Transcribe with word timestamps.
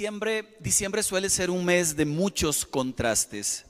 Diciembre, 0.00 0.56
diciembre 0.60 1.02
suele 1.02 1.28
ser 1.28 1.50
un 1.50 1.62
mes 1.62 1.94
de 1.94 2.06
muchos 2.06 2.64
contrastes. 2.64 3.66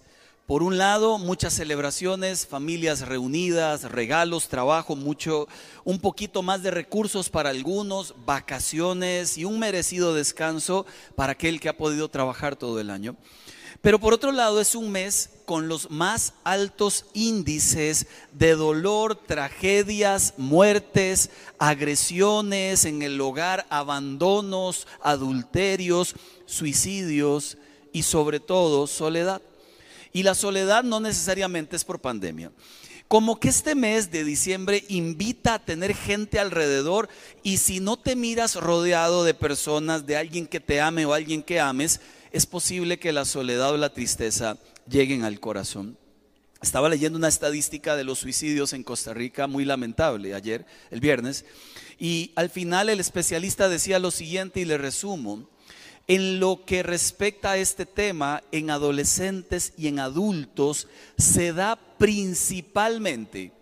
Por 0.46 0.62
un 0.62 0.78
lado, 0.78 1.18
muchas 1.18 1.54
celebraciones, 1.54 2.46
familias 2.46 3.00
reunidas, 3.00 3.90
regalos, 3.90 4.48
trabajo, 4.48 4.94
mucho, 4.94 5.48
un 5.82 5.98
poquito 5.98 6.44
más 6.44 6.62
de 6.62 6.70
recursos 6.70 7.30
para 7.30 7.50
algunos, 7.50 8.14
vacaciones 8.24 9.38
y 9.38 9.44
un 9.44 9.58
merecido 9.58 10.14
descanso 10.14 10.86
para 11.16 11.32
aquel 11.32 11.58
que 11.58 11.68
ha 11.68 11.76
podido 11.76 12.08
trabajar 12.08 12.54
todo 12.54 12.78
el 12.78 12.90
año. 12.90 13.16
Pero 13.82 13.98
por 13.98 14.12
otro 14.12 14.30
lado, 14.30 14.60
es 14.60 14.74
un 14.74 14.90
mes 14.90 15.30
con 15.46 15.66
los 15.66 15.90
más 15.90 16.34
altos 16.44 17.06
índices 17.14 18.06
de 18.32 18.54
dolor, 18.54 19.16
tragedias, 19.16 20.34
muertes, 20.36 21.30
agresiones 21.58 22.84
en 22.84 23.00
el 23.00 23.18
hogar, 23.20 23.66
abandonos, 23.70 24.86
adulterios, 25.02 26.14
suicidios 26.44 27.56
y 27.92 28.02
sobre 28.02 28.38
todo 28.38 28.86
soledad. 28.86 29.40
Y 30.12 30.24
la 30.24 30.34
soledad 30.34 30.84
no 30.84 31.00
necesariamente 31.00 31.74
es 31.76 31.84
por 31.84 32.00
pandemia. 32.00 32.52
Como 33.08 33.40
que 33.40 33.48
este 33.48 33.74
mes 33.74 34.10
de 34.12 34.24
diciembre 34.24 34.84
invita 34.88 35.54
a 35.54 35.58
tener 35.58 35.96
gente 35.96 36.38
alrededor 36.38 37.08
y 37.42 37.56
si 37.56 37.80
no 37.80 37.96
te 37.96 38.14
miras 38.14 38.54
rodeado 38.54 39.24
de 39.24 39.34
personas, 39.34 40.06
de 40.06 40.16
alguien 40.16 40.46
que 40.46 40.60
te 40.60 40.80
ame 40.80 41.06
o 41.06 41.14
alguien 41.14 41.42
que 41.42 41.58
ames, 41.58 42.00
es 42.32 42.46
posible 42.46 42.98
que 42.98 43.12
la 43.12 43.24
soledad 43.24 43.72
o 43.72 43.76
la 43.76 43.92
tristeza 43.92 44.56
lleguen 44.88 45.24
al 45.24 45.40
corazón. 45.40 45.98
Estaba 46.62 46.88
leyendo 46.88 47.18
una 47.18 47.28
estadística 47.28 47.96
de 47.96 48.04
los 48.04 48.18
suicidios 48.18 48.72
en 48.72 48.84
Costa 48.84 49.14
Rica 49.14 49.46
muy 49.46 49.64
lamentable 49.64 50.34
ayer, 50.34 50.66
el 50.90 51.00
viernes, 51.00 51.44
y 51.98 52.32
al 52.36 52.50
final 52.50 52.88
el 52.88 53.00
especialista 53.00 53.68
decía 53.68 53.98
lo 53.98 54.10
siguiente 54.10 54.60
y 54.60 54.64
le 54.64 54.78
resumo. 54.78 55.48
En 56.06 56.40
lo 56.40 56.64
que 56.64 56.82
respecta 56.82 57.52
a 57.52 57.56
este 57.56 57.86
tema, 57.86 58.42
en 58.52 58.70
adolescentes 58.70 59.72
y 59.76 59.86
en 59.86 60.00
adultos, 60.00 60.88
se 61.16 61.52
da 61.52 61.78
principalmente 61.98 63.52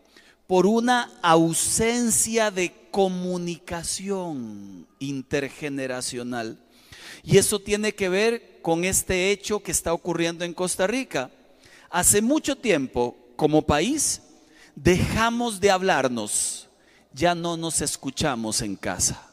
por 0.46 0.66
una 0.66 1.12
ausencia 1.20 2.50
de 2.50 2.72
comunicación 2.90 4.86
intergeneracional. 4.98 6.58
Y 7.22 7.38
eso 7.38 7.58
tiene 7.58 7.94
que 7.94 8.08
ver 8.08 8.60
con 8.62 8.84
este 8.84 9.30
hecho 9.30 9.60
que 9.60 9.72
está 9.72 9.92
ocurriendo 9.92 10.44
en 10.44 10.54
Costa 10.54 10.86
Rica. 10.86 11.30
Hace 11.90 12.22
mucho 12.22 12.56
tiempo, 12.56 13.16
como 13.36 13.62
país, 13.62 14.22
dejamos 14.74 15.60
de 15.60 15.70
hablarnos, 15.70 16.68
ya 17.12 17.34
no 17.34 17.56
nos 17.56 17.80
escuchamos 17.80 18.62
en 18.62 18.76
casa. 18.76 19.28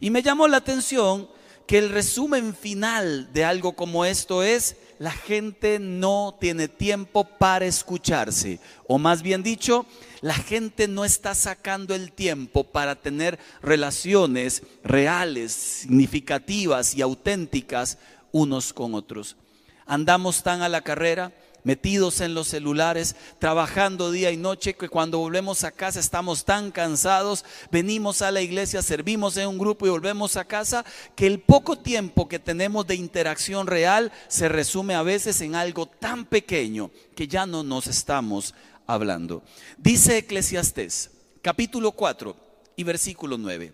Y 0.00 0.10
me 0.10 0.22
llamó 0.22 0.48
la 0.48 0.58
atención 0.58 1.28
que 1.66 1.78
el 1.78 1.90
resumen 1.90 2.54
final 2.54 3.32
de 3.32 3.44
algo 3.44 3.74
como 3.74 4.04
esto 4.04 4.42
es, 4.42 4.76
la 4.98 5.12
gente 5.12 5.78
no 5.78 6.36
tiene 6.40 6.68
tiempo 6.68 7.24
para 7.24 7.66
escucharse. 7.66 8.60
O 8.86 8.98
más 8.98 9.22
bien 9.22 9.42
dicho, 9.42 9.86
la 10.24 10.32
gente 10.32 10.88
no 10.88 11.04
está 11.04 11.34
sacando 11.34 11.94
el 11.94 12.10
tiempo 12.10 12.64
para 12.64 12.94
tener 12.94 13.38
relaciones 13.60 14.62
reales, 14.82 15.52
significativas 15.52 16.94
y 16.94 17.02
auténticas 17.02 17.98
unos 18.32 18.72
con 18.72 18.94
otros. 18.94 19.36
Andamos 19.84 20.42
tan 20.42 20.62
a 20.62 20.70
la 20.70 20.80
carrera 20.80 21.34
metidos 21.62 22.22
en 22.22 22.32
los 22.32 22.48
celulares, 22.48 23.16
trabajando 23.38 24.10
día 24.10 24.30
y 24.30 24.38
noche, 24.38 24.74
que 24.74 24.88
cuando 24.88 25.18
volvemos 25.18 25.62
a 25.62 25.72
casa 25.72 26.00
estamos 26.00 26.46
tan 26.46 26.70
cansados, 26.70 27.44
venimos 27.70 28.22
a 28.22 28.30
la 28.30 28.40
iglesia, 28.40 28.80
servimos 28.80 29.36
en 29.36 29.48
un 29.48 29.58
grupo 29.58 29.86
y 29.86 29.90
volvemos 29.90 30.38
a 30.38 30.46
casa, 30.46 30.86
que 31.16 31.26
el 31.26 31.40
poco 31.40 31.76
tiempo 31.76 32.28
que 32.28 32.38
tenemos 32.38 32.86
de 32.86 32.94
interacción 32.94 33.66
real 33.66 34.10
se 34.28 34.48
resume 34.48 34.94
a 34.94 35.02
veces 35.02 35.42
en 35.42 35.54
algo 35.54 35.84
tan 35.84 36.24
pequeño 36.24 36.90
que 37.14 37.28
ya 37.28 37.44
no 37.44 37.62
nos 37.62 37.88
estamos 37.88 38.54
hablando. 38.86 39.42
Dice 39.78 40.18
Eclesiastés, 40.18 41.10
capítulo 41.42 41.92
4 41.92 42.36
y 42.76 42.84
versículo 42.84 43.38
9. 43.38 43.72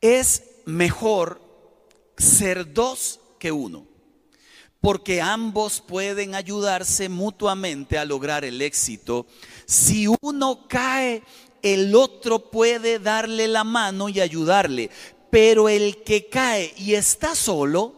Es 0.00 0.42
mejor 0.64 1.40
ser 2.16 2.72
dos 2.72 3.20
que 3.38 3.52
uno 3.52 3.92
porque 4.82 5.22
ambos 5.22 5.80
pueden 5.80 6.34
ayudarse 6.34 7.08
mutuamente 7.08 7.98
a 7.98 8.04
lograr 8.04 8.44
el 8.44 8.60
éxito. 8.60 9.26
Si 9.64 10.08
uno 10.20 10.66
cae, 10.68 11.22
el 11.62 11.94
otro 11.94 12.50
puede 12.50 12.98
darle 12.98 13.46
la 13.46 13.62
mano 13.62 14.08
y 14.08 14.20
ayudarle, 14.20 14.90
pero 15.30 15.68
el 15.68 16.02
que 16.02 16.28
cae 16.28 16.74
y 16.76 16.94
está 16.94 17.36
solo, 17.36 17.94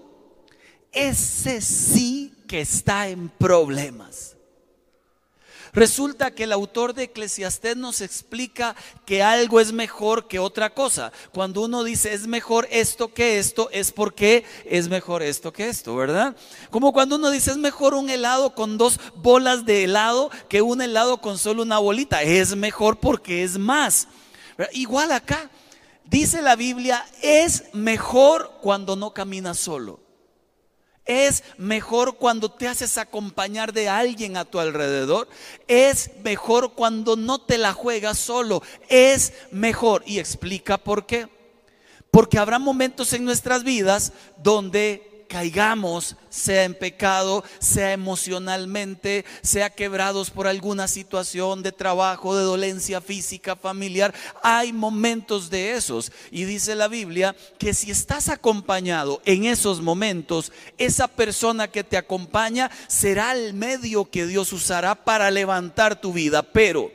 ese 0.93 1.63
sí 1.63 2.35
que 2.47 2.61
está 2.61 3.09
en 3.09 3.31
problemas. 3.31 4.34
Resulta 5.75 6.31
que 6.31 6.45
el 6.45 6.53
autor 6.53 6.95
de 6.95 7.05
Eclesiastés 7.05 7.77
nos 7.77 8.01
explica 8.01 8.77
que 9.05 9.25
algo 9.25 9.59
es 9.59 9.73
mejor 9.73 10.29
que 10.29 10.39
otra 10.39 10.71
cosa. 10.71 11.11
Cuando 11.33 11.63
uno 11.63 11.83
dice 11.83 12.15
es 12.15 12.29
mejor 12.29 12.69
esto 12.71 13.13
que 13.13 13.41
esto, 13.41 13.69
es 13.73 13.91
porque 13.91 14.45
es 14.67 14.89
mejor 14.89 15.25
esto 15.25 15.53
que 15.53 15.69
esto, 15.69 15.97
¿verdad? 15.97 16.37
Como 16.71 16.93
cuando 16.93 17.17
uno 17.17 17.33
dice 17.33 17.51
es 17.51 17.57
mejor 17.57 17.95
un 17.95 18.09
helado 18.09 18.55
con 18.55 18.79
dos 18.79 19.01
bolas 19.17 19.67
de 19.67 19.83
helado 19.83 20.31
que 20.49 20.63
un 20.63 20.81
helado 20.81 21.21
con 21.21 21.39
solo 21.39 21.63
una 21.63 21.79
bolita. 21.79 22.23
Es 22.23 22.55
mejor 22.55 23.01
porque 23.01 23.43
es 23.43 23.59
más. 23.59 24.07
Igual 24.75 25.11
acá, 25.11 25.51
dice 26.05 26.41
la 26.41 26.55
Biblia, 26.55 27.05
es 27.21 27.65
mejor 27.73 28.59
cuando 28.63 28.95
no 28.95 29.13
caminas 29.13 29.59
solo. 29.59 30.04
Es 31.07 31.45
mejor 31.59 32.17
cuando 32.17 32.51
te 32.51 32.67
haces 32.67 32.97
acompañar 32.97 33.73
de 33.73 33.89
alguien 33.89 34.37
a 34.37 34.45
tu 34.45 34.59
alrededor. 34.59 35.29
Es 35.69 36.11
mejor 36.23 36.73
cuando 36.73 37.17
no 37.17 37.41
te 37.41 37.59
la 37.59 37.75
juegas 37.75 38.19
solo. 38.19 38.63
Es 38.89 39.35
mejor. 39.51 40.03
Y 40.07 40.19
explica 40.19 40.79
por 40.79 41.05
qué. 41.05 41.29
Porque 42.11 42.39
habrá 42.39 42.59
momentos 42.59 43.13
en 43.13 43.25
nuestras 43.25 43.65
vidas 43.65 44.13
donde 44.39 45.14
caigamos, 45.29 46.17
sea 46.29 46.65
en 46.65 46.75
pecado, 46.75 47.45
sea 47.59 47.93
emocionalmente, 47.93 49.25
sea 49.43 49.71
quebrados 49.71 50.31
por 50.31 50.47
alguna 50.47 50.89
situación 50.89 51.63
de 51.63 51.73
trabajo, 51.73 52.37
de 52.37 52.45
dolencia 52.45 53.01
física, 53.01 53.57
familiar. 53.57 54.15
Hay 54.43 54.73
momentos 54.73 55.51
de 55.51 55.75
esos. 55.75 56.13
Y 56.31 56.45
dice 56.45 56.75
la 56.75 56.89
Biblia 56.89 57.35
que 57.59 57.75
si 57.75 57.91
estás 57.91 58.29
acompañado 58.29 59.21
en 59.25 59.45
esos 59.45 59.81
momentos, 59.81 60.53
esa 60.79 61.09
persona 61.09 61.69
que 61.69 61.85
te 61.85 61.97
acompaña 61.97 62.71
será 62.87 63.33
el 63.33 63.55
medio 63.55 64.11
que 64.11 64.27
Dios 64.27 64.53
usará 64.53 64.95
para 64.95 65.31
levantar 65.31 66.01
tu 66.01 66.13
vida. 66.13 66.43
Pero 66.43 66.91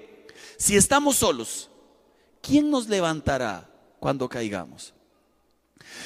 si 0.57 0.75
estamos 0.75 1.17
solos, 1.17 1.69
¿quién 2.41 2.69
nos 2.69 2.87
levantará 2.87 3.69
cuando 3.99 4.27
caigamos? 4.27 4.93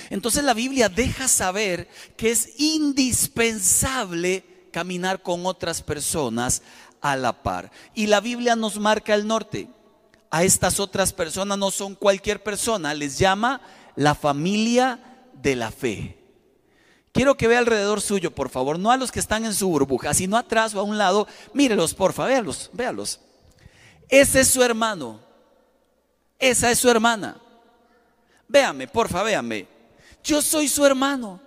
Entonces 0.09 0.43
la 0.43 0.53
Biblia 0.53 0.89
deja 0.89 1.27
saber 1.27 1.87
que 2.17 2.31
es 2.31 2.59
indispensable 2.59 4.43
caminar 4.73 5.21
con 5.21 5.45
otras 5.45 5.81
personas 5.81 6.63
a 6.99 7.15
la 7.15 7.43
par. 7.43 7.71
Y 7.93 8.07
la 8.07 8.19
Biblia 8.19 8.57
nos 8.57 8.77
marca 8.79 9.13
el 9.13 9.25
norte. 9.25 9.69
A 10.29 10.43
estas 10.43 10.79
otras 10.79 11.13
personas 11.13 11.57
no 11.59 11.69
son 11.69 11.93
cualquier 11.93 12.41
persona, 12.41 12.93
les 12.95 13.19
llama 13.19 13.61
la 13.95 14.15
familia 14.15 14.99
de 15.33 15.55
la 15.55 15.71
fe. 15.71 16.17
Quiero 17.11 17.37
que 17.37 17.47
vea 17.47 17.59
alrededor 17.59 18.01
suyo, 18.01 18.31
por 18.31 18.49
favor, 18.49 18.79
no 18.79 18.89
a 18.89 18.97
los 18.97 19.11
que 19.11 19.19
están 19.19 19.45
en 19.45 19.53
su 19.53 19.69
burbuja, 19.69 20.15
sino 20.15 20.35
atrás 20.35 20.73
o 20.73 20.79
a 20.79 20.83
un 20.83 20.97
lado. 20.97 21.27
Mírelos, 21.53 21.93
porfa, 21.93 22.25
véalos, 22.25 22.71
véalos. 22.73 23.19
Ese 24.09 24.39
es 24.39 24.47
su 24.47 24.63
hermano. 24.63 25.19
Esa 26.39 26.71
es 26.71 26.79
su 26.79 26.89
hermana. 26.89 27.39
Véame, 28.47 28.87
porfa, 28.87 29.21
véame 29.21 29.72
yo 30.23 30.41
soy 30.41 30.67
su 30.67 30.85
hermano. 30.85 31.39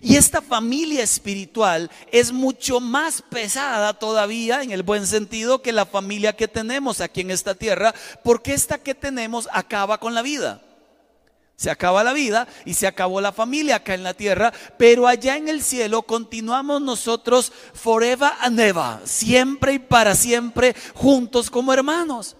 Y 0.00 0.16
esta 0.16 0.40
familia 0.40 1.02
espiritual 1.02 1.90
es 2.12 2.30
mucho 2.30 2.78
más 2.78 3.22
pesada 3.22 3.94
todavía, 3.94 4.62
en 4.62 4.70
el 4.70 4.82
buen 4.82 5.06
sentido, 5.06 5.60
que 5.60 5.72
la 5.72 5.86
familia 5.86 6.36
que 6.36 6.46
tenemos 6.46 7.00
aquí 7.00 7.22
en 7.22 7.30
esta 7.30 7.54
tierra, 7.54 7.94
porque 8.22 8.54
esta 8.54 8.78
que 8.78 8.94
tenemos 8.94 9.48
acaba 9.52 9.98
con 9.98 10.14
la 10.14 10.22
vida. 10.22 10.62
Se 11.56 11.70
acaba 11.70 12.04
la 12.04 12.12
vida 12.12 12.46
y 12.64 12.74
se 12.74 12.86
acabó 12.86 13.20
la 13.20 13.32
familia 13.32 13.76
acá 13.76 13.94
en 13.94 14.04
la 14.04 14.14
tierra, 14.14 14.52
pero 14.76 15.08
allá 15.08 15.36
en 15.36 15.48
el 15.48 15.60
cielo 15.60 16.02
continuamos 16.02 16.80
nosotros 16.80 17.52
forever 17.74 18.30
and 18.40 18.60
ever, 18.60 19.00
siempre 19.04 19.72
y 19.72 19.78
para 19.80 20.14
siempre, 20.14 20.76
juntos 20.94 21.50
como 21.50 21.72
hermanos. 21.72 22.36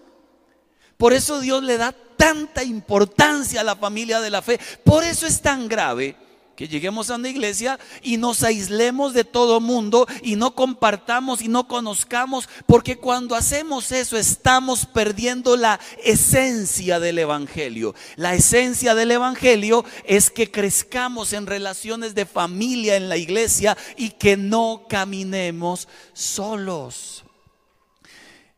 Por 0.95 1.11
eso 1.11 1.41
Dios 1.41 1.63
le 1.63 1.77
da 1.77 1.93
tanta 2.19 2.65
importancia 2.65 3.61
a 3.61 3.63
la 3.63 3.77
familia 3.77 4.19
de 4.19 4.29
la 4.29 4.41
fe. 4.41 4.59
Por 4.83 5.05
eso 5.05 5.25
es 5.25 5.41
tan 5.41 5.69
grave 5.69 6.17
que 6.57 6.67
lleguemos 6.67 7.09
a 7.09 7.15
una 7.15 7.29
iglesia 7.29 7.79
y 8.01 8.17
nos 8.17 8.43
aislemos 8.43 9.13
de 9.13 9.23
todo 9.23 9.61
mundo 9.61 10.05
y 10.21 10.35
no 10.35 10.53
compartamos 10.53 11.41
y 11.41 11.47
no 11.47 11.69
conozcamos, 11.69 12.49
porque 12.65 12.97
cuando 12.97 13.35
hacemos 13.35 13.93
eso 13.93 14.17
estamos 14.17 14.85
perdiendo 14.85 15.55
la 15.55 15.79
esencia 16.03 16.99
del 16.99 17.19
Evangelio. 17.19 17.95
La 18.17 18.35
esencia 18.35 18.95
del 18.95 19.11
Evangelio 19.11 19.85
es 20.03 20.29
que 20.29 20.51
crezcamos 20.51 21.31
en 21.31 21.47
relaciones 21.47 22.13
de 22.13 22.25
familia 22.25 22.97
en 22.97 23.07
la 23.07 23.15
iglesia 23.15 23.77
y 23.95 24.09
que 24.09 24.35
no 24.35 24.87
caminemos 24.89 25.87
solos. 26.11 27.23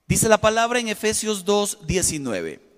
Dice 0.08 0.28
la 0.28 0.42
palabra 0.42 0.80
en 0.80 0.88
Efesios 0.88 1.46
2, 1.46 1.86
19. 1.86 2.71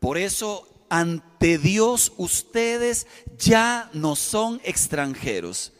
Por 0.00 0.18
eso 0.18 0.68
ante 0.88 1.58
Dios 1.58 2.12
ustedes 2.16 3.06
ya 3.38 3.90
no 3.92 4.16
son 4.16 4.60
extranjeros. 4.64 5.72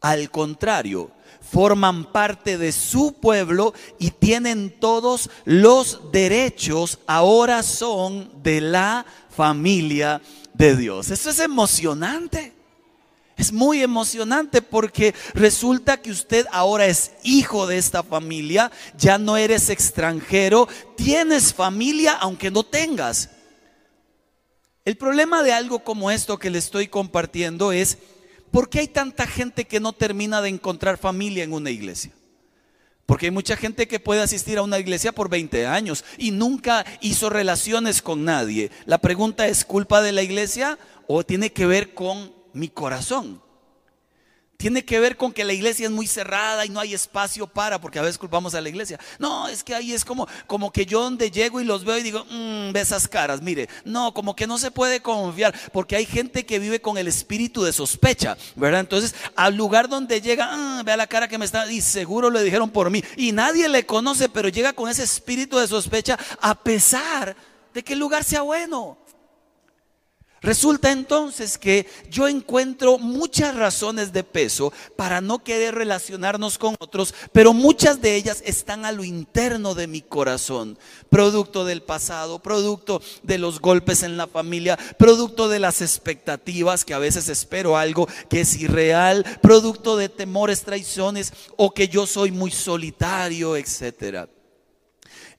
Al 0.00 0.30
contrario, 0.30 1.10
forman 1.40 2.12
parte 2.12 2.58
de 2.58 2.72
su 2.72 3.14
pueblo 3.14 3.74
y 3.98 4.10
tienen 4.10 4.78
todos 4.80 5.30
los 5.44 6.12
derechos, 6.12 6.98
ahora 7.06 7.62
son 7.62 8.42
de 8.42 8.60
la 8.60 9.06
familia 9.34 10.20
de 10.54 10.76
Dios. 10.76 11.10
Eso 11.10 11.30
es 11.30 11.40
emocionante. 11.40 12.52
Es 13.36 13.52
muy 13.52 13.82
emocionante 13.82 14.62
porque 14.62 15.14
resulta 15.34 16.00
que 16.00 16.10
usted 16.10 16.46
ahora 16.52 16.86
es 16.86 17.12
hijo 17.22 17.66
de 17.66 17.76
esta 17.76 18.02
familia, 18.02 18.72
ya 18.96 19.18
no 19.18 19.36
eres 19.36 19.68
extranjero, 19.68 20.66
tienes 20.96 21.52
familia 21.52 22.12
aunque 22.14 22.50
no 22.50 22.62
tengas. 22.62 23.28
El 24.86 24.96
problema 24.96 25.42
de 25.42 25.52
algo 25.52 25.80
como 25.80 26.12
esto 26.12 26.38
que 26.38 26.48
le 26.48 26.58
estoy 26.58 26.86
compartiendo 26.86 27.72
es, 27.72 27.98
¿por 28.52 28.70
qué 28.70 28.78
hay 28.78 28.86
tanta 28.86 29.26
gente 29.26 29.64
que 29.64 29.80
no 29.80 29.92
termina 29.92 30.40
de 30.40 30.48
encontrar 30.48 30.96
familia 30.96 31.42
en 31.42 31.52
una 31.52 31.72
iglesia? 31.72 32.12
Porque 33.04 33.26
hay 33.26 33.32
mucha 33.32 33.56
gente 33.56 33.88
que 33.88 33.98
puede 33.98 34.22
asistir 34.22 34.58
a 34.58 34.62
una 34.62 34.78
iglesia 34.78 35.10
por 35.10 35.28
20 35.28 35.66
años 35.66 36.04
y 36.18 36.30
nunca 36.30 36.86
hizo 37.00 37.28
relaciones 37.30 38.00
con 38.00 38.24
nadie. 38.24 38.70
La 38.84 38.98
pregunta 38.98 39.48
es, 39.48 39.64
¿culpa 39.64 40.00
de 40.02 40.12
la 40.12 40.22
iglesia 40.22 40.78
o 41.08 41.24
tiene 41.24 41.50
que 41.50 41.66
ver 41.66 41.92
con 41.92 42.32
mi 42.52 42.68
corazón? 42.68 43.42
Tiene 44.56 44.84
que 44.84 45.00
ver 45.00 45.16
con 45.16 45.32
que 45.32 45.44
la 45.44 45.52
iglesia 45.52 45.86
es 45.86 45.92
muy 45.92 46.06
cerrada 46.06 46.64
y 46.64 46.68
no 46.68 46.80
hay 46.80 46.94
espacio 46.94 47.46
para, 47.46 47.80
porque 47.80 47.98
a 47.98 48.02
veces 48.02 48.18
culpamos 48.18 48.54
a 48.54 48.60
la 48.60 48.68
iglesia. 48.68 48.98
No, 49.18 49.48
es 49.48 49.62
que 49.62 49.74
ahí 49.74 49.92
es 49.92 50.04
como, 50.04 50.26
como 50.46 50.72
que 50.72 50.86
yo 50.86 51.02
donde 51.02 51.30
llego 51.30 51.60
y 51.60 51.64
los 51.64 51.84
veo 51.84 51.98
y 51.98 52.02
digo, 52.02 52.24
mmm, 52.30 52.72
ve 52.72 52.80
esas 52.80 53.08
caras, 53.08 53.42
mire, 53.42 53.68
no, 53.84 54.14
como 54.14 54.34
que 54.34 54.46
no 54.46 54.58
se 54.58 54.70
puede 54.70 55.00
confiar, 55.00 55.54
porque 55.72 55.96
hay 55.96 56.06
gente 56.06 56.46
que 56.46 56.58
vive 56.58 56.80
con 56.80 56.98
el 56.98 57.08
espíritu 57.08 57.62
de 57.62 57.72
sospecha, 57.72 58.36
¿verdad? 58.54 58.80
Entonces, 58.80 59.14
al 59.34 59.56
lugar 59.56 59.88
donde 59.88 60.20
llega, 60.20 60.48
ah, 60.50 60.82
vea 60.84 60.96
la 60.96 61.06
cara 61.06 61.28
que 61.28 61.38
me 61.38 61.44
está, 61.44 61.70
y 61.70 61.80
seguro 61.80 62.30
le 62.30 62.42
dijeron 62.42 62.70
por 62.70 62.90
mí, 62.90 63.02
y 63.16 63.32
nadie 63.32 63.68
le 63.68 63.86
conoce, 63.86 64.28
pero 64.28 64.48
llega 64.48 64.72
con 64.72 64.88
ese 64.88 65.02
espíritu 65.02 65.58
de 65.58 65.68
sospecha 65.68 66.18
a 66.40 66.54
pesar 66.54 67.36
de 67.74 67.84
que 67.84 67.92
el 67.92 67.98
lugar 67.98 68.24
sea 68.24 68.42
bueno. 68.42 68.98
Resulta 70.42 70.92
entonces 70.92 71.56
que 71.56 71.86
yo 72.10 72.28
encuentro 72.28 72.98
muchas 72.98 73.54
razones 73.54 74.12
de 74.12 74.22
peso 74.22 74.72
para 74.94 75.20
no 75.20 75.42
querer 75.42 75.74
relacionarnos 75.74 76.58
con 76.58 76.76
otros, 76.78 77.14
pero 77.32 77.54
muchas 77.54 78.02
de 78.02 78.16
ellas 78.16 78.42
están 78.44 78.84
a 78.84 78.92
lo 78.92 79.02
interno 79.02 79.74
de 79.74 79.86
mi 79.86 80.02
corazón, 80.02 80.78
producto 81.08 81.64
del 81.64 81.82
pasado, 81.82 82.38
producto 82.38 83.00
de 83.22 83.38
los 83.38 83.60
golpes 83.60 84.02
en 84.02 84.18
la 84.18 84.26
familia, 84.26 84.78
producto 84.98 85.48
de 85.48 85.58
las 85.58 85.80
expectativas 85.80 86.84
que 86.84 86.94
a 86.94 86.98
veces 86.98 87.28
espero 87.28 87.78
algo 87.78 88.06
que 88.28 88.42
es 88.42 88.56
irreal, 88.56 89.24
producto 89.40 89.96
de 89.96 90.10
temores, 90.10 90.62
traiciones 90.62 91.32
o 91.56 91.72
que 91.72 91.88
yo 91.88 92.06
soy 92.06 92.30
muy 92.30 92.50
solitario, 92.50 93.56
etcétera. 93.56 94.28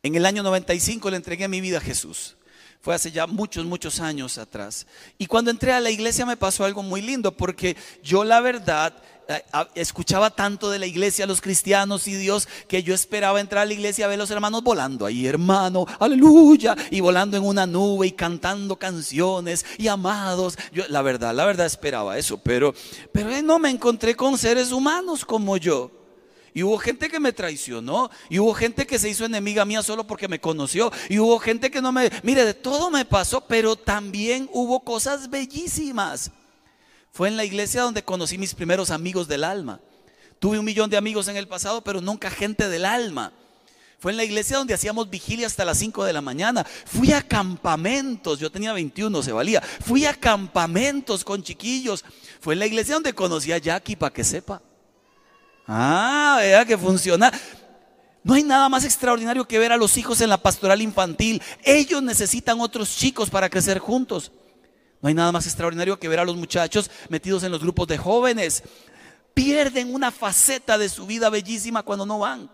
En 0.02 0.16
el 0.16 0.26
año 0.26 0.42
95 0.42 1.10
le 1.10 1.18
entregué 1.18 1.48
mi 1.48 1.62
vida 1.62 1.78
a 1.78 1.82
Jesús. 1.82 2.37
Fue 2.82 2.96
hace 2.96 3.12
ya 3.12 3.28
muchos, 3.28 3.66
muchos 3.66 4.00
años 4.00 4.38
atrás. 4.38 4.88
Y 5.18 5.26
cuando 5.26 5.52
entré 5.52 5.74
a 5.74 5.80
la 5.80 5.90
iglesia 5.90 6.26
me 6.26 6.38
pasó 6.38 6.64
algo 6.64 6.84
muy 6.84 7.02
lindo, 7.02 7.36
porque 7.36 7.76
yo 8.02 8.24
la 8.24 8.40
verdad 8.40 8.94
eh, 9.30 9.44
escuchaba 9.76 10.30
tanto 10.30 10.70
de 10.70 10.80
la 10.80 10.86
iglesia, 10.86 11.26
los 11.26 11.42
cristianos 11.42 12.08
y 12.08 12.16
Dios, 12.16 12.48
que 12.68 12.84
yo 12.84 12.94
esperaba 12.94 13.42
entrar 13.42 13.64
a 13.64 13.66
la 13.66 13.74
iglesia 13.74 14.06
a 14.06 14.08
ver 14.08 14.18
los 14.18 14.32
hermanos 14.32 14.64
volando 14.64 15.06
ahí, 15.06 15.28
hermano, 15.28 15.86
aleluya, 16.00 16.76
y 16.92 17.02
volando 17.02 17.36
en 17.36 17.44
una 17.44 17.66
nube 17.66 18.08
y 18.08 18.12
cantando 18.12 18.78
canciones 18.78 19.66
y 19.78 19.90
amados. 19.90 20.58
Yo, 20.72 20.86
la 20.88 21.02
verdad, 21.02 21.36
la 21.36 21.46
verdad 21.46 21.66
esperaba 21.66 22.18
eso, 22.18 22.38
pero, 22.38 22.74
pero 23.12 23.30
no 23.42 23.60
me 23.60 23.70
encontré 23.70 24.16
con 24.16 24.38
seres 24.38 24.72
humanos 24.72 25.26
como 25.26 25.58
yo. 25.58 25.97
Y 26.58 26.64
hubo 26.64 26.80
gente 26.80 27.08
que 27.08 27.20
me 27.20 27.34
traicionó. 27.34 28.10
Y 28.32 28.40
hubo 28.40 28.52
gente 28.56 28.88
que 28.88 28.98
se 28.98 29.08
hizo 29.08 29.24
enemiga 29.24 29.64
mía 29.64 29.84
solo 29.84 30.08
porque 30.08 30.28
me 30.28 30.42
conoció. 30.42 30.92
Y 31.08 31.20
hubo 31.20 31.38
gente 31.38 31.70
que 31.70 31.84
no 31.84 31.92
me... 31.92 32.10
Mire, 32.24 32.46
de 32.46 32.56
todo 32.56 32.90
me 32.90 33.06
pasó, 33.06 33.42
pero 33.42 33.76
también 33.76 34.50
hubo 34.52 34.80
cosas 34.80 35.30
bellísimas. 35.30 36.32
Fue 37.12 37.28
en 37.28 37.38
la 37.38 37.46
iglesia 37.46 37.84
donde 37.84 38.04
conocí 38.04 38.40
mis 38.40 38.56
primeros 38.56 38.90
amigos 38.90 39.28
del 39.28 39.44
alma. 39.44 39.80
Tuve 40.40 40.58
un 40.58 40.66
millón 40.66 40.90
de 40.90 40.98
amigos 40.98 41.28
en 41.28 41.38
el 41.38 41.48
pasado, 41.48 41.84
pero 41.84 42.02
nunca 42.02 42.32
gente 42.32 42.68
del 42.70 42.86
alma. 42.86 43.34
Fue 44.00 44.12
en 44.12 44.18
la 44.18 44.24
iglesia 44.24 44.58
donde 44.58 44.74
hacíamos 44.74 45.12
vigilia 45.12 45.46
hasta 45.46 45.64
las 45.64 45.78
5 45.78 46.06
de 46.06 46.14
la 46.14 46.22
mañana. 46.22 46.66
Fui 46.88 47.12
a 47.12 47.22
campamentos, 47.22 48.40
yo 48.40 48.52
tenía 48.52 48.74
21, 48.74 49.22
se 49.22 49.32
valía. 49.32 49.62
Fui 49.62 50.08
a 50.08 50.16
campamentos 50.16 51.24
con 51.24 51.44
chiquillos. 51.44 52.04
Fue 52.40 52.56
en 52.56 52.60
la 52.62 52.66
iglesia 52.66 52.96
donde 52.96 53.14
conocí 53.14 53.52
a 53.52 53.60
Jackie, 53.60 53.96
para 53.96 54.12
que 54.12 54.24
sepa. 54.24 54.60
Ah, 55.68 56.38
vea 56.40 56.66
que 56.66 56.78
funciona. 56.78 57.32
No 58.24 58.34
hay 58.34 58.44
nada 58.44 58.70
más 58.70 58.84
extraordinario 58.84 59.48
que 59.48 59.60
ver 59.60 59.72
a 59.72 59.78
los 59.78 59.98
hijos 59.98 60.22
en 60.22 60.30
la 60.30 60.38
pastoral 60.38 60.82
infantil. 60.82 61.42
Ellos 61.64 62.02
necesitan 62.02 62.60
otros 62.60 62.96
chicos 62.96 63.30
para 63.30 63.50
crecer 63.50 63.80
juntos. 63.80 64.32
No 65.02 65.10
hay 65.10 65.14
nada 65.14 65.32
más 65.32 65.46
extraordinario 65.46 66.00
que 66.00 66.08
ver 66.08 66.20
a 66.20 66.26
los 66.26 66.36
muchachos 66.36 66.90
metidos 67.10 67.44
en 67.44 67.52
los 67.52 67.62
grupos 67.62 67.88
de 67.88 67.98
jóvenes. 67.98 68.64
Pierden 69.34 69.94
una 69.94 70.12
faceta 70.12 70.78
de 70.78 70.90
su 70.90 71.06
vida 71.06 71.30
bellísima 71.30 71.84
cuando 71.84 72.06
no 72.06 72.20
van. 72.20 72.50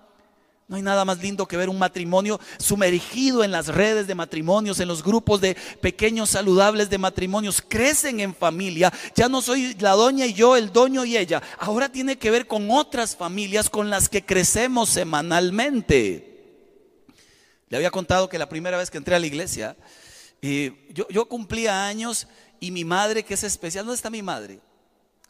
No 0.68 0.78
hay 0.78 0.82
nada 0.82 1.04
más 1.04 1.20
lindo 1.20 1.46
que 1.46 1.58
ver 1.58 1.70
un 1.70 1.78
matrimonio 1.78 2.40
sumergido 2.58 3.44
en 3.44 3.52
las 3.52 3.68
redes 3.68 4.08
de 4.08 4.16
matrimonios, 4.16 4.80
en 4.80 4.88
los 4.88 5.04
grupos 5.04 5.42
de 5.42 5.56
pequeños 5.82 6.30
saludables 6.30 6.90
de 6.90 6.98
matrimonios. 6.98 7.62
Crecen 7.62 8.22
en 8.22 8.34
familia. 8.34 8.92
Ya 9.14 9.28
no 9.28 9.42
soy 9.42 9.76
la 9.80 9.92
doña 9.92 10.26
y 10.26 10.34
yo, 10.34 10.56
el 10.56 10.72
doño 10.72 11.04
y 11.04 11.18
ella. 11.18 11.44
Ahora 11.60 11.90
tiene 11.90 12.18
que 12.18 12.32
ver 12.32 12.48
con 12.48 12.72
otras 12.72 13.16
familias 13.16 13.70
con 13.70 13.90
las 13.90 14.08
que 14.08 14.26
crecemos 14.26 14.90
semanalmente. 14.90 16.30
Le 17.68 17.78
había 17.78 17.92
contado 17.92 18.30
que 18.30 18.40
la 18.40 18.48
primera 18.48 18.78
vez 18.78 18.90
que 18.90 19.00
entré 19.00 19.16
a 19.16 19.20
la 19.20 19.28
iglesia, 19.28 19.76
yo, 20.42 21.08
yo 21.10 21.26
cumplía 21.28 21.86
años 21.86 22.28
y 22.60 22.72
mi 22.72 22.86
madre, 22.86 23.24
que 23.24 23.34
es 23.34 23.44
especial, 23.44 23.84
¿dónde 23.86 23.98
está 23.98 24.10
mi 24.10 24.22
madre? 24.22 24.62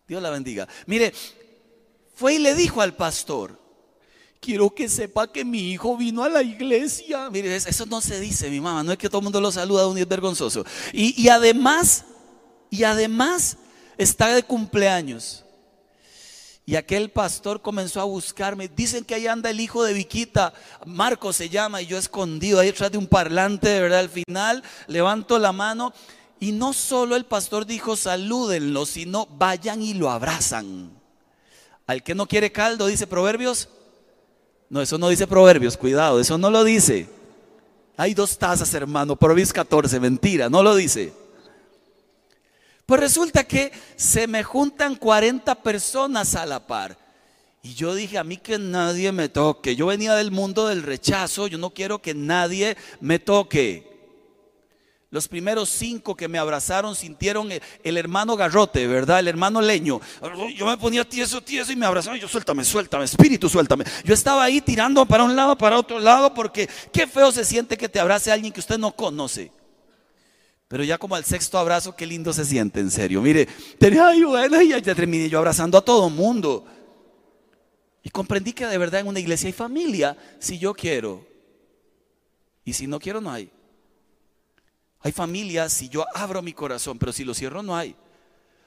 Dios 0.07 0.21
la 0.21 0.29
bendiga. 0.29 0.67
Mire, 0.85 1.11
fue 2.13 2.35
y 2.35 2.39
le 2.39 2.53
dijo 2.53 2.81
al 2.81 2.95
pastor, 2.95 3.62
quiero 4.43 4.69
que 4.69 4.89
sepa 4.89 5.31
que 5.31 5.45
mi 5.45 5.71
hijo 5.71 5.95
vino 5.95 6.21
a 6.23 6.29
la 6.29 6.43
iglesia. 6.43 7.29
Mire, 7.29 7.55
eso 7.55 7.85
no 7.85 8.01
se 8.01 8.19
dice, 8.19 8.49
mi 8.49 8.59
mamá, 8.59 8.83
no 8.83 8.91
es 8.91 8.97
que 8.97 9.07
todo 9.07 9.19
el 9.19 9.23
mundo 9.23 9.39
lo 9.39 9.51
saluda, 9.51 9.87
un 9.87 9.95
día 9.95 10.05
vergonzoso. 10.05 10.65
Y, 10.91 11.19
y 11.21 11.29
además, 11.29 12.03
y 12.69 12.83
además 12.83 13.57
está 13.97 14.27
de 14.33 14.43
cumpleaños. 14.43 15.45
Y 16.65 16.75
aquel 16.75 17.09
pastor 17.09 17.61
comenzó 17.61 18.01
a 18.01 18.05
buscarme. 18.05 18.67
Dicen 18.67 19.05
que 19.05 19.15
ahí 19.15 19.27
anda 19.27 19.49
el 19.49 19.59
hijo 19.59 19.83
de 19.83 19.93
Viquita, 19.93 20.53
Marco 20.85 21.31
se 21.31 21.49
llama, 21.49 21.81
y 21.81 21.87
yo 21.87 21.97
escondido 21.97 22.59
ahí 22.59 22.67
detrás 22.67 22.91
de 22.91 22.97
un 22.97 23.07
parlante, 23.07 23.69
de 23.69 23.81
verdad. 23.81 23.99
Al 23.99 24.09
final 24.09 24.63
levanto 24.87 25.39
la 25.39 25.53
mano 25.53 25.93
y 26.39 26.51
no 26.51 26.73
solo 26.73 27.15
el 27.15 27.25
pastor 27.25 27.65
dijo 27.65 27.95
salúdenlo, 27.95 28.85
sino 28.85 29.25
vayan 29.25 29.81
y 29.81 29.93
lo 29.93 30.09
abrazan. 30.09 30.91
Al 31.87 32.03
que 32.03 32.15
no 32.15 32.27
quiere 32.27 32.51
caldo, 32.51 32.87
dice 32.87 33.07
Proverbios 33.07 33.69
no, 34.73 34.81
eso 34.81 34.97
no 34.97 35.09
dice 35.09 35.27
Proverbios, 35.27 35.77
cuidado, 35.77 36.19
eso 36.19 36.35
no 36.35 36.49
lo 36.49 36.63
dice. 36.63 37.07
Hay 37.95 38.15
dos 38.15 38.39
tazas, 38.39 38.73
hermano, 38.73 39.15
Proverbios 39.15 39.53
14, 39.53 39.99
mentira, 39.99 40.49
no 40.49 40.63
lo 40.63 40.75
dice. 40.75 41.13
Pues 42.87 42.99
resulta 42.99 43.43
que 43.43 43.71
se 43.95 44.25
me 44.25 44.41
juntan 44.41 44.95
40 44.95 45.53
personas 45.61 46.33
a 46.33 46.47
la 46.47 46.65
par. 46.65 46.97
Y 47.61 47.75
yo 47.75 47.93
dije, 47.93 48.17
a 48.17 48.23
mí 48.23 48.37
que 48.37 48.57
nadie 48.57 49.11
me 49.11 49.29
toque. 49.29 49.75
Yo 49.75 49.85
venía 49.85 50.15
del 50.15 50.31
mundo 50.31 50.67
del 50.67 50.81
rechazo, 50.81 51.45
yo 51.45 51.59
no 51.59 51.69
quiero 51.69 52.01
que 52.01 52.15
nadie 52.15 52.75
me 52.99 53.19
toque. 53.19 53.92
Los 55.13 55.27
primeros 55.27 55.69
cinco 55.69 56.15
que 56.15 56.27
me 56.27 56.39
abrazaron 56.39 56.95
sintieron 56.95 57.49
el, 57.51 57.97
hermano 57.97 58.35
garrote, 58.35 58.87
¿verdad? 58.87 59.19
El 59.19 59.27
hermano 59.27 59.61
leño. 59.61 60.01
Yo 60.55 60.65
me 60.65 60.75
ponía 60.75 61.07
tieso, 61.07 61.39
tieso 61.39 61.71
y 61.71 61.75
me 61.75 61.85
abrazaban. 61.85 62.19
Yo, 62.19 62.27
suéltame, 62.27 62.65
suéltame, 62.65 63.05
espíritu, 63.05 63.47
suéltame. 63.47 63.85
Yo 64.03 64.15
estaba 64.15 64.43
ahí 64.43 64.59
tirando 64.59 65.05
para 65.05 65.23
un 65.23 65.35
lado, 65.35 65.55
para 65.55 65.77
otro 65.77 65.99
lado, 65.99 66.33
porque 66.33 66.67
qué 66.91 67.05
feo 67.05 67.31
se 67.31 67.45
siente 67.45 67.77
que 67.77 67.87
te 67.87 67.99
abrace 67.99 68.31
alguien 68.31 68.51
que 68.51 68.59
usted 68.59 68.79
no 68.79 68.91
conoce. 68.95 69.51
Pero 70.67 70.83
ya 70.83 70.97
como 70.97 71.13
al 71.13 71.25
sexto 71.25 71.59
abrazo, 71.59 71.95
qué 71.95 72.07
lindo 72.07 72.33
se 72.33 72.43
siente, 72.43 72.79
en 72.79 72.89
serio. 72.89 73.21
Mire, 73.21 73.47
tenía, 73.77 74.07
ay, 74.07 74.23
bueno, 74.23 74.59
y 74.63 74.69
ya 74.69 74.95
terminé 74.95 75.29
yo 75.29 75.37
abrazando 75.37 75.77
a 75.77 75.85
todo 75.85 76.09
mundo. 76.09 76.65
Y 78.01 78.09
comprendí 78.09 78.51
que 78.51 78.65
de 78.65 78.79
verdad 78.79 79.01
en 79.01 79.07
una 79.09 79.19
iglesia 79.19 79.45
hay 79.45 79.53
familia 79.53 80.17
si 80.39 80.57
yo 80.57 80.73
quiero. 80.73 81.23
Y 82.65 82.73
si 82.73 82.87
no 82.87 82.99
quiero, 82.99 83.21
no 83.21 83.31
hay. 83.31 83.51
Hay 85.03 85.11
familia 85.11 85.69
si 85.69 85.89
yo 85.89 86.05
abro 86.15 86.41
mi 86.41 86.53
corazón, 86.53 86.97
pero 86.97 87.11
si 87.11 87.25
lo 87.25 87.33
cierro, 87.33 87.61
no 87.61 87.75
hay. 87.75 87.95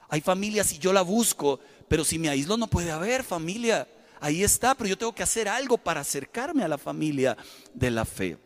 Hay 0.07 0.21
familia 0.21 0.63
si 0.63 0.77
yo 0.77 0.93
la 0.93 1.01
busco, 1.01 1.59
pero 1.87 2.05
si 2.05 2.19
me 2.19 2.29
aíslo, 2.29 2.57
no 2.57 2.67
puede 2.67 2.91
haber 2.91 3.23
familia. 3.23 3.87
Ahí 4.19 4.43
está, 4.43 4.75
pero 4.75 4.87
yo 4.87 4.97
tengo 4.97 5.13
que 5.13 5.23
hacer 5.23 5.49
algo 5.49 5.77
para 5.77 6.01
acercarme 6.01 6.63
a 6.63 6.67
la 6.67 6.77
familia 6.77 7.35
de 7.73 7.91
la 7.91 8.05
fe. 8.05 8.37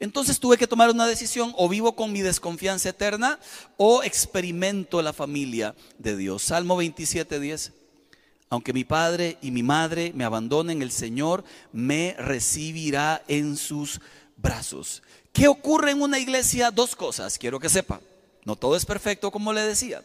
Entonces 0.00 0.38
tuve 0.38 0.56
que 0.56 0.66
tomar 0.66 0.90
una 0.90 1.06
decisión, 1.06 1.52
o 1.56 1.68
vivo 1.68 1.94
con 1.94 2.12
mi 2.12 2.22
desconfianza 2.22 2.88
eterna, 2.88 3.38
o 3.76 4.02
experimento 4.02 5.02
la 5.02 5.12
familia 5.12 5.74
de 5.98 6.16
Dios. 6.16 6.42
Salmo 6.42 6.76
27, 6.76 7.40
10. 7.40 7.72
Aunque 8.50 8.72
mi 8.72 8.84
padre 8.84 9.36
y 9.42 9.50
mi 9.50 9.62
madre 9.62 10.12
me 10.14 10.24
abandonen, 10.24 10.80
el 10.80 10.92
Señor 10.92 11.44
me 11.72 12.14
recibirá 12.18 13.22
en 13.28 13.56
sus 13.56 14.00
brazos. 14.36 15.02
¿Qué 15.32 15.48
ocurre 15.48 15.92
en 15.92 16.02
una 16.02 16.18
iglesia? 16.18 16.70
Dos 16.70 16.96
cosas, 16.96 17.38
quiero 17.38 17.60
que 17.60 17.68
sepa. 17.68 18.00
No 18.44 18.56
todo 18.56 18.76
es 18.76 18.86
perfecto, 18.86 19.30
como 19.30 19.52
le 19.52 19.62
decía. 19.62 20.02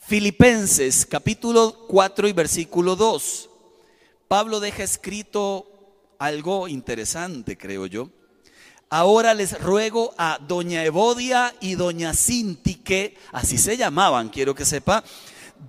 Filipenses 0.00 1.04
capítulo 1.04 1.86
4 1.88 2.28
y 2.28 2.32
versículo 2.32 2.94
2. 2.94 3.50
Pablo 4.28 4.60
deja 4.60 4.82
escrito 4.82 5.66
algo 6.18 6.68
interesante, 6.68 7.56
creo 7.56 7.86
yo. 7.86 8.10
Ahora 8.88 9.34
les 9.34 9.60
ruego 9.60 10.14
a 10.16 10.38
doña 10.46 10.84
Evodia 10.84 11.54
y 11.60 11.74
doña 11.74 12.14
Cinti, 12.14 12.76
que 12.76 13.16
así 13.32 13.58
se 13.58 13.76
llamaban, 13.76 14.28
quiero 14.28 14.54
que 14.54 14.64
sepa, 14.64 15.02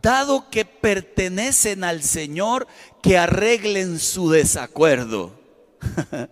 dado 0.02 0.50
que 0.52 0.66
pertenecen 0.66 1.84
al 1.84 2.04
Señor, 2.04 2.68
que 3.02 3.18
arreglen 3.18 4.00
su 4.00 4.30
desacuerdo. 4.30 5.32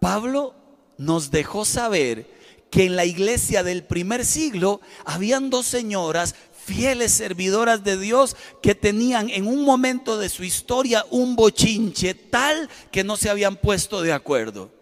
Pablo 0.00 0.54
nos 0.98 1.30
dejó 1.30 1.64
saber 1.64 2.26
que 2.70 2.84
en 2.84 2.96
la 2.96 3.04
iglesia 3.04 3.62
del 3.62 3.84
primer 3.84 4.24
siglo 4.24 4.80
habían 5.04 5.50
dos 5.50 5.66
señoras 5.66 6.34
fieles 6.64 7.12
servidoras 7.12 7.84
de 7.84 7.98
Dios 7.98 8.36
que 8.62 8.74
tenían 8.74 9.28
en 9.28 9.46
un 9.46 9.64
momento 9.64 10.18
de 10.18 10.28
su 10.28 10.44
historia 10.44 11.04
un 11.10 11.36
bochinche 11.36 12.14
tal 12.14 12.68
que 12.90 13.04
no 13.04 13.16
se 13.16 13.30
habían 13.30 13.56
puesto 13.56 14.02
de 14.02 14.12
acuerdo. 14.12 14.72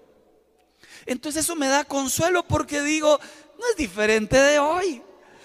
Entonces 1.06 1.44
eso 1.44 1.56
me 1.56 1.68
da 1.68 1.84
consuelo 1.84 2.44
porque 2.46 2.82
digo, 2.82 3.18
no 3.58 3.68
es 3.68 3.76
diferente 3.76 4.36
de 4.36 4.58
hoy. 4.58 5.02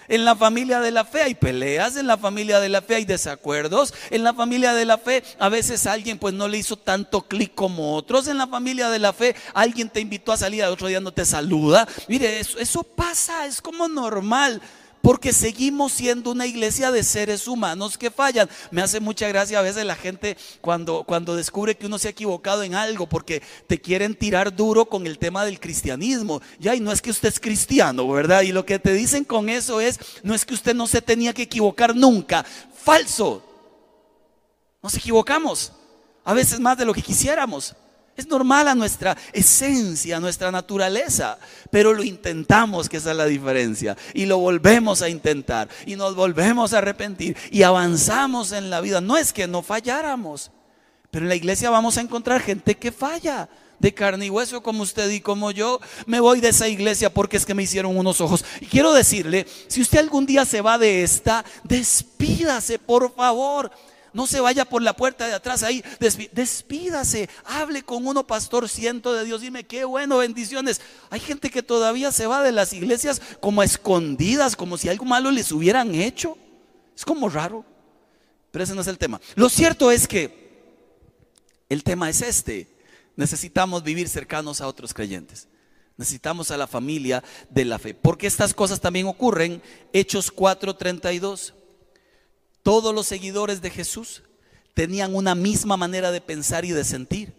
En 0.08 0.24
la 0.24 0.34
familia 0.34 0.80
de 0.80 0.90
la 0.90 1.04
fe. 1.04 1.22
Hay 1.22 1.34
peleas, 1.34 1.96
en 1.96 2.06
la 2.06 2.16
familia 2.16 2.60
de 2.60 2.68
la 2.68 2.82
fe 2.82 2.96
hay 2.96 3.04
desacuerdos, 3.04 3.94
en 4.10 4.24
la 4.24 4.34
familia 4.34 4.74
de 4.74 4.84
la 4.84 4.98
fe. 4.98 5.22
A 5.38 5.48
veces 5.48 5.86
alguien 5.86 6.18
pues 6.18 6.34
no 6.34 6.48
le 6.48 6.58
hizo 6.58 6.76
tanto 6.76 7.22
clic 7.22 7.54
como 7.54 7.94
otros, 7.94 8.28
en 8.28 8.38
la 8.38 8.46
familia 8.46 8.88
de 8.90 8.98
la 8.98 9.12
fe. 9.12 9.36
Alguien 9.54 9.88
te 9.88 10.00
invitó 10.00 10.32
a 10.32 10.36
salir, 10.36 10.64
al 10.64 10.72
otro 10.72 10.88
día 10.88 11.00
no 11.00 11.12
te 11.12 11.24
saluda. 11.24 11.86
Mire, 12.08 12.40
eso, 12.40 12.58
eso 12.58 12.82
pasa, 12.82 13.46
es 13.46 13.60
como 13.60 13.88
normal 13.88 14.60
porque 15.08 15.32
seguimos 15.32 15.92
siendo 15.92 16.32
una 16.32 16.44
iglesia 16.44 16.90
de 16.90 17.02
seres 17.02 17.48
humanos 17.48 17.96
que 17.96 18.10
fallan. 18.10 18.46
Me 18.70 18.82
hace 18.82 19.00
mucha 19.00 19.26
gracia 19.26 19.58
a 19.58 19.62
veces 19.62 19.86
la 19.86 19.96
gente 19.96 20.36
cuando, 20.60 21.02
cuando 21.04 21.34
descubre 21.34 21.78
que 21.78 21.86
uno 21.86 21.98
se 21.98 22.08
ha 22.08 22.10
equivocado 22.10 22.62
en 22.62 22.74
algo, 22.74 23.06
porque 23.08 23.42
te 23.66 23.80
quieren 23.80 24.14
tirar 24.14 24.54
duro 24.54 24.84
con 24.84 25.06
el 25.06 25.18
tema 25.18 25.46
del 25.46 25.60
cristianismo. 25.60 26.42
Ya, 26.60 26.74
y 26.74 26.80
no 26.80 26.92
es 26.92 27.00
que 27.00 27.08
usted 27.08 27.30
es 27.30 27.40
cristiano, 27.40 28.06
¿verdad? 28.06 28.42
Y 28.42 28.52
lo 28.52 28.66
que 28.66 28.78
te 28.78 28.92
dicen 28.92 29.24
con 29.24 29.48
eso 29.48 29.80
es, 29.80 29.98
no 30.22 30.34
es 30.34 30.44
que 30.44 30.52
usted 30.52 30.74
no 30.74 30.86
se 30.86 31.00
tenía 31.00 31.32
que 31.32 31.44
equivocar 31.44 31.96
nunca. 31.96 32.44
Falso. 32.74 33.42
Nos 34.82 34.94
equivocamos. 34.94 35.72
A 36.22 36.34
veces 36.34 36.60
más 36.60 36.76
de 36.76 36.84
lo 36.84 36.92
que 36.92 37.00
quisiéramos. 37.00 37.74
Es 38.18 38.26
normal 38.26 38.66
a 38.66 38.74
nuestra 38.74 39.16
esencia, 39.32 40.16
a 40.16 40.20
nuestra 40.20 40.50
naturaleza, 40.50 41.38
pero 41.70 41.94
lo 41.94 42.02
intentamos, 42.02 42.88
que 42.88 42.96
esa 42.96 43.12
es 43.12 43.16
la 43.16 43.26
diferencia, 43.26 43.96
y 44.12 44.26
lo 44.26 44.38
volvemos 44.38 45.02
a 45.02 45.08
intentar, 45.08 45.68
y 45.86 45.94
nos 45.94 46.16
volvemos 46.16 46.72
a 46.72 46.78
arrepentir, 46.78 47.36
y 47.52 47.62
avanzamos 47.62 48.50
en 48.50 48.70
la 48.70 48.80
vida. 48.80 49.00
No 49.00 49.16
es 49.16 49.32
que 49.32 49.46
no 49.46 49.62
falláramos, 49.62 50.50
pero 51.12 51.26
en 51.26 51.28
la 51.28 51.36
iglesia 51.36 51.70
vamos 51.70 51.96
a 51.96 52.00
encontrar 52.00 52.40
gente 52.40 52.76
que 52.76 52.90
falla 52.90 53.48
de 53.78 53.94
carne 53.94 54.26
y 54.26 54.30
hueso 54.30 54.64
como 54.64 54.82
usted 54.82 55.08
y 55.10 55.20
como 55.20 55.52
yo. 55.52 55.78
Me 56.06 56.18
voy 56.18 56.40
de 56.40 56.48
esa 56.48 56.66
iglesia 56.66 57.14
porque 57.14 57.36
es 57.36 57.46
que 57.46 57.54
me 57.54 57.62
hicieron 57.62 57.96
unos 57.96 58.20
ojos. 58.20 58.44
Y 58.60 58.66
quiero 58.66 58.92
decirle, 58.94 59.46
si 59.68 59.80
usted 59.80 60.00
algún 60.00 60.26
día 60.26 60.44
se 60.44 60.60
va 60.60 60.76
de 60.76 61.04
esta, 61.04 61.44
despídase, 61.62 62.80
por 62.80 63.14
favor. 63.14 63.70
No 64.12 64.26
se 64.26 64.40
vaya 64.40 64.64
por 64.64 64.82
la 64.82 64.94
puerta 64.94 65.26
de 65.26 65.34
atrás 65.34 65.62
ahí, 65.62 65.84
despídase, 66.32 67.28
hable 67.44 67.82
con 67.82 68.06
uno 68.06 68.26
pastor 68.26 68.68
ciento 68.68 69.12
de 69.12 69.24
Dios, 69.24 69.40
dime 69.40 69.64
qué 69.64 69.84
bueno, 69.84 70.18
bendiciones. 70.18 70.80
Hay 71.10 71.20
gente 71.20 71.50
que 71.50 71.62
todavía 71.62 72.12
se 72.12 72.26
va 72.26 72.42
de 72.42 72.52
las 72.52 72.72
iglesias 72.72 73.20
como 73.40 73.62
escondidas, 73.62 74.56
como 74.56 74.78
si 74.78 74.88
algo 74.88 75.04
malo 75.04 75.30
les 75.30 75.52
hubieran 75.52 75.94
hecho. 75.94 76.36
Es 76.96 77.04
como 77.04 77.28
raro, 77.28 77.64
pero 78.50 78.64
ese 78.64 78.74
no 78.74 78.80
es 78.80 78.86
el 78.86 78.98
tema. 78.98 79.20
Lo 79.34 79.48
cierto 79.48 79.90
es 79.90 80.08
que 80.08 80.48
el 81.68 81.84
tema 81.84 82.08
es 82.08 82.22
este. 82.22 82.66
Necesitamos 83.16 83.82
vivir 83.82 84.08
cercanos 84.08 84.60
a 84.60 84.68
otros 84.68 84.94
creyentes. 84.94 85.48
Necesitamos 85.96 86.50
a 86.52 86.56
la 86.56 86.68
familia 86.68 87.22
de 87.50 87.64
la 87.64 87.78
fe. 87.78 87.92
Porque 87.92 88.28
estas 88.28 88.54
cosas 88.54 88.80
también 88.80 89.06
ocurren. 89.06 89.60
Hechos 89.92 90.32
4:32 90.32 91.52
todos 92.68 92.94
los 92.94 93.06
seguidores 93.06 93.62
de 93.62 93.70
Jesús 93.70 94.22
tenían 94.74 95.14
una 95.14 95.34
misma 95.34 95.78
manera 95.78 96.10
de 96.10 96.20
pensar 96.20 96.66
y 96.66 96.70
de 96.70 96.84
sentir. 96.84 97.32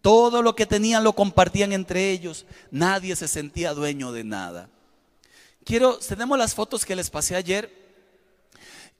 Todo 0.00 0.42
lo 0.42 0.54
que 0.54 0.64
tenían 0.64 1.02
lo 1.02 1.12
compartían 1.12 1.72
entre 1.72 2.12
ellos. 2.12 2.46
Nadie 2.70 3.16
se 3.16 3.26
sentía 3.26 3.74
dueño 3.74 4.12
de 4.12 4.22
nada. 4.22 4.70
Quiero, 5.64 5.98
tenemos 5.98 6.38
las 6.38 6.54
fotos 6.54 6.84
que 6.84 6.94
les 6.94 7.10
pasé 7.10 7.34
ayer. 7.34 7.68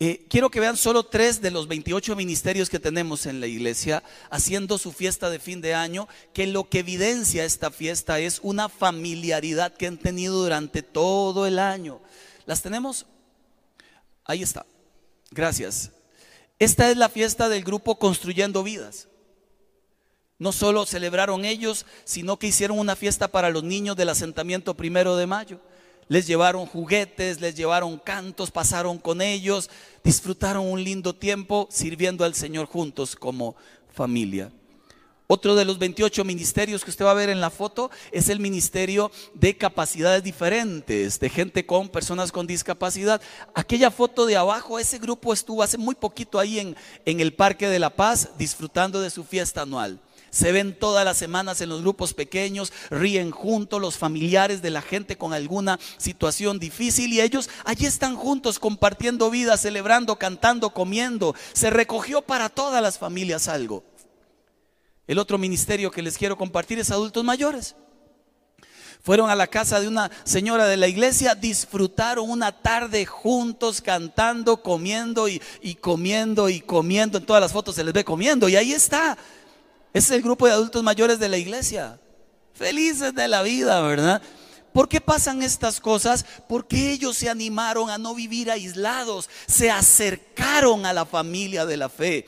Eh, 0.01 0.27
quiero 0.29 0.51
que 0.51 0.59
vean 0.59 0.77
solo 0.77 1.05
tres 1.05 1.41
de 1.41 1.53
los 1.53 1.69
28 1.69 2.17
ministerios 2.17 2.69
que 2.69 2.81
tenemos 2.81 3.27
en 3.27 3.39
la 3.39 3.47
iglesia 3.47 4.03
haciendo 4.29 4.77
su 4.77 4.91
fiesta 4.91 5.31
de 5.31 5.39
fin 5.39 5.61
de 5.61 5.75
año, 5.75 6.09
que 6.35 6.49
lo 6.49 6.69
que 6.69 6.81
evidencia 6.81 7.45
esta 7.45 7.71
fiesta 7.71 8.19
es 8.19 8.41
una 8.43 8.69
familiaridad 8.69 9.73
que 9.73 9.87
han 9.87 9.99
tenido 9.99 10.43
durante 10.43 10.83
todo 10.83 11.47
el 11.47 11.61
año. 11.61 12.01
¿Las 12.45 12.61
tenemos? 12.61 13.07
Ahí 14.25 14.43
está. 14.43 14.67
Gracias. 15.31 15.93
Esta 16.59 16.91
es 16.91 16.97
la 16.97 17.09
fiesta 17.09 17.49
del 17.49 17.65
grupo 17.65 17.99
Construyendo 17.99 18.63
Vidas. 18.63 19.09
No 20.39 20.53
solo 20.53 20.87
celebraron 20.87 21.45
ellos, 21.45 21.87
sino 22.05 22.39
que 22.39 22.49
hicieron 22.49 22.79
una 22.79 22.97
fiesta 22.97 23.29
para 23.29 23.51
los 23.51 23.63
niños 23.63 23.97
del 23.97 24.09
asentamiento 24.09 24.75
primero 24.75 25.17
de 25.17 25.27
mayo. 25.27 25.61
Les 26.09 26.27
llevaron 26.27 26.67
juguetes, 26.67 27.41
les 27.41 27.55
llevaron 27.55 27.99
cantos, 27.99 28.51
pasaron 28.51 28.99
con 28.99 29.23
ellos, 29.23 29.71
disfrutaron 30.03 30.67
un 30.67 30.83
lindo 30.83 31.15
tiempo 31.15 31.69
sirviendo 31.71 32.25
al 32.25 32.35
Señor 32.35 32.67
juntos 32.67 33.15
como 33.15 33.55
familia. 33.93 34.51
Otro 35.33 35.55
de 35.55 35.65
los 35.65 35.79
28 35.79 36.25
ministerios 36.25 36.83
que 36.83 36.91
usted 36.91 37.05
va 37.05 37.13
a 37.13 37.15
ver 37.15 37.29
en 37.29 37.41
la 37.41 37.51
foto 37.51 37.89
es 38.11 38.29
el 38.29 38.41
ministerio 38.41 39.13
de 39.33 39.57
capacidades 39.57 40.25
diferentes, 40.25 41.21
de 41.21 41.29
gente 41.29 41.65
con 41.65 41.89
personas 41.89 42.33
con 42.33 42.49
discapacidad. 42.49 43.23
Aquella 43.55 43.93
foto 43.93 44.27
de 44.27 44.37
abajo, 44.37 44.81
ese 44.81 44.99
grupo 44.99 45.33
estuvo 45.33 45.63
hace 45.63 45.79
muy 45.79 45.95
poquito 45.95 46.41
ahí 46.41 46.59
en, 46.59 46.75
el 47.05 47.33
Parque 47.33 47.69
de 47.69 47.79
la 47.79 47.91
Paz 47.91 48.31
disfrutando 48.39 49.01
de 49.01 49.09
su 49.09 49.23
fiesta 49.23 49.63
anual. 49.63 50.01
Se 50.31 50.51
ven 50.51 50.77
todas 50.77 51.05
las 51.05 51.19
semanas 51.19 51.61
en 51.61 51.69
los 51.69 51.83
grupos 51.83 52.13
pequeños, 52.13 52.73
ríen 52.91 53.31
juntos 53.31 53.81
los 53.81 53.99
familiares 53.99 54.63
de 54.63 54.71
la 54.71 54.83
gente 54.83 55.17
con 55.17 55.33
alguna 55.33 55.79
situación 55.97 56.59
difícil 56.59 57.13
y 57.13 57.21
ellos 57.21 57.49
allí 57.65 57.87
están 57.87 58.17
juntos 58.17 58.59
compartiendo 58.59 59.31
vida, 59.31 59.57
celebrando, 59.57 60.17
cantando, 60.17 60.71
comiendo. 60.71 61.37
Se 61.53 61.71
recogió 61.71 62.21
para 62.21 62.49
todas 62.49 62.83
las 62.83 62.99
familias 62.99 63.47
algo. 63.47 63.85
El 65.07 65.19
otro 65.19 65.39
ministerio 65.39 65.91
que 65.91 66.03
les 66.03 66.17
quiero 66.17 66.37
compartir 66.37 66.79
es 66.79 66.91
adultos 66.91 67.25
mayores. 67.25 67.75
Fueron 69.03 69.31
a 69.31 69.35
la 69.35 69.47
casa 69.47 69.81
de 69.81 69.89
una 69.89 70.11
señora 70.25 70.67
de 70.67 70.77
la 70.77 70.87
iglesia, 70.87 71.35
disfrutaron 71.35 72.29
una 72.29 72.53
tarde 72.53 73.07
juntos, 73.07 73.81
cantando, 73.81 74.63
comiendo 74.63 75.27
y, 75.27 75.41
comiendo 75.81 76.51
y 76.51 76.61
comiendo. 76.61 77.17
En 77.17 77.25
todas 77.25 77.41
las 77.41 77.53
fotos 77.53 77.77
se 77.77 77.85
les 77.85 77.95
ve 77.95 78.05
comiendo 78.05 78.49
y 78.49 78.57
ahí 78.57 78.73
está. 78.73 79.17
Es 79.95 80.11
el 80.11 80.21
grupo 80.21 80.47
de 80.47 80.53
adultos 80.53 80.83
mayores 80.83 81.19
de 81.19 81.31
la 81.31 81.39
iglesia. 81.39 81.99
Felices 82.53 83.15
de 83.15 83.27
la 83.27 83.43
vida, 83.43 83.81
¿verdad? 83.81 84.21
¿Por 84.75 84.87
qué 84.87 85.01
pasan 85.01 85.43
estas 85.43 85.81
cosas? 85.81 86.27
Porque 86.47 86.93
ellos 86.93 87.17
se 87.17 87.31
animaron 87.31 87.89
a 87.89 87.97
no 87.97 88.15
vivir 88.15 88.51
aislados, 88.51 89.31
se 89.47 89.71
acercaron 89.71 90.85
a 90.85 90.93
la 90.93 91.07
familia 91.07 91.65
de 91.65 91.77
la 91.79 91.89
fe. 91.89 92.27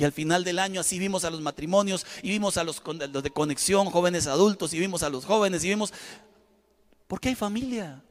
Y 0.00 0.04
al 0.04 0.12
final 0.12 0.44
del 0.44 0.58
año 0.58 0.80
así 0.80 0.98
vimos 0.98 1.26
a 1.26 1.30
los 1.30 1.42
matrimonios 1.42 2.06
y 2.22 2.30
vimos 2.30 2.56
a 2.56 2.64
los, 2.64 2.82
de 2.82 3.30
conexión, 3.30 3.90
jóvenes 3.90 4.26
adultos, 4.26 4.72
y 4.72 4.78
vimos 4.78 5.02
a 5.02 5.10
los 5.10 5.26
jóvenes 5.26 5.62
y 5.62 5.68
vimos... 5.68 5.92
Porque 7.06 7.28
hay 7.28 7.34
familia, 7.34 8.02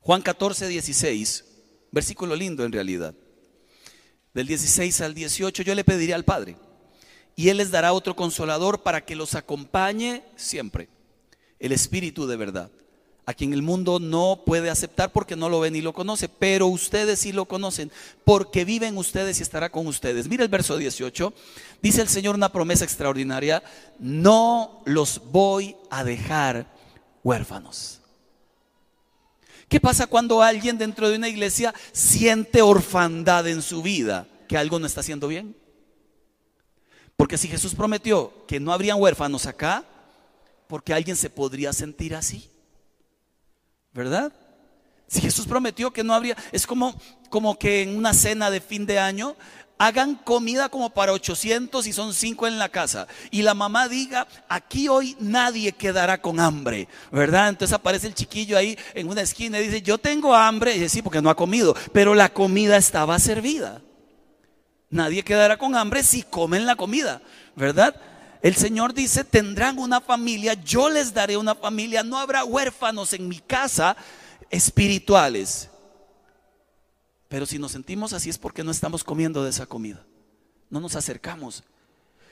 Juan 0.00 0.22
14, 0.22 0.66
16, 0.66 1.44
versículo 1.92 2.34
lindo 2.34 2.64
en 2.64 2.72
realidad. 2.72 3.14
Del 4.32 4.46
16 4.46 4.98
al 5.02 5.12
18 5.12 5.62
yo 5.62 5.74
le 5.74 5.84
pediría 5.84 6.14
al 6.14 6.24
Padre 6.24 6.56
y 7.36 7.50
Él 7.50 7.58
les 7.58 7.70
dará 7.70 7.92
otro 7.92 8.16
consolador 8.16 8.82
para 8.82 9.04
que 9.04 9.14
los 9.14 9.34
acompañe 9.34 10.24
siempre, 10.36 10.88
el 11.58 11.72
Espíritu 11.72 12.26
de 12.26 12.36
verdad, 12.36 12.70
a 13.30 13.34
quien 13.34 13.52
el 13.52 13.62
mundo 13.62 14.00
no 14.00 14.42
puede 14.44 14.70
aceptar 14.70 15.12
porque 15.12 15.36
no 15.36 15.48
lo 15.48 15.60
ve 15.60 15.70
ni 15.70 15.80
lo 15.80 15.92
conoce, 15.92 16.28
pero 16.28 16.66
ustedes 16.66 17.20
sí 17.20 17.30
lo 17.30 17.44
conocen, 17.44 17.92
porque 18.24 18.64
viven 18.64 18.98
ustedes 18.98 19.38
y 19.38 19.42
estará 19.42 19.70
con 19.70 19.86
ustedes. 19.86 20.26
Mira 20.26 20.42
el 20.42 20.48
verso 20.50 20.76
18, 20.76 21.32
dice 21.80 22.02
el 22.02 22.08
Señor 22.08 22.34
una 22.34 22.50
promesa 22.50 22.84
extraordinaria, 22.84 23.62
no 24.00 24.82
los 24.84 25.22
voy 25.30 25.76
a 25.90 26.02
dejar 26.02 26.66
huérfanos. 27.22 28.00
¿Qué 29.68 29.78
pasa 29.78 30.08
cuando 30.08 30.42
alguien 30.42 30.76
dentro 30.76 31.08
de 31.08 31.14
una 31.14 31.28
iglesia 31.28 31.72
siente 31.92 32.62
orfandad 32.62 33.46
en 33.46 33.62
su 33.62 33.80
vida? 33.80 34.26
Que 34.48 34.56
algo 34.56 34.80
no 34.80 34.86
está 34.86 35.02
haciendo 35.02 35.28
bien. 35.28 35.54
Porque 37.16 37.38
si 37.38 37.46
Jesús 37.46 37.76
prometió 37.76 38.44
que 38.48 38.58
no 38.58 38.72
habrían 38.72 39.00
huérfanos 39.00 39.46
acá, 39.46 39.84
porque 40.66 40.92
alguien 40.92 41.16
se 41.16 41.30
podría 41.30 41.72
sentir 41.72 42.16
así. 42.16 42.49
¿Verdad? 43.92 44.32
Si 45.06 45.20
Jesús 45.20 45.46
prometió 45.46 45.92
que 45.92 46.04
no 46.04 46.14
habría, 46.14 46.36
es 46.52 46.66
como, 46.66 46.94
como 47.28 47.58
que 47.58 47.82
en 47.82 47.96
una 47.96 48.14
cena 48.14 48.50
de 48.50 48.60
fin 48.60 48.86
de 48.86 48.98
año 48.98 49.34
hagan 49.80 50.14
comida 50.14 50.68
como 50.68 50.90
para 50.90 51.12
800 51.12 51.86
y 51.86 51.92
son 51.92 52.12
5 52.12 52.46
en 52.46 52.58
la 52.58 52.68
casa. 52.68 53.08
Y 53.30 53.40
la 53.40 53.54
mamá 53.54 53.88
diga, 53.88 54.28
aquí 54.46 54.88
hoy 54.88 55.16
nadie 55.18 55.72
quedará 55.72 56.20
con 56.20 56.38
hambre, 56.38 56.86
¿verdad? 57.10 57.48
Entonces 57.48 57.74
aparece 57.74 58.06
el 58.06 58.14
chiquillo 58.14 58.58
ahí 58.58 58.78
en 58.94 59.08
una 59.08 59.22
esquina 59.22 59.58
y 59.58 59.64
dice, 59.64 59.80
yo 59.80 59.96
tengo 59.96 60.34
hambre. 60.34 60.72
Y 60.72 60.80
dice, 60.80 60.90
sí, 60.90 61.02
porque 61.02 61.22
no 61.22 61.30
ha 61.30 61.34
comido, 61.34 61.74
pero 61.94 62.14
la 62.14 62.28
comida 62.28 62.76
estaba 62.76 63.18
servida. 63.18 63.80
Nadie 64.90 65.22
quedará 65.22 65.56
con 65.56 65.74
hambre 65.74 66.02
si 66.02 66.24
comen 66.24 66.66
la 66.66 66.76
comida, 66.76 67.22
¿verdad? 67.56 67.96
El 68.42 68.54
Señor 68.54 68.94
dice, 68.94 69.24
tendrán 69.24 69.78
una 69.78 70.00
familia, 70.00 70.54
yo 70.54 70.88
les 70.88 71.12
daré 71.12 71.36
una 71.36 71.54
familia, 71.54 72.02
no 72.02 72.18
habrá 72.18 72.44
huérfanos 72.44 73.12
en 73.12 73.28
mi 73.28 73.38
casa 73.38 73.96
espirituales. 74.48 75.68
Pero 77.28 77.46
si 77.46 77.58
nos 77.58 77.72
sentimos 77.72 78.12
así 78.12 78.30
es 78.30 78.38
porque 78.38 78.64
no 78.64 78.70
estamos 78.70 79.04
comiendo 79.04 79.44
de 79.44 79.50
esa 79.50 79.66
comida. 79.66 80.04
No 80.70 80.80
nos 80.80 80.96
acercamos. 80.96 81.64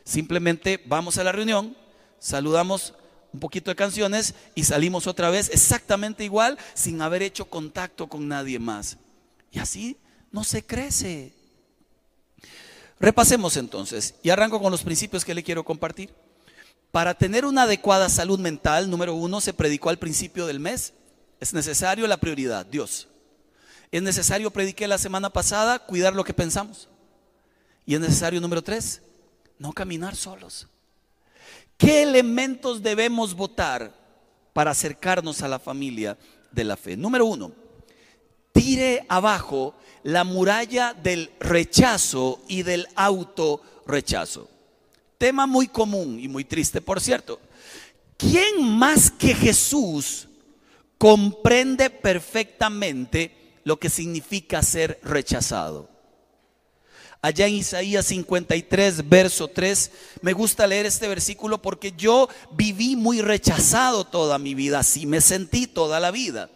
Simplemente 0.03 0.83
vamos 0.87 1.19
a 1.19 1.25
la 1.25 1.33
reunión, 1.33 1.77
saludamos 2.19 2.95
un 3.33 3.41
poquito 3.41 3.71
de 3.71 3.77
canciones 3.77 4.35
y 4.55 4.65
salimos 4.65 5.07
otra 5.07 5.29
vez 5.29 5.51
exactamente 5.51 6.25
igual 6.25 6.59
sin 6.75 7.03
haber 7.03 7.23
hecho 7.23 7.45
contacto 7.45 8.09
con 8.09 8.27
nadie 8.27 8.59
más. 8.59 8.97
Y 9.53 9.59
así 9.59 9.99
no 10.33 10.45
se 10.45 10.65
crece. 10.65 11.38
Repasemos 13.01 13.57
entonces 13.57 14.15
y 14.23 14.31
arranco 14.31 14.61
con 14.61 14.73
los 14.73 14.83
principios 14.83 15.25
que 15.25 15.35
le 15.35 15.43
quiero 15.43 15.65
compartir. 15.65 16.13
Para 16.91 17.15
tener 17.15 17.45
una 17.45 17.63
adecuada 17.63 18.09
salud 18.09 18.39
mental, 18.39 18.91
número 18.91 19.15
uno, 19.15 19.41
se 19.41 19.53
predicó 19.53 19.91
al 19.91 19.99
principio 19.99 20.47
del 20.47 20.59
mes, 20.59 20.95
es 21.39 21.53
necesario 21.53 22.07
la 22.07 22.17
prioridad, 22.17 22.67
Dios. 22.67 23.09
Es 23.91 24.03
necesario, 24.03 24.51
prediqué 24.51 24.89
la 24.89 24.99
semana 24.99 25.31
pasada, 25.31 25.79
cuidar 25.79 26.15
lo 26.15 26.25
que 26.25 26.35
pensamos. 26.35 26.89
Y 27.87 27.95
es 27.95 28.01
necesario, 28.01 28.41
número 28.41 28.63
tres, 28.63 29.03
no 29.59 29.73
caminar 29.73 30.17
solos. 30.17 30.67
¿Qué 31.77 32.03
elementos 32.03 32.83
debemos 32.83 33.35
votar 33.35 33.95
para 34.53 34.73
acercarnos 34.73 35.43
a 35.43 35.49
la 35.49 35.59
familia 35.59 36.19
de 36.51 36.65
la 36.65 36.77
fe? 36.77 36.97
Número 36.97 37.25
uno, 37.25 37.53
tire 38.59 39.05
abajo 39.09 39.75
la 40.03 40.25
muralla 40.25 40.95
del 40.95 41.31
rechazo 41.41 42.43
y 42.49 42.63
del 42.63 42.87
autorrechazo. 42.95 44.49
Tema 45.19 45.47
muy 45.47 45.69
común 45.69 46.19
y 46.21 46.29
muy 46.29 46.45
triste, 46.45 46.81
por 46.81 47.01
cierto. 47.01 47.41
¿Quién 48.17 48.63
más 48.79 49.11
que 49.11 49.35
Jesús 49.35 50.29
comprende 50.99 51.91
perfectamente 51.91 53.39
lo 53.65 53.79
que 53.79 53.89
significa 53.89 54.63
ser 54.63 54.99
rechazado. 55.03 55.89
Allá 57.21 57.47
en 57.47 57.55
Isaías 57.55 58.07
53, 58.07 59.09
verso 59.09 59.49
3, 59.49 59.91
me 60.23 60.33
gusta 60.33 60.67
leer 60.67 60.87
este 60.87 61.09
versículo 61.09 61.61
porque 61.61 61.93
yo 61.93 62.29
viví 62.53 62.97
muy 62.97 63.21
rechazado 63.21 64.05
toda 64.05 64.39
mi 64.39 64.55
vida, 64.55 64.81
así 64.81 65.05
me 65.05 65.21
sentí 65.21 65.67
toda 65.67 65.99
la 66.01 66.11
vida. 66.11 66.49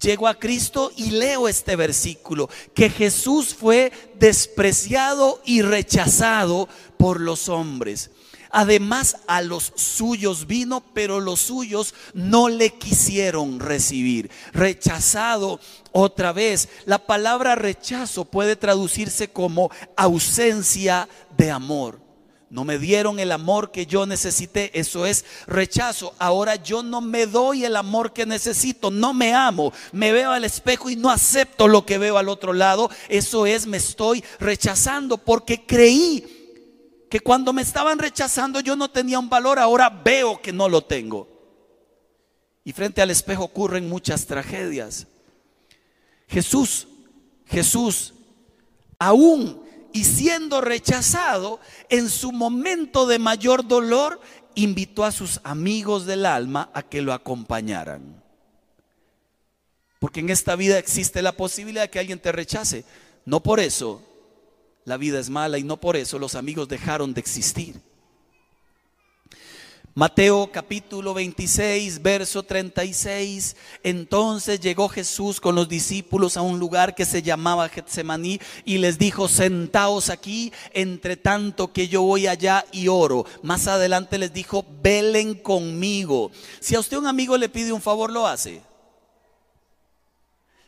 Llego 0.00 0.26
a 0.26 0.38
Cristo 0.38 0.90
y 0.96 1.10
leo 1.10 1.48
este 1.48 1.76
versículo, 1.76 2.48
que 2.74 2.90
Jesús 2.90 3.54
fue 3.54 3.92
despreciado 4.18 5.40
y 5.44 5.62
rechazado 5.62 6.68
por 6.96 7.20
los 7.20 7.48
hombres. 7.48 8.10
Además 8.54 9.16
a 9.28 9.40
los 9.40 9.72
suyos 9.76 10.46
vino, 10.46 10.82
pero 10.92 11.20
los 11.20 11.40
suyos 11.40 11.94
no 12.12 12.50
le 12.50 12.70
quisieron 12.70 13.60
recibir. 13.60 14.30
Rechazado 14.52 15.58
otra 15.90 16.32
vez. 16.32 16.68
La 16.84 16.98
palabra 17.06 17.54
rechazo 17.54 18.26
puede 18.26 18.56
traducirse 18.56 19.28
como 19.28 19.70
ausencia 19.96 21.08
de 21.38 21.50
amor. 21.50 22.11
No 22.52 22.64
me 22.64 22.78
dieron 22.78 23.18
el 23.18 23.32
amor 23.32 23.70
que 23.70 23.86
yo 23.86 24.04
necesité. 24.04 24.78
Eso 24.78 25.06
es 25.06 25.24
rechazo. 25.46 26.14
Ahora 26.18 26.56
yo 26.56 26.82
no 26.82 27.00
me 27.00 27.26
doy 27.26 27.64
el 27.64 27.76
amor 27.76 28.12
que 28.12 28.26
necesito. 28.26 28.90
No 28.90 29.14
me 29.14 29.32
amo. 29.32 29.72
Me 29.90 30.12
veo 30.12 30.32
al 30.32 30.44
espejo 30.44 30.90
y 30.90 30.96
no 30.96 31.10
acepto 31.10 31.66
lo 31.66 31.86
que 31.86 31.96
veo 31.96 32.18
al 32.18 32.28
otro 32.28 32.52
lado. 32.52 32.90
Eso 33.08 33.46
es, 33.46 33.66
me 33.66 33.78
estoy 33.78 34.22
rechazando 34.38 35.16
porque 35.16 35.64
creí 35.64 37.06
que 37.08 37.20
cuando 37.20 37.54
me 37.54 37.62
estaban 37.62 37.98
rechazando 37.98 38.60
yo 38.60 38.76
no 38.76 38.90
tenía 38.90 39.18
un 39.18 39.30
valor, 39.30 39.58
ahora 39.58 39.88
veo 39.88 40.42
que 40.42 40.52
no 40.52 40.68
lo 40.68 40.84
tengo. 40.84 41.26
Y 42.64 42.72
frente 42.72 43.00
al 43.00 43.10
espejo 43.10 43.44
ocurren 43.44 43.88
muchas 43.88 44.26
tragedias. 44.26 45.06
Jesús, 46.28 46.86
Jesús, 47.46 48.12
aún 48.98 49.61
y 49.92 50.04
siendo 50.04 50.60
rechazado, 50.60 51.60
en 51.88 52.08
su 52.08 52.32
momento 52.32 53.06
de 53.06 53.18
mayor 53.18 53.66
dolor, 53.66 54.20
invitó 54.54 55.04
a 55.04 55.12
sus 55.12 55.40
amigos 55.44 56.06
del 56.06 56.26
alma 56.26 56.70
a 56.74 56.82
que 56.82 57.02
lo 57.02 57.12
acompañaran. 57.12 58.22
Porque 59.98 60.20
en 60.20 60.30
esta 60.30 60.56
vida 60.56 60.78
existe 60.78 61.22
la 61.22 61.32
posibilidad 61.32 61.82
de 61.82 61.90
que 61.90 61.98
alguien 61.98 62.18
te 62.18 62.32
rechace. 62.32 62.84
No 63.24 63.40
por 63.40 63.60
eso 63.60 64.02
la 64.84 64.96
vida 64.96 65.20
es 65.20 65.30
mala 65.30 65.58
y 65.58 65.62
no 65.62 65.78
por 65.78 65.96
eso 65.96 66.18
los 66.18 66.34
amigos 66.34 66.68
dejaron 66.68 67.14
de 67.14 67.20
existir. 67.20 67.80
Mateo 69.94 70.50
capítulo 70.50 71.12
26, 71.12 72.00
verso 72.00 72.42
36. 72.42 73.56
Entonces 73.82 74.58
llegó 74.58 74.88
Jesús 74.88 75.38
con 75.38 75.54
los 75.54 75.68
discípulos 75.68 76.38
a 76.38 76.42
un 76.42 76.58
lugar 76.58 76.94
que 76.94 77.04
se 77.04 77.20
llamaba 77.20 77.68
Getsemaní 77.68 78.40
y 78.64 78.78
les 78.78 78.98
dijo, 78.98 79.28
sentaos 79.28 80.08
aquí, 80.08 80.50
entre 80.72 81.16
tanto 81.16 81.74
que 81.74 81.88
yo 81.88 82.00
voy 82.00 82.26
allá 82.26 82.64
y 82.72 82.88
oro. 82.88 83.26
Más 83.42 83.68
adelante 83.68 84.16
les 84.16 84.32
dijo, 84.32 84.64
velen 84.82 85.34
conmigo. 85.34 86.30
Si 86.60 86.74
a 86.74 86.80
usted 86.80 86.96
un 86.96 87.06
amigo 87.06 87.36
le 87.36 87.50
pide 87.50 87.70
un 87.70 87.82
favor, 87.82 88.10
lo 88.10 88.26
hace. 88.26 88.62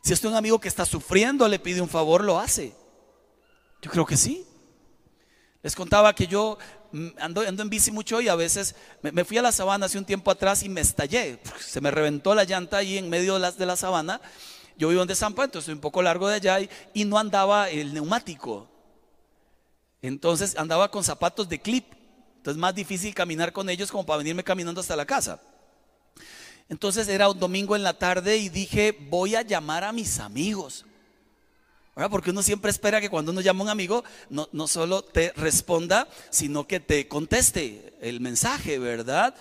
Si 0.03 0.13
a 0.13 0.15
usted 0.15 0.29
un 0.29 0.37
amigo 0.37 0.61
que 0.61 0.69
está 0.69 0.85
sufriendo 0.85 1.49
le 1.49 1.59
pide 1.59 1.81
un 1.81 1.89
favor, 1.89 2.23
lo 2.23 2.39
hace. 2.39 2.75
Yo 3.81 3.91
creo 3.91 4.05
que 4.05 4.19
sí. 4.19 4.45
Les 5.63 5.75
contaba 5.75 6.15
que 6.15 6.27
yo 6.27 6.59
ando, 7.19 7.41
ando 7.41 7.63
en 7.63 7.71
bici 7.71 7.91
mucho 7.91 8.21
y 8.21 8.29
a 8.29 8.35
veces 8.35 8.75
me, 9.03 9.25
fui 9.25 9.39
a 9.39 9.43
la 9.43 9.53
sabana 9.53 9.87
hace 9.87 9.99
un 9.99 10.05
tiempo 10.05 10.31
atrás 10.31 10.63
y 10.63 10.69
me 10.69 10.81
estallé. 10.81 11.39
Se 11.61 11.81
me 11.81 11.91
reventó 11.91 12.35
la 12.35 12.45
llanta 12.45 12.79
ahí 12.79 12.99
en 12.99 13.09
medio 13.09 13.35
de 13.35 13.41
la, 13.41 13.53
de 13.53 13.67
la 13.67 13.77
sabana. 13.77 14.21
Yo 14.77 14.89
vivo 14.89 15.03
en 15.03 15.09
Desampa, 15.09 15.45
entonces 15.45 15.65
estoy 15.65 15.75
un 15.75 15.81
poco 15.81 16.03
largo 16.03 16.29
de 16.29 16.37
allá 16.37 16.61
y, 16.61 16.69
y 16.93 17.05
no 17.05 17.19
andaba 17.19 17.71
el 17.71 17.95
neumático. 17.95 18.69
Entonces 20.03 20.57
andaba 20.57 20.91
con 20.91 21.05
zapatos 21.05 21.49
de 21.49 21.61
clip. 21.61 21.87
Entonces 22.37 22.61
más 22.61 22.75
difícil 22.75 23.15
caminar 23.15 23.53
con 23.53 23.71
ellos 23.71 23.91
como 23.91 24.05
para 24.05 24.19
venirme 24.19 24.45
caminando 24.45 24.81
hasta 24.81 24.97
la 24.97 25.07
casa. 25.07 25.41
Entonces 26.69 27.09
era 27.09 27.29
un 27.29 27.39
domingo 27.39 27.77
en 27.77 27.83
la 27.83 27.99
tarde 27.99 28.37
y 28.37 28.49
dije, 28.49 28.97
voy 29.11 29.35
a 29.35 29.43
llamar 29.43 29.85
a 29.85 29.93
mis 29.93 30.19
amigos. 30.19 30.85
Porque 32.11 32.31
uno 32.31 32.43
siempre 32.43 32.71
espera 32.71 33.01
que 33.01 33.09
cuando 33.09 33.31
uno 33.31 33.41
llama 33.41 33.61
a 33.61 33.65
un 33.65 33.71
amigo, 33.71 34.03
no, 34.29 34.49
no 34.53 34.67
solo 34.67 35.03
te 35.03 35.33
responda, 35.37 36.09
sino 36.31 36.67
que 36.67 36.81
te 36.81 37.07
conteste 37.07 37.95
el 38.01 38.21
mensaje, 38.21 38.79
¿verdad? 38.79 39.35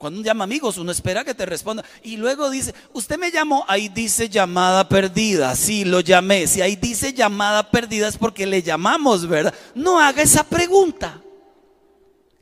Cuando 0.00 0.18
uno 0.18 0.26
llama 0.26 0.44
amigos, 0.44 0.78
uno 0.78 0.90
espera 0.92 1.24
que 1.24 1.34
te 1.34 1.44
responda. 1.44 1.84
Y 2.02 2.16
luego 2.16 2.48
dice, 2.48 2.74
usted 2.94 3.18
me 3.18 3.30
llamó, 3.30 3.66
ahí 3.68 3.88
dice 3.90 4.28
llamada 4.28 4.88
perdida. 4.88 5.54
Sí, 5.54 5.84
lo 5.84 6.00
llamé. 6.00 6.46
Si 6.46 6.62
ahí 6.62 6.74
dice 6.74 7.12
llamada 7.12 7.70
perdida 7.70 8.08
es 8.08 8.16
porque 8.16 8.46
le 8.46 8.62
llamamos, 8.62 9.28
¿verdad? 9.28 9.54
No 9.74 10.00
haga 10.00 10.22
esa 10.22 10.42
pregunta. 10.42 11.20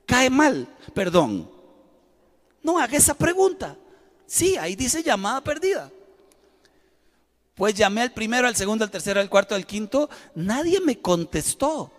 Cae 0.06 0.30
mal, 0.30 0.68
perdón. 0.94 1.50
No 2.62 2.78
haga 2.78 2.96
esa 2.96 3.14
pregunta. 3.14 3.76
Sí, 4.24 4.56
ahí 4.56 4.76
dice 4.76 5.02
llamada 5.02 5.42
perdida. 5.42 5.90
Pues 7.58 7.74
llamé 7.74 8.02
al 8.02 8.12
primero, 8.12 8.46
al 8.46 8.54
segundo, 8.54 8.84
al 8.84 8.90
tercero, 8.90 9.20
al 9.20 9.28
cuarto, 9.28 9.56
al 9.56 9.66
quinto. 9.66 10.08
Nadie 10.36 10.80
me 10.80 11.00
contestó. 11.00 11.92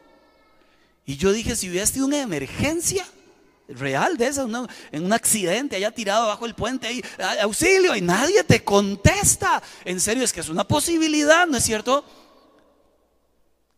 Y 1.06 1.18
yo 1.18 1.34
dije, 1.34 1.54
si 1.58 1.70
hubiera 1.70 1.86
sido 1.86 2.06
una 2.06 2.22
emergencia 2.22 3.06
real 3.68 4.16
de 4.16 4.28
eso, 4.28 4.50
en 4.92 5.04
un 5.04 5.12
accidente, 5.12 5.76
haya 5.76 5.92
tirado 5.92 6.24
abajo 6.24 6.46
el 6.46 6.56
puente, 6.56 6.88
ahí, 6.88 7.04
auxilio, 7.42 7.94
y 7.94 8.00
nadie 8.00 8.42
te 8.46 8.64
contesta. 8.64 9.62
En 9.84 10.00
serio, 10.00 10.24
es 10.24 10.32
que 10.32 10.40
es 10.40 10.48
una 10.48 10.66
posibilidad, 10.66 11.46
¿no 11.46 11.58
es 11.58 11.64
cierto? 11.66 12.06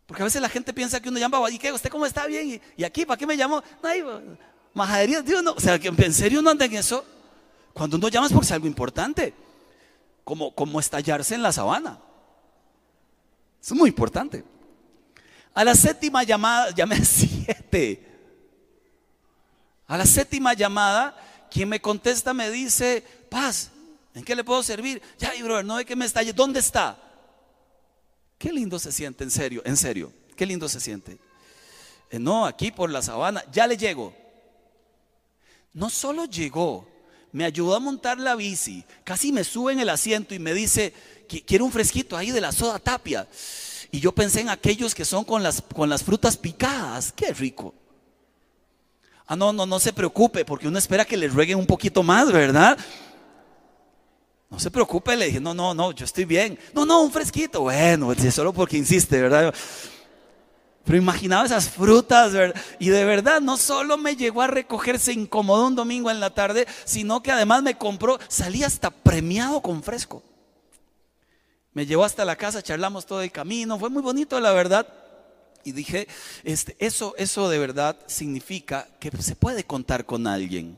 Porque 0.05 0.21
a 0.21 0.25
veces 0.25 0.39
la 0.39 0.49
gente 0.49 0.73
piensa 0.73 1.01
que 1.01 1.09
uno 1.09 1.17
llama, 1.17 1.39
¿y 1.49 1.57
qué? 1.57 1.71
¿Usted 1.71 1.89
cómo 1.89 2.05
está 2.05 2.27
bien? 2.27 2.61
¿Y, 2.77 2.83
aquí? 2.83 3.07
¿Para 3.07 3.17
qué 3.17 3.25
me 3.25 3.35
llamó? 3.35 3.63
No, 3.81 4.21
majadería, 4.75 5.23
Dios 5.23 5.41
no. 5.41 5.53
O 5.53 5.59
sea, 5.59 5.79
en 5.81 6.13
serio 6.13 6.43
no 6.43 6.51
anda 6.51 6.65
en 6.65 6.75
eso. 6.75 7.03
Cuando 7.73 7.97
uno 7.97 8.07
llama 8.07 8.27
es 8.27 8.33
porque 8.33 8.45
es 8.45 8.51
algo 8.51 8.67
importante. 8.67 9.33
Como, 10.23 10.53
como 10.53 10.79
estallarse 10.79 11.35
en 11.35 11.43
la 11.43 11.51
sabana. 11.51 11.99
Es 13.61 13.71
muy 13.71 13.89
importante. 13.89 14.43
A 15.53 15.63
la 15.63 15.75
séptima 15.75 16.23
llamada, 16.23 16.71
llamé 16.75 17.03
siete. 17.03 18.07
A 19.87 19.97
la 19.97 20.05
séptima 20.05 20.53
llamada, 20.53 21.15
quien 21.49 21.67
me 21.67 21.81
contesta 21.81 22.33
me 22.33 22.49
dice, 22.49 23.03
paz, 23.29 23.71
¿en 24.13 24.23
qué 24.23 24.35
le 24.35 24.43
puedo 24.43 24.63
servir? 24.63 25.01
Ya, 25.19 25.35
y 25.35 25.41
brother, 25.41 25.65
no 25.65 25.75
ve 25.75 25.85
que 25.85 25.95
me 25.95 26.05
estalle. 26.05 26.33
¿Dónde 26.33 26.61
está? 26.61 26.97
Qué 28.37 28.51
lindo 28.51 28.79
se 28.79 28.91
siente, 28.91 29.23
en 29.23 29.31
serio, 29.31 29.61
en 29.65 29.77
serio. 29.77 30.13
Qué 30.35 30.45
lindo 30.45 30.67
se 30.69 30.79
siente. 30.79 31.19
Eh, 32.09 32.19
no, 32.19 32.45
aquí 32.45 32.71
por 32.71 32.89
la 32.89 33.01
sabana, 33.01 33.43
ya 33.51 33.67
le 33.67 33.77
llego. 33.77 34.15
No 35.73 35.89
solo 35.89 36.25
llegó, 36.25 36.87
me 37.31 37.45
ayudó 37.45 37.75
a 37.75 37.79
montar 37.79 38.19
la 38.19 38.35
bici, 38.35 38.83
casi 39.03 39.31
me 39.31 39.43
sube 39.43 39.73
en 39.73 39.79
el 39.79 39.89
asiento 39.89 40.33
y 40.33 40.39
me 40.39 40.53
dice, 40.53 40.93
quiero 41.45 41.65
un 41.65 41.71
fresquito 41.71 42.17
ahí 42.17 42.31
de 42.31 42.41
la 42.41 42.51
soda 42.51 42.79
tapia. 42.79 43.27
Y 43.91 43.99
yo 43.99 44.13
pensé 44.13 44.41
en 44.41 44.49
aquellos 44.49 44.95
que 44.95 45.05
son 45.05 45.23
con 45.23 45.43
las, 45.43 45.61
con 45.61 45.89
las 45.89 46.03
frutas 46.03 46.37
picadas, 46.37 47.11
qué 47.11 47.33
rico. 47.33 47.73
Ah, 49.27 49.35
no, 49.35 49.53
no, 49.53 49.65
no 49.65 49.79
se 49.79 49.93
preocupe, 49.93 50.43
porque 50.43 50.67
uno 50.67 50.77
espera 50.77 51.05
que 51.05 51.17
le 51.17 51.27
rueguen 51.27 51.57
un 51.57 51.65
poquito 51.65 52.03
más, 52.03 52.31
¿verdad? 52.31 52.77
No 54.49 54.59
se 54.59 54.69
preocupe, 54.69 55.15
le 55.15 55.27
dije, 55.27 55.39
no, 55.39 55.53
no, 55.53 55.73
no, 55.73 55.93
yo 55.93 56.03
estoy 56.03 56.25
bien. 56.25 56.59
No, 56.73 56.85
no, 56.85 57.01
un 57.01 57.11
fresquito. 57.11 57.61
Bueno, 57.61 58.13
solo 58.29 58.51
porque 58.51 58.75
insiste, 58.75 59.21
¿verdad? 59.21 59.53
Pero 60.85 60.97
imaginaba 60.97 61.45
esas 61.45 61.69
frutas. 61.69 62.33
Y 62.79 62.89
de 62.89 63.05
verdad, 63.05 63.41
no 63.41 63.57
solo 63.57 63.97
me 63.97 64.15
llegó 64.15 64.41
a 64.41 64.47
recogerse 64.47 65.13
incómodo 65.13 65.67
un 65.67 65.75
domingo 65.75 66.09
en 66.09 66.19
la 66.19 66.31
tarde, 66.31 66.67
sino 66.85 67.21
que 67.21 67.31
además 67.31 67.63
me 67.63 67.77
compró, 67.77 68.19
salí 68.27 68.63
hasta 68.63 68.89
premiado 68.89 69.61
con 69.61 69.83
fresco. 69.83 70.23
Me 71.73 71.85
llevó 71.85 72.03
hasta 72.03 72.25
la 72.25 72.35
casa, 72.35 72.61
charlamos 72.61 73.05
todo 73.05 73.21
el 73.21 73.31
camino, 73.31 73.79
fue 73.79 73.89
muy 73.89 74.01
bonito, 74.01 74.39
la 74.39 74.51
verdad. 74.51 74.87
Y 75.63 75.71
dije, 75.71 76.07
este, 76.43 76.75
eso, 76.79 77.13
eso 77.17 77.49
de 77.49 77.59
verdad 77.59 77.95
significa 78.07 78.87
que 78.99 79.11
se 79.21 79.35
puede 79.35 79.63
contar 79.63 80.05
con 80.05 80.27
alguien. 80.27 80.77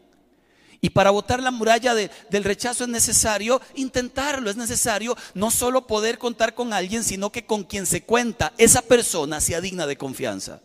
Y 0.84 0.90
para 0.90 1.12
botar 1.12 1.42
la 1.42 1.50
muralla 1.50 1.96
del 1.96 2.44
rechazo 2.44 2.84
es 2.84 2.90
necesario 2.90 3.62
intentarlo, 3.76 4.50
es 4.50 4.58
necesario 4.58 5.16
no 5.34 5.50
solo 5.50 5.88
poder 5.88 6.18
contar 6.18 6.54
con 6.54 6.74
alguien, 6.74 7.06
sino 7.06 7.32
que 7.32 7.46
con 7.46 7.64
quien 7.64 7.86
se 7.86 8.04
cuenta, 8.04 8.52
esa 8.58 8.82
persona 8.82 9.40
sea 9.40 9.62
digna 9.62 9.88
de 9.88 9.98
confianza. 9.98 10.62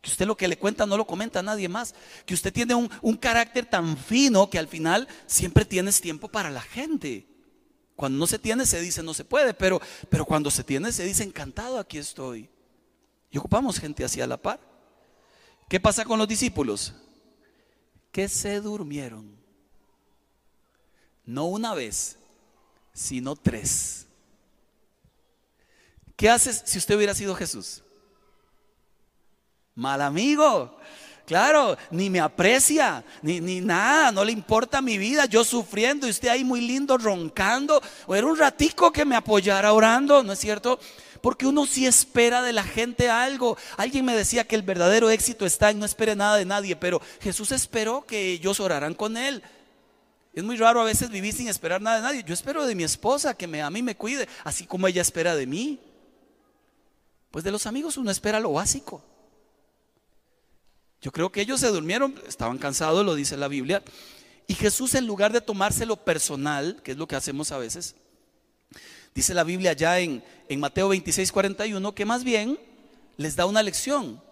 Que 0.00 0.10
usted 0.10 0.26
lo 0.26 0.36
que 0.36 0.48
le 0.48 0.58
cuenta 0.58 0.86
no 0.86 0.96
lo 0.96 1.06
comenta 1.06 1.38
a 1.38 1.44
nadie 1.44 1.68
más. 1.68 1.94
Que 2.26 2.34
usted 2.34 2.52
tiene 2.52 2.74
un, 2.74 2.90
un 3.00 3.16
carácter 3.16 3.64
tan 3.64 3.96
fino 3.96 4.50
que 4.50 4.58
al 4.58 4.66
final 4.66 5.06
siempre 5.26 5.64
tienes 5.64 6.00
tiempo 6.00 6.26
para 6.26 6.50
la 6.50 6.60
gente. 6.60 7.28
Cuando 7.94 8.18
no 8.18 8.26
se 8.26 8.40
tiene 8.40 8.66
se 8.66 8.80
dice 8.80 9.04
no 9.04 9.14
se 9.14 9.24
puede, 9.24 9.54
pero, 9.54 9.80
pero 10.10 10.24
cuando 10.24 10.50
se 10.50 10.64
tiene 10.64 10.90
se 10.90 11.04
dice 11.04 11.22
encantado 11.22 11.78
aquí 11.78 11.96
estoy. 11.96 12.50
Y 13.30 13.38
ocupamos 13.38 13.78
gente 13.78 14.04
así 14.04 14.20
a 14.20 14.26
la 14.26 14.36
par. 14.36 14.58
¿Qué 15.68 15.78
pasa 15.78 16.04
con 16.04 16.18
los 16.18 16.26
discípulos? 16.26 16.92
Que 18.12 18.28
se 18.28 18.60
durmieron. 18.60 19.34
No 21.24 21.46
una 21.46 21.74
vez, 21.74 22.18
sino 22.92 23.34
tres. 23.34 24.06
¿Qué 26.14 26.28
haces 26.28 26.62
si 26.66 26.78
usted 26.78 26.94
hubiera 26.94 27.14
sido 27.14 27.34
Jesús? 27.34 27.82
Mal 29.74 30.02
amigo. 30.02 30.78
Claro, 31.24 31.78
ni 31.90 32.10
me 32.10 32.20
aprecia, 32.20 33.04
ni, 33.22 33.40
ni, 33.40 33.60
nada, 33.60 34.10
no 34.10 34.24
le 34.24 34.32
importa 34.32 34.82
mi 34.82 34.98
vida, 34.98 35.24
yo 35.26 35.44
sufriendo 35.44 36.06
y 36.06 36.10
usted 36.10 36.28
ahí 36.28 36.44
muy 36.44 36.60
lindo 36.60 36.98
roncando, 36.98 37.80
o 38.06 38.14
era 38.14 38.26
un 38.26 38.36
ratico 38.36 38.92
que 38.92 39.04
me 39.04 39.14
apoyara 39.14 39.72
orando, 39.72 40.24
¿no 40.24 40.32
es 40.32 40.40
cierto? 40.40 40.80
Porque 41.22 41.46
uno 41.46 41.64
sí 41.66 41.86
espera 41.86 42.42
de 42.42 42.52
la 42.52 42.64
gente 42.64 43.08
algo. 43.08 43.56
Alguien 43.76 44.04
me 44.04 44.14
decía 44.14 44.44
que 44.44 44.56
el 44.56 44.62
verdadero 44.62 45.08
éxito 45.08 45.46
está 45.46 45.70
en 45.70 45.78
no 45.78 45.86
espere 45.86 46.16
nada 46.16 46.36
de 46.36 46.44
nadie, 46.44 46.76
pero 46.76 47.00
Jesús 47.20 47.52
esperó 47.52 48.04
que 48.04 48.32
ellos 48.32 48.60
oraran 48.60 48.94
con 48.94 49.16
él. 49.16 49.42
Es 50.34 50.42
muy 50.42 50.56
raro 50.56 50.80
a 50.80 50.84
veces 50.84 51.10
vivir 51.10 51.32
sin 51.32 51.48
esperar 51.48 51.80
nada 51.80 51.96
de 51.96 52.02
nadie. 52.02 52.24
Yo 52.24 52.34
espero 52.34 52.66
de 52.66 52.74
mi 52.74 52.82
esposa 52.82 53.34
que 53.34 53.46
me 53.46 53.62
a 53.62 53.70
mí 53.70 53.82
me 53.82 53.96
cuide, 53.96 54.28
así 54.44 54.66
como 54.66 54.88
ella 54.88 55.00
espera 55.00 55.36
de 55.36 55.46
mí. 55.46 55.80
Pues 57.30 57.44
de 57.44 57.52
los 57.52 57.66
amigos 57.66 57.96
uno 57.96 58.10
espera 58.10 58.40
lo 58.40 58.52
básico. 58.52 59.02
Yo 61.00 61.12
creo 61.12 61.30
que 61.30 61.40
ellos 61.40 61.60
se 61.60 61.68
durmieron, 61.68 62.20
estaban 62.26 62.58
cansados, 62.58 63.04
lo 63.06 63.14
dice 63.14 63.36
la 63.36 63.48
Biblia. 63.48 63.82
Y 64.48 64.54
Jesús 64.54 64.94
en 64.94 65.06
lugar 65.06 65.32
de 65.32 65.40
tomárselo 65.40 65.96
personal, 65.96 66.80
que 66.82 66.92
es 66.92 66.96
lo 66.96 67.06
que 67.06 67.16
hacemos 67.16 67.52
a 67.52 67.58
veces, 67.58 67.94
Dice 69.14 69.34
la 69.34 69.44
Biblia 69.44 69.72
ya 69.72 69.98
en, 69.98 70.22
en 70.48 70.60
Mateo 70.60 70.88
26, 70.88 71.30
41 71.32 71.94
que 71.94 72.04
más 72.04 72.24
bien 72.24 72.58
les 73.16 73.36
da 73.36 73.46
una 73.46 73.62
lección. 73.62 74.22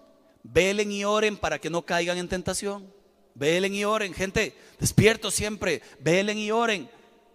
Velen 0.42 0.90
y 0.90 1.04
oren 1.04 1.36
para 1.36 1.58
que 1.58 1.70
no 1.70 1.82
caigan 1.82 2.18
en 2.18 2.28
tentación. 2.28 2.92
Velen 3.34 3.74
y 3.74 3.84
oren, 3.84 4.14
gente, 4.14 4.54
despierto 4.78 5.30
siempre. 5.30 5.82
Velen 6.00 6.38
y 6.38 6.50
oren 6.50 6.88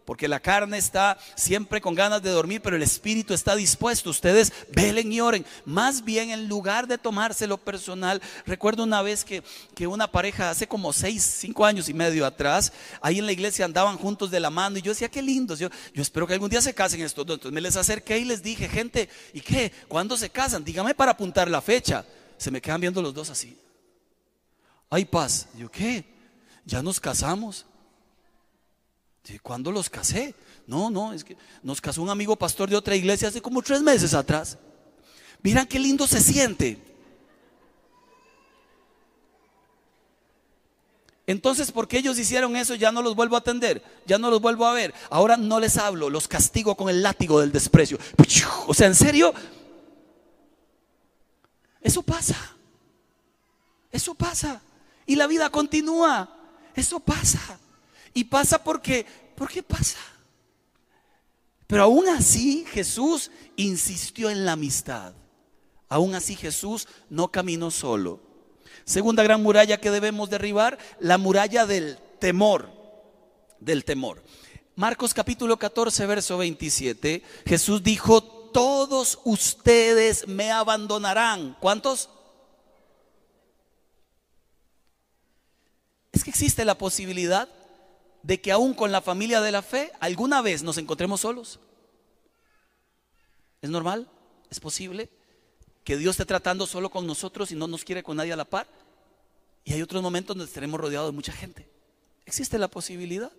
porque 0.05 0.27
la 0.27 0.39
carne 0.39 0.77
está 0.77 1.17
siempre 1.35 1.81
con 1.81 1.95
ganas 1.95 2.21
de 2.21 2.29
dormir, 2.29 2.61
pero 2.61 2.75
el 2.75 2.83
espíritu 2.83 3.33
está 3.33 3.55
dispuesto. 3.55 4.11
Ustedes 4.11 4.53
velen 4.71 5.11
y 5.11 5.19
oren. 5.19 5.45
Más 5.65 6.03
bien, 6.03 6.29
en 6.29 6.47
lugar 6.47 6.87
de 6.87 6.99
tomárselo 6.99 7.57
personal, 7.57 8.21
recuerdo 8.45 8.83
una 8.83 9.01
vez 9.01 9.25
que, 9.25 9.43
que 9.73 9.87
una 9.87 10.11
pareja 10.11 10.51
hace 10.51 10.67
como 10.67 10.93
seis, 10.93 11.23
cinco 11.23 11.65
años 11.65 11.89
y 11.89 11.93
medio 11.93 12.25
atrás, 12.25 12.71
ahí 13.01 13.17
en 13.17 13.25
la 13.25 13.31
iglesia 13.31 13.65
andaban 13.65 13.97
juntos 13.97 14.29
de 14.29 14.39
la 14.39 14.51
mano 14.51 14.77
y 14.77 14.83
yo 14.83 14.91
decía, 14.91 15.09
qué 15.09 15.23
lindos. 15.23 15.57
Yo, 15.57 15.69
yo 15.93 16.01
espero 16.01 16.27
que 16.27 16.33
algún 16.33 16.49
día 16.49 16.61
se 16.61 16.73
casen 16.73 17.01
estos 17.01 17.25
dos. 17.25 17.35
Entonces 17.37 17.53
me 17.53 17.61
les 17.61 17.75
acerqué 17.75 18.19
y 18.19 18.25
les 18.25 18.43
dije, 18.43 18.69
gente, 18.69 19.09
¿y 19.33 19.41
qué? 19.41 19.71
¿Cuándo 19.87 20.15
se 20.17 20.29
casan? 20.29 20.63
Dígame 20.63 20.93
para 20.93 21.11
apuntar 21.13 21.49
la 21.49 21.61
fecha. 21.61 22.05
Se 22.37 22.51
me 22.51 22.61
quedan 22.61 22.81
viendo 22.81 23.01
los 23.01 23.13
dos 23.13 23.31
así. 23.31 23.57
Hay 24.89 25.05
paz. 25.05 25.47
Yo, 25.57 25.69
¿qué? 25.71 26.05
Ya 26.63 26.83
nos 26.83 26.99
casamos. 26.99 27.65
¿Cuándo 29.41 29.71
los 29.71 29.89
casé? 29.89 30.35
No, 30.67 30.89
no, 30.89 31.13
es 31.13 31.23
que 31.23 31.37
nos 31.63 31.81
casó 31.81 32.01
un 32.01 32.09
amigo 32.09 32.35
pastor 32.35 32.69
de 32.69 32.75
otra 32.75 32.95
iglesia 32.95 33.27
hace 33.27 33.41
como 33.41 33.61
tres 33.61 33.81
meses 33.81 34.13
atrás. 34.13 34.57
Miran 35.41 35.67
qué 35.67 35.79
lindo 35.79 36.07
se 36.07 36.21
siente. 36.21 36.79
Entonces, 41.27 41.71
porque 41.71 41.97
ellos 41.97 42.19
hicieron 42.19 42.55
eso, 42.55 42.75
ya 42.75 42.91
no 42.91 43.01
los 43.01 43.15
vuelvo 43.15 43.35
a 43.35 43.39
atender, 43.39 43.83
ya 44.05 44.19
no 44.19 44.29
los 44.29 44.41
vuelvo 44.41 44.65
a 44.67 44.73
ver. 44.73 44.93
Ahora 45.09 45.37
no 45.37 45.59
les 45.59 45.77
hablo, 45.77 46.09
los 46.09 46.27
castigo 46.27 46.75
con 46.75 46.89
el 46.89 47.01
látigo 47.01 47.39
del 47.39 47.51
desprecio. 47.51 47.97
O 48.67 48.73
sea, 48.73 48.87
¿en 48.87 48.95
serio? 48.95 49.33
Eso 51.81 52.03
pasa. 52.03 52.35
Eso 53.91 54.13
pasa. 54.13 54.61
Y 55.07 55.15
la 55.15 55.25
vida 55.25 55.49
continúa. 55.49 56.29
Eso 56.75 56.99
pasa. 56.99 57.59
Y 58.15 58.23
pasa 58.23 58.63
porque, 58.63 59.05
¿por 59.35 59.49
qué 59.49 59.61
pasa? 59.61 59.99
Pero 61.67 61.83
aún 61.83 62.07
así 62.07 62.65
Jesús 62.65 63.29
insistió 63.57 64.29
en 64.29 64.45
la 64.45 64.53
amistad. 64.53 65.13
Aún 65.89 66.15
así 66.15 66.35
Jesús 66.35 66.87
no 67.09 67.27
caminó 67.27 67.71
solo. 67.71 68.21
Segunda 68.85 69.21
gran 69.21 69.43
muralla 69.43 69.81
que 69.81 69.91
debemos 69.91 70.29
derribar, 70.29 70.79
la 71.01 71.17
muralla 71.17 71.65
del 71.65 71.99
temor, 72.19 72.71
del 73.59 73.83
temor. 73.83 74.23
Marcos 74.77 75.13
capítulo 75.13 75.57
14, 75.57 76.05
verso 76.05 76.37
27, 76.37 77.21
Jesús 77.45 77.83
dijo, 77.83 78.23
todos 78.23 79.19
ustedes 79.25 80.25
me 80.29 80.51
abandonarán. 80.51 81.57
¿Cuántos? 81.59 82.09
Es 86.13 86.23
que 86.23 86.29
existe 86.29 86.63
la 86.63 86.77
posibilidad 86.77 87.49
de 88.25 88.41
que 88.41 88.51
aún 88.51 88.73
con 88.73 88.91
la 88.91 89.01
familia 89.01 89.39
de 89.39 89.51
la 89.51 89.61
fe 89.61 89.91
alguna 89.99 90.41
vez 90.41 90.63
nos 90.63 90.79
encontremos 90.79 91.21
solos? 91.21 91.59
¿Es 93.61 93.69
normal? 93.69 94.09
¿Es 94.49 94.59
posible? 94.59 95.09
Que 95.83 95.95
Dios 95.95 96.15
esté 96.15 96.25
tratando 96.25 96.65
solo 96.65 96.89
con 96.89 97.05
nosotros 97.05 97.51
y 97.51 97.55
no 97.55 97.67
nos 97.67 97.83
quiere 97.83 98.01
con 98.01 98.17
nadie 98.17 98.33
a 98.33 98.35
la 98.35 98.45
par. 98.45 98.67
Y 99.63 99.73
hay 99.73 99.81
otros 99.83 100.01
momentos 100.01 100.35
donde 100.35 100.49
estaremos 100.49 100.79
rodeados 100.79 101.09
de 101.09 101.15
mucha 101.15 101.33
gente. 101.33 101.69
¿Existe 102.25 102.57
la 102.57 102.67
posibilidad? 102.67 103.31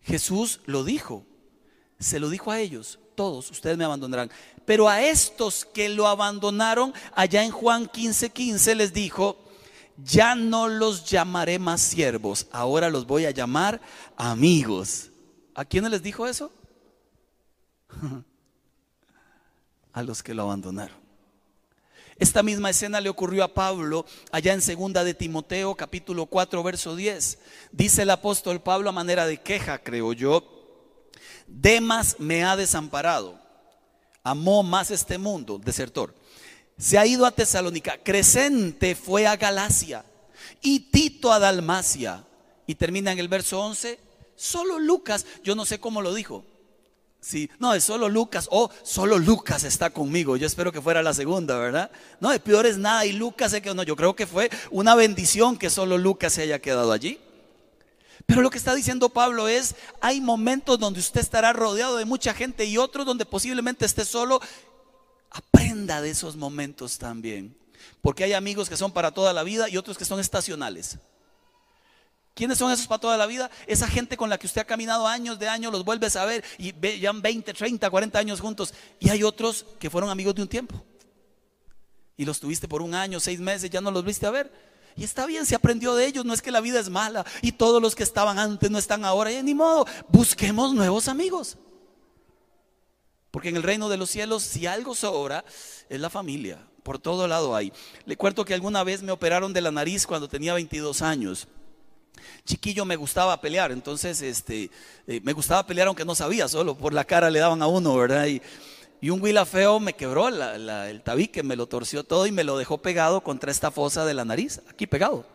Jesús 0.00 0.60
lo 0.64 0.82
dijo, 0.82 1.26
se 1.98 2.20
lo 2.20 2.30
dijo 2.30 2.50
a 2.50 2.60
ellos. 2.60 2.98
todos 3.14 3.50
ustedes 3.50 3.76
me 3.76 3.84
abandonarán. 3.84 4.30
Pero 4.64 4.88
a 4.88 5.02
estos 5.02 5.66
que 5.66 5.90
lo 5.90 6.08
abandonaron, 6.08 6.94
allá 7.14 7.44
en 7.44 7.50
Juan 7.50 7.86
15, 7.86 8.30
15 8.30 8.74
les 8.76 8.94
dijo, 8.94 9.43
ya 9.96 10.34
no 10.34 10.68
los 10.68 11.04
llamaré 11.04 11.58
más 11.58 11.80
siervos, 11.80 12.46
ahora 12.50 12.90
los 12.90 13.06
voy 13.06 13.26
a 13.26 13.30
llamar 13.30 13.80
amigos. 14.16 15.10
¿A 15.54 15.64
quiénes 15.64 15.90
les 15.90 16.02
dijo 16.02 16.26
eso? 16.26 16.50
a 19.92 20.02
los 20.02 20.22
que 20.22 20.34
lo 20.34 20.42
abandonaron. 20.42 21.04
Esta 22.16 22.42
misma 22.42 22.70
escena 22.70 23.00
le 23.00 23.08
ocurrió 23.08 23.42
a 23.42 23.54
Pablo 23.54 24.06
allá 24.30 24.52
en 24.52 24.62
segunda 24.62 25.02
de 25.02 25.14
Timoteo 25.14 25.74
capítulo 25.74 26.26
4 26.26 26.62
verso 26.62 26.94
10. 26.94 27.38
Dice 27.72 28.02
el 28.02 28.10
apóstol 28.10 28.60
Pablo 28.60 28.90
a 28.90 28.92
manera 28.92 29.26
de 29.26 29.38
queja, 29.38 29.78
creo 29.78 30.12
yo, 30.12 30.54
Demas 31.46 32.16
me 32.18 32.44
ha 32.44 32.56
desamparado, 32.56 33.38
amó 34.22 34.62
más 34.62 34.90
este 34.90 35.18
mundo, 35.18 35.58
desertor. 35.58 36.14
Se 36.78 36.98
ha 36.98 37.06
ido 37.06 37.24
a 37.26 37.30
Tesalónica, 37.30 37.98
Crescente 38.02 38.94
fue 38.94 39.26
a 39.26 39.36
Galacia 39.36 40.04
y 40.60 40.80
Tito 40.90 41.32
a 41.32 41.38
Dalmacia. 41.38 42.24
Y 42.66 42.74
termina 42.74 43.12
en 43.12 43.18
el 43.18 43.28
verso 43.28 43.60
11, 43.60 43.98
solo 44.36 44.78
Lucas, 44.78 45.26
yo 45.42 45.54
no 45.54 45.64
sé 45.64 45.78
cómo 45.78 46.02
lo 46.02 46.14
dijo, 46.14 46.44
Sí, 47.24 47.48
no, 47.58 47.72
es 47.72 47.84
solo 47.84 48.10
Lucas. 48.10 48.48
Oh, 48.50 48.68
solo 48.82 49.18
Lucas 49.18 49.64
está 49.64 49.88
conmigo. 49.88 50.36
Yo 50.36 50.46
espero 50.46 50.70
que 50.70 50.82
fuera 50.82 51.02
la 51.02 51.14
segunda, 51.14 51.56
¿verdad? 51.56 51.90
No, 52.20 52.28
de 52.28 52.38
peor 52.38 52.66
es 52.66 52.76
nada. 52.76 53.06
Y 53.06 53.12
Lucas 53.12 53.52
se 53.52 53.62
quedó. 53.62 53.72
No, 53.72 53.82
yo 53.82 53.96
creo 53.96 54.14
que 54.14 54.26
fue 54.26 54.50
una 54.70 54.94
bendición 54.94 55.56
que 55.56 55.70
solo 55.70 55.96
Lucas 55.96 56.34
se 56.34 56.42
haya 56.42 56.58
quedado 56.58 56.92
allí. 56.92 57.18
Pero 58.26 58.42
lo 58.42 58.50
que 58.50 58.58
está 58.58 58.74
diciendo 58.74 59.08
Pablo 59.08 59.48
es, 59.48 59.74
hay 60.02 60.20
momentos 60.20 60.78
donde 60.78 61.00
usted 61.00 61.22
estará 61.22 61.54
rodeado 61.54 61.96
de 61.96 62.04
mucha 62.04 62.34
gente 62.34 62.66
y 62.66 62.76
otros 62.76 63.06
donde 63.06 63.24
posiblemente 63.24 63.86
esté 63.86 64.04
solo. 64.04 64.42
Aprenda 65.34 66.00
de 66.00 66.10
esos 66.10 66.36
momentos 66.36 66.96
también. 66.96 67.56
Porque 68.00 68.22
hay 68.22 68.32
amigos 68.34 68.68
que 68.68 68.76
son 68.76 68.92
para 68.92 69.10
toda 69.10 69.32
la 69.32 69.42
vida 69.42 69.68
y 69.68 69.76
otros 69.76 69.98
que 69.98 70.04
son 70.04 70.20
estacionales. 70.20 70.98
¿Quiénes 72.34 72.56
son 72.56 72.70
esos 72.70 72.86
para 72.86 73.00
toda 73.00 73.16
la 73.16 73.26
vida? 73.26 73.50
Esa 73.66 73.88
gente 73.88 74.16
con 74.16 74.30
la 74.30 74.38
que 74.38 74.46
usted 74.46 74.60
ha 74.60 74.64
caminado 74.64 75.08
años 75.08 75.38
de 75.40 75.48
años, 75.48 75.72
los 75.72 75.84
vuelves 75.84 76.14
a 76.14 76.24
ver 76.24 76.44
y 76.56 76.72
llevan 76.72 77.20
20, 77.20 77.52
30, 77.52 77.90
40 77.90 78.18
años 78.18 78.40
juntos. 78.40 78.74
Y 79.00 79.08
hay 79.10 79.24
otros 79.24 79.66
que 79.80 79.90
fueron 79.90 80.08
amigos 80.08 80.36
de 80.36 80.42
un 80.42 80.48
tiempo. 80.48 80.80
Y 82.16 82.24
los 82.24 82.38
tuviste 82.38 82.68
por 82.68 82.80
un 82.80 82.94
año, 82.94 83.18
seis 83.18 83.40
meses, 83.40 83.70
ya 83.70 83.80
no 83.80 83.90
los 83.90 84.04
viste 84.04 84.26
a 84.26 84.30
ver. 84.30 84.52
Y 84.96 85.02
está 85.02 85.26
bien, 85.26 85.46
se 85.46 85.56
aprendió 85.56 85.96
de 85.96 86.06
ellos, 86.06 86.24
no 86.24 86.32
es 86.32 86.42
que 86.42 86.52
la 86.52 86.60
vida 86.60 86.78
es 86.78 86.88
mala 86.88 87.26
y 87.42 87.50
todos 87.50 87.82
los 87.82 87.96
que 87.96 88.04
estaban 88.04 88.38
antes 88.38 88.70
no 88.70 88.78
están 88.78 89.04
ahora. 89.04 89.32
Y 89.32 89.42
ni 89.42 89.52
modo, 89.52 89.84
busquemos 90.08 90.72
nuevos 90.72 91.08
amigos. 91.08 91.58
Porque 93.34 93.48
en 93.48 93.56
el 93.56 93.64
reino 93.64 93.88
de 93.88 93.96
los 93.96 94.10
cielos, 94.10 94.44
si 94.44 94.68
algo 94.68 94.94
sobra, 94.94 95.44
es 95.88 95.98
la 95.98 96.08
familia. 96.08 96.56
Por 96.84 97.00
todo 97.00 97.26
lado 97.26 97.56
hay. 97.56 97.72
Le 98.06 98.16
cuento 98.16 98.44
que 98.44 98.54
alguna 98.54 98.84
vez 98.84 99.02
me 99.02 99.10
operaron 99.10 99.52
de 99.52 99.60
la 99.60 99.72
nariz 99.72 100.06
cuando 100.06 100.28
tenía 100.28 100.54
22 100.54 101.02
años 101.02 101.48
chiquillo 102.44 102.84
me 102.84 102.94
gustaba 102.94 103.40
pelear, 103.40 103.72
entonces 103.72 104.22
este, 104.22 104.70
eh, 105.08 105.20
me 105.24 105.32
gustaba 105.32 105.66
pelear 105.66 105.88
aunque 105.88 106.04
no 106.04 106.14
sabía, 106.14 106.46
solo 106.46 106.76
por 106.76 106.92
la 106.94 107.04
cara 107.04 107.28
le 107.28 107.40
daban 107.40 107.60
a 107.60 107.66
uno, 107.66 107.96
¿verdad? 107.96 108.26
Y, 108.26 108.40
un 109.10 109.20
huila 109.20 109.44
feo 109.44 109.80
me 109.80 109.94
quebró 109.94 110.28
el 110.28 111.02
tabique, 111.02 111.42
me 111.42 111.56
lo 111.56 111.66
torció 111.66 112.04
todo 112.04 112.26
y 112.26 112.32
me 112.32 112.44
lo 112.44 112.56
dejó 112.56 112.78
pegado 112.78 113.20
contra 113.20 113.50
esta 113.50 113.72
fosa 113.72 114.04
de 114.06 114.14
la 114.14 114.24
nariz, 114.24 114.62
aquí 114.70 114.86
pegado. 114.86 115.26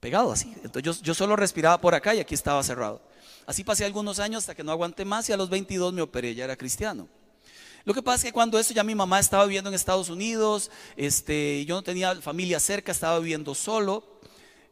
Pegado 0.00 0.32
así. 0.32 0.52
Entonces 0.64 0.82
yo, 0.82 0.92
yo 1.02 1.14
solo 1.14 1.36
respiraba 1.36 1.80
por 1.80 1.94
acá 1.94 2.14
y 2.14 2.20
aquí 2.20 2.34
estaba 2.34 2.62
cerrado. 2.64 3.00
Así 3.46 3.64
pasé 3.64 3.84
algunos 3.84 4.18
años 4.18 4.42
hasta 4.42 4.54
que 4.54 4.62
no 4.62 4.72
aguanté 4.72 5.04
más 5.04 5.28
y 5.28 5.32
a 5.32 5.36
los 5.36 5.50
22 5.50 5.92
me 5.92 6.02
operé, 6.02 6.34
ya 6.34 6.44
era 6.44 6.56
cristiano. 6.56 7.08
Lo 7.84 7.94
que 7.94 8.02
pasa 8.02 8.18
es 8.18 8.24
que 8.24 8.32
cuando 8.32 8.58
eso 8.58 8.72
ya 8.72 8.84
mi 8.84 8.94
mamá 8.94 9.18
estaba 9.18 9.44
viviendo 9.44 9.68
en 9.68 9.74
Estados 9.74 10.08
Unidos, 10.08 10.70
este, 10.96 11.64
yo 11.64 11.74
no 11.74 11.82
tenía 11.82 12.14
familia 12.20 12.60
cerca, 12.60 12.92
estaba 12.92 13.18
viviendo 13.18 13.54
solo. 13.54 14.04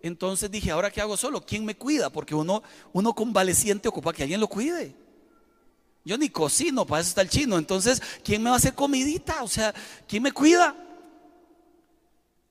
Entonces 0.02 0.50
dije, 0.50 0.70
¿ahora 0.70 0.90
qué 0.90 1.00
hago 1.00 1.16
solo? 1.16 1.44
¿Quién 1.44 1.64
me 1.64 1.76
cuida? 1.76 2.10
Porque 2.10 2.34
uno, 2.34 2.62
uno 2.92 3.14
convaleciente 3.14 3.88
ocupa 3.88 4.12
que 4.12 4.22
alguien 4.22 4.40
lo 4.40 4.48
cuide. 4.48 4.94
Yo 6.04 6.16
ni 6.16 6.30
cocino, 6.30 6.86
para 6.86 7.00
eso 7.00 7.08
está 7.08 7.22
el 7.22 7.28
chino. 7.28 7.58
Entonces, 7.58 8.00
¿quién 8.24 8.42
me 8.42 8.48
va 8.48 8.56
a 8.56 8.58
hacer 8.58 8.74
comidita? 8.74 9.42
O 9.42 9.48
sea, 9.48 9.74
¿quién 10.06 10.22
me 10.22 10.32
cuida? 10.32 10.74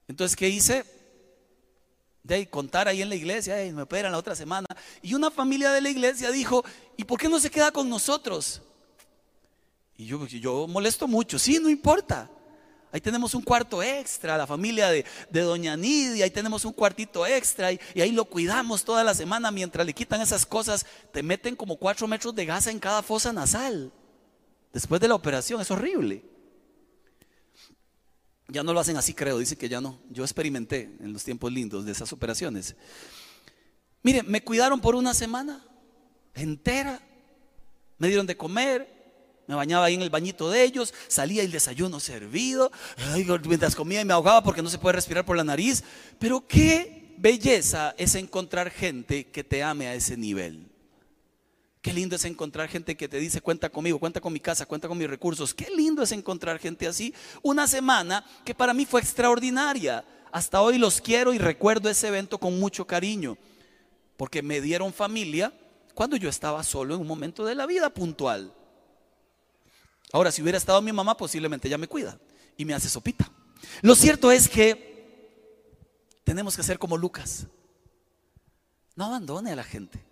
Entonces, 0.08 0.36
¿qué 0.36 0.49
hice? 0.49 0.86
De 2.30 2.48
contar 2.48 2.88
ahí 2.88 3.02
en 3.02 3.10
la 3.10 3.15
iglesia, 3.15 3.56
me 3.74 3.82
operan 3.82 4.12
la 4.12 4.20
otra 4.20 4.36
semana. 4.36 4.68
Y 5.02 5.15
una 5.15 5.32
familia 5.32 5.72
de 5.72 5.82
la 5.82 5.89
iglesia 5.89 6.30
dijo, 6.30 6.63
¿y 6.96 7.04
por 7.04 7.20
qué 7.20 7.28
no 7.28 7.39
se 7.39 7.50
queda 7.50 7.72
con 7.72 7.89
nosotros? 7.89 8.62
Y 9.98 10.06
yo, 10.06 10.28
yo 10.28 10.68
molesto 10.68 11.08
mucho, 11.08 11.39
sí, 11.39 11.58
no 11.60 11.70
importa. 11.70 12.30
Ahí 12.92 13.02
tenemos 13.02 13.34
un 13.34 13.42
cuarto 13.42 13.82
extra, 13.82 14.38
la 14.38 14.46
familia 14.46 14.89
de, 14.89 15.06
Doña 15.32 15.76
Nidia, 15.76 16.26
ahí 16.26 16.30
tenemos 16.30 16.65
un 16.65 16.74
cuartito 16.74 17.26
extra 17.26 17.72
y, 17.72 17.80
ahí 17.96 18.12
lo 18.12 18.26
cuidamos 18.26 18.84
toda 18.84 19.04
la 19.04 19.15
semana 19.15 19.50
mientras 19.50 19.84
le 19.84 19.94
quitan 19.94 20.22
esas 20.22 20.46
cosas. 20.46 20.86
Te 21.12 21.24
meten 21.24 21.56
como 21.56 21.78
cuatro 21.78 22.08
metros 22.08 22.36
de 22.36 22.46
gasa 22.46 22.70
en 22.70 22.78
cada 22.78 23.02
fosa 23.02 23.34
nasal. 23.34 23.92
Después 24.72 25.02
de 25.02 25.08
la 25.08 25.15
operación, 25.15 25.62
es 25.62 25.72
horrible. 25.72 26.24
Ya 28.50 28.64
no 28.64 28.74
lo 28.74 28.80
hacen 28.80 28.98
así, 28.98 29.14
creo, 29.14 29.38
dice 29.38 29.58
que 29.58 29.70
ya 29.70 29.80
no. 29.80 30.00
Yo 30.10 30.24
experimenté 30.24 30.92
en 31.00 31.14
los 31.14 31.24
tiempos 31.24 31.52
lindos 31.52 31.86
de 31.86 31.92
esas 31.92 32.12
operaciones. 32.12 32.76
Mire, 34.02 34.24
me 34.24 34.44
cuidaron 34.44 34.82
por 34.82 34.96
una 34.96 35.14
semana 35.14 35.64
entera. 36.34 37.02
Me 37.98 38.08
dieron 38.08 38.26
de 38.26 38.38
comer, 38.38 39.00
me 39.46 39.56
bañaba 39.56 39.86
ahí 39.86 39.96
en 39.96 40.02
el 40.02 40.10
bañito 40.10 40.50
de 40.50 40.64
ellos, 40.64 40.94
salía 41.08 41.44
el 41.44 41.52
desayuno 41.52 42.00
servido, 42.00 42.72
mientras 43.46 43.76
comía 43.76 44.00
y 44.00 44.06
me 44.06 44.14
ahogaba 44.14 44.42
porque 44.42 44.62
no 44.62 44.70
se 44.70 44.78
puede 44.78 44.96
respirar 44.96 45.26
por 45.26 45.36
la 45.36 45.44
nariz. 45.44 45.84
Pero 46.18 46.48
qué 46.48 47.16
belleza 47.18 47.94
es 47.98 48.16
encontrar 48.16 48.72
gente 48.72 49.28
que 49.28 49.44
te 49.44 49.62
ame 49.62 49.88
a 49.88 49.96
ese 49.96 50.16
nivel. 50.16 50.68
Qué 51.82 51.94
lindo 51.94 52.18
es 52.18 52.26
encontrar 52.26 52.68
gente 52.68 52.98
que 52.98 53.08
te 53.08 53.20
dice, 53.20 53.39
cuenta 53.39 53.70
conmigo, 53.70 54.00
cuenta 54.00 54.20
con 54.20 54.34
mi 54.34 54.42
casa, 54.42 54.65
cuenta 54.65 54.89
con 54.89 54.98
mis 54.98 55.10
recursos. 55.10 55.54
Qué 55.54 55.70
lindo 55.70 56.04
es 56.04 56.12
encontrar 56.12 56.60
gente 56.60 56.88
así. 56.88 57.13
Una 57.42 57.68
semana 57.68 58.26
que 58.44 58.54
para 58.54 58.74
mí 58.74 58.86
fue 58.86 59.00
extraordinaria. 59.00 60.04
Hasta 60.32 60.62
hoy 60.62 60.78
los 60.78 61.00
quiero 61.00 61.34
y 61.34 61.38
recuerdo 61.38 61.89
ese 61.89 62.10
evento 62.10 62.38
con 62.38 62.60
mucho 62.60 62.86
cariño. 62.86 63.38
Porque 64.18 64.42
me 64.42 64.60
dieron 64.60 64.92
familia 64.92 65.54
cuando 65.94 66.18
yo 66.18 66.28
estaba 66.28 66.63
solo 66.63 66.96
en 66.96 67.02
un 67.02 67.08
momento 67.08 67.46
de 67.46 67.56
la 67.56 67.65
vida 67.65 67.89
puntual. 67.89 68.54
Ahora, 70.12 70.32
si 70.34 70.42
hubiera 70.42 70.58
estado 70.58 70.82
mi 70.82 70.92
mamá, 70.92 71.15
posiblemente 71.15 71.70
ella 71.70 71.78
me 71.78 71.88
cuida 71.88 72.20
y 72.58 72.65
me 72.65 72.74
hace 72.74 72.89
sopita. 72.89 73.32
Lo 73.82 73.96
cierto 73.96 74.32
es 74.32 74.50
que 74.50 74.89
tenemos 76.26 76.58
que 76.58 76.63
ser 76.63 76.78
como 76.78 76.98
Lucas. 76.98 77.48
No 78.96 79.06
abandone 79.06 79.54
a 79.54 79.56
la 79.56 79.63
gente. 79.63 80.04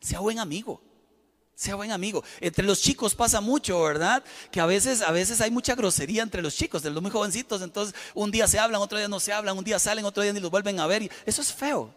Sea 0.00 0.20
buen 0.20 0.38
amigo. 0.38 0.80
Sea 1.60 1.74
buen 1.74 1.92
amigo. 1.92 2.24
Entre 2.40 2.64
los 2.64 2.80
chicos 2.80 3.14
pasa 3.14 3.42
mucho, 3.42 3.82
¿verdad? 3.82 4.24
Que 4.50 4.60
a 4.60 4.64
veces, 4.64 5.02
a 5.02 5.10
veces 5.10 5.42
hay 5.42 5.50
mucha 5.50 5.74
grosería 5.74 6.22
entre 6.22 6.40
los 6.40 6.56
chicos, 6.56 6.82
de 6.82 6.88
los 6.88 7.02
muy 7.02 7.10
jovencitos. 7.10 7.60
Entonces, 7.60 7.94
un 8.14 8.30
día 8.30 8.48
se 8.48 8.58
hablan, 8.58 8.80
otro 8.80 8.96
día 8.96 9.08
no 9.08 9.20
se 9.20 9.34
hablan, 9.34 9.58
un 9.58 9.62
día 9.62 9.78
salen, 9.78 10.06
otro 10.06 10.22
día 10.22 10.32
ni 10.32 10.40
los 10.40 10.50
vuelven 10.50 10.80
a 10.80 10.86
ver. 10.86 11.02
Y 11.02 11.10
eso 11.26 11.42
es 11.42 11.52
feo. 11.52 11.94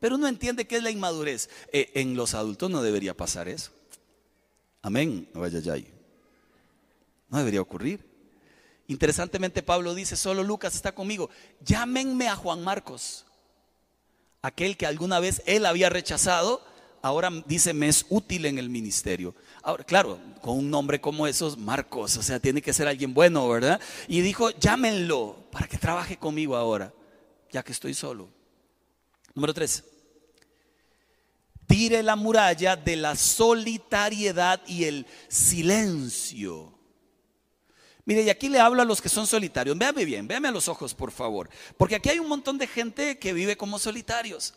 Pero 0.00 0.16
uno 0.16 0.26
entiende 0.26 0.66
que 0.66 0.74
es 0.78 0.82
la 0.82 0.90
inmadurez. 0.90 1.48
Eh, 1.72 1.92
en 1.94 2.16
los 2.16 2.34
adultos 2.34 2.68
no 2.68 2.82
debería 2.82 3.16
pasar 3.16 3.46
eso. 3.46 3.70
Amén. 4.82 5.28
Vaya, 5.34 5.60
ya. 5.60 5.76
No 7.28 7.38
debería 7.38 7.60
ocurrir. 7.60 8.04
Interesantemente 8.88 9.62
Pablo 9.62 9.94
dice, 9.94 10.16
solo 10.16 10.42
Lucas 10.42 10.74
está 10.74 10.90
conmigo. 10.90 11.30
Llámenme 11.64 12.26
a 12.26 12.34
Juan 12.34 12.64
Marcos, 12.64 13.24
aquel 14.42 14.76
que 14.76 14.86
alguna 14.86 15.20
vez 15.20 15.42
él 15.46 15.64
había 15.64 15.90
rechazado, 15.90 16.60
ahora 17.06 17.30
dice, 17.46 17.72
me 17.72 17.88
es 17.88 18.04
útil 18.08 18.46
en 18.46 18.58
el 18.58 18.68
ministerio. 18.68 19.34
Ahora, 19.62 19.84
claro, 19.84 20.18
con 20.42 20.58
un 20.58 20.70
nombre 20.70 21.00
como 21.00 21.26
esos, 21.26 21.56
Marcos, 21.56 22.16
o 22.16 22.22
sea, 22.22 22.40
tiene 22.40 22.60
que 22.60 22.72
ser 22.72 22.88
alguien 22.88 23.14
bueno, 23.14 23.48
¿verdad? 23.48 23.80
Y 24.08 24.20
dijo, 24.20 24.50
llámenlo 24.50 25.48
para 25.52 25.68
que 25.68 25.78
trabaje 25.78 26.16
conmigo 26.16 26.56
ahora, 26.56 26.92
ya 27.50 27.62
que 27.62 27.72
estoy 27.72 27.94
solo. 27.94 28.28
Número 29.34 29.54
tres, 29.54 29.84
tire 31.66 32.02
la 32.02 32.16
muralla 32.16 32.74
de 32.74 32.96
la 32.96 33.14
solitariedad 33.14 34.60
y 34.66 34.84
el 34.84 35.06
silencio. 35.28 36.76
Mire, 38.04 38.22
y 38.22 38.30
aquí 38.30 38.48
le 38.48 38.60
hablo 38.60 38.82
a 38.82 38.84
los 38.84 39.00
que 39.00 39.08
son 39.08 39.26
solitarios. 39.26 39.76
Véame 39.76 40.04
bien, 40.04 40.26
véame 40.28 40.48
a 40.48 40.52
los 40.52 40.68
ojos, 40.68 40.94
por 40.94 41.10
favor. 41.10 41.50
Porque 41.76 41.96
aquí 41.96 42.08
hay 42.08 42.20
un 42.20 42.28
montón 42.28 42.56
de 42.56 42.66
gente 42.66 43.18
que 43.18 43.32
vive 43.32 43.56
como 43.56 43.80
solitarios. 43.80 44.54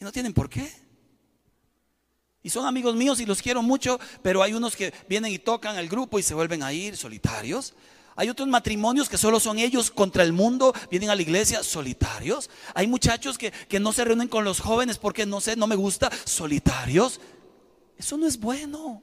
Y 0.00 0.04
no 0.04 0.12
tienen 0.12 0.32
por 0.32 0.48
qué. 0.48 0.81
Y 2.42 2.50
son 2.50 2.66
amigos 2.66 2.96
míos 2.96 3.20
y 3.20 3.26
los 3.26 3.40
quiero 3.40 3.62
mucho, 3.62 4.00
pero 4.22 4.42
hay 4.42 4.52
unos 4.52 4.74
que 4.74 4.92
vienen 5.08 5.32
y 5.32 5.38
tocan 5.38 5.76
el 5.76 5.88
grupo 5.88 6.18
y 6.18 6.22
se 6.22 6.34
vuelven 6.34 6.62
a 6.62 6.72
ir 6.72 6.96
solitarios. 6.96 7.74
Hay 8.16 8.28
otros 8.28 8.48
matrimonios 8.48 9.08
que 9.08 9.16
solo 9.16 9.40
son 9.40 9.58
ellos 9.58 9.90
contra 9.90 10.22
el 10.22 10.32
mundo, 10.32 10.74
vienen 10.90 11.10
a 11.10 11.14
la 11.14 11.22
iglesia 11.22 11.62
solitarios. 11.62 12.50
Hay 12.74 12.86
muchachos 12.86 13.38
que, 13.38 13.52
que 13.52 13.80
no 13.80 13.92
se 13.92 14.04
reúnen 14.04 14.28
con 14.28 14.44
los 14.44 14.60
jóvenes 14.60 14.98
porque 14.98 15.24
no 15.24 15.40
sé, 15.40 15.56
no 15.56 15.66
me 15.66 15.76
gusta, 15.76 16.10
solitarios. 16.24 17.20
Eso 17.96 18.18
no 18.18 18.26
es 18.26 18.38
bueno. 18.38 19.02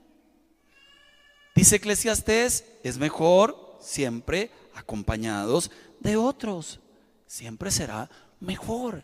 Dice 1.55 1.77
Eclesiastés, 1.77 2.65
es 2.83 2.97
mejor 2.97 3.77
siempre 3.81 4.51
acompañados 4.75 5.71
de 5.99 6.17
otros. 6.17 6.79
Siempre 7.25 7.71
será 7.71 8.09
mejor. 8.39 9.03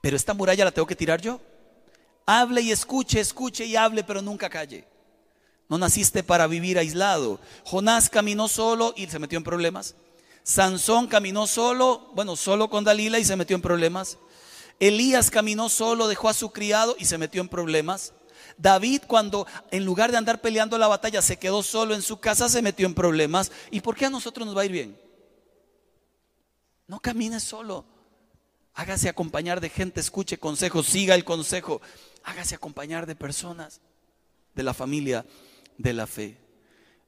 Pero 0.00 0.16
esta 0.16 0.34
muralla 0.34 0.64
la 0.64 0.70
tengo 0.70 0.86
que 0.86 0.96
tirar 0.96 1.20
yo. 1.20 1.40
Hable 2.26 2.60
y 2.60 2.70
escuche, 2.70 3.20
escuche 3.20 3.64
y 3.64 3.76
hable, 3.76 4.04
pero 4.04 4.22
nunca 4.22 4.48
calle. 4.48 4.86
No 5.68 5.78
naciste 5.78 6.22
para 6.22 6.46
vivir 6.46 6.78
aislado. 6.78 7.40
Jonás 7.64 8.10
caminó 8.10 8.48
solo 8.48 8.92
y 8.96 9.06
se 9.06 9.18
metió 9.18 9.38
en 9.38 9.44
problemas. 9.44 9.94
Sansón 10.42 11.06
caminó 11.06 11.46
solo, 11.46 12.10
bueno, 12.14 12.34
solo 12.36 12.68
con 12.68 12.84
Dalila 12.84 13.18
y 13.18 13.24
se 13.24 13.36
metió 13.36 13.54
en 13.54 13.62
problemas. 13.62 14.18
Elías 14.80 15.30
caminó 15.30 15.68
solo, 15.68 16.08
dejó 16.08 16.28
a 16.28 16.34
su 16.34 16.50
criado 16.50 16.96
y 16.98 17.04
se 17.04 17.18
metió 17.18 17.40
en 17.40 17.48
problemas. 17.48 18.14
David 18.56 19.02
cuando 19.06 19.46
en 19.70 19.84
lugar 19.84 20.10
de 20.10 20.16
andar 20.16 20.40
peleando 20.40 20.76
la 20.76 20.88
batalla 20.88 21.22
se 21.22 21.38
quedó 21.38 21.62
solo 21.62 21.94
en 21.94 22.02
su 22.02 22.18
casa, 22.18 22.48
se 22.48 22.62
metió 22.62 22.86
en 22.86 22.94
problemas. 22.94 23.52
¿Y 23.70 23.80
por 23.80 23.94
qué 23.94 24.06
a 24.06 24.10
nosotros 24.10 24.46
nos 24.46 24.56
va 24.56 24.62
a 24.62 24.66
ir 24.66 24.72
bien? 24.72 25.00
No 26.86 26.98
camine 26.98 27.38
solo. 27.38 27.84
Hágase 28.74 29.08
acompañar 29.08 29.60
de 29.60 29.68
gente, 29.68 30.00
escuche 30.00 30.38
consejos, 30.38 30.86
siga 30.86 31.14
el 31.14 31.24
consejo. 31.24 31.80
Hágase 32.24 32.54
acompañar 32.54 33.06
de 33.06 33.16
personas 33.16 33.80
de 34.54 34.62
la 34.62 34.74
familia 34.74 35.24
de 35.78 35.92
la 35.92 36.06
fe. 36.06 36.38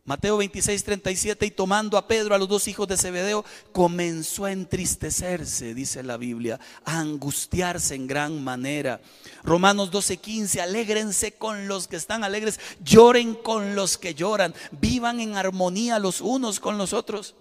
Mateo 0.04 0.36
26, 0.36 0.82
37, 0.82 1.46
y 1.46 1.50
tomando 1.52 1.96
a 1.96 2.08
Pedro, 2.08 2.34
a 2.34 2.38
los 2.38 2.48
dos 2.48 2.66
hijos 2.66 2.88
de 2.88 2.96
Zebedeo, 2.96 3.44
comenzó 3.70 4.46
a 4.46 4.52
entristecerse, 4.52 5.74
dice 5.74 6.02
la 6.02 6.16
Biblia, 6.16 6.58
a 6.84 6.98
angustiarse 6.98 7.94
en 7.94 8.08
gran 8.08 8.42
manera. 8.42 9.00
Romanos 9.44 9.92
12, 9.92 10.16
15, 10.16 10.60
alégrense 10.60 11.34
con 11.34 11.68
los 11.68 11.86
que 11.86 11.94
están 11.94 12.24
alegres, 12.24 12.58
lloren 12.82 13.34
con 13.34 13.76
los 13.76 13.96
que 13.96 14.14
lloran, 14.14 14.54
vivan 14.72 15.20
en 15.20 15.36
armonía 15.36 16.00
los 16.00 16.20
unos 16.20 16.58
con 16.58 16.78
los 16.78 16.92
otros. 16.92 17.36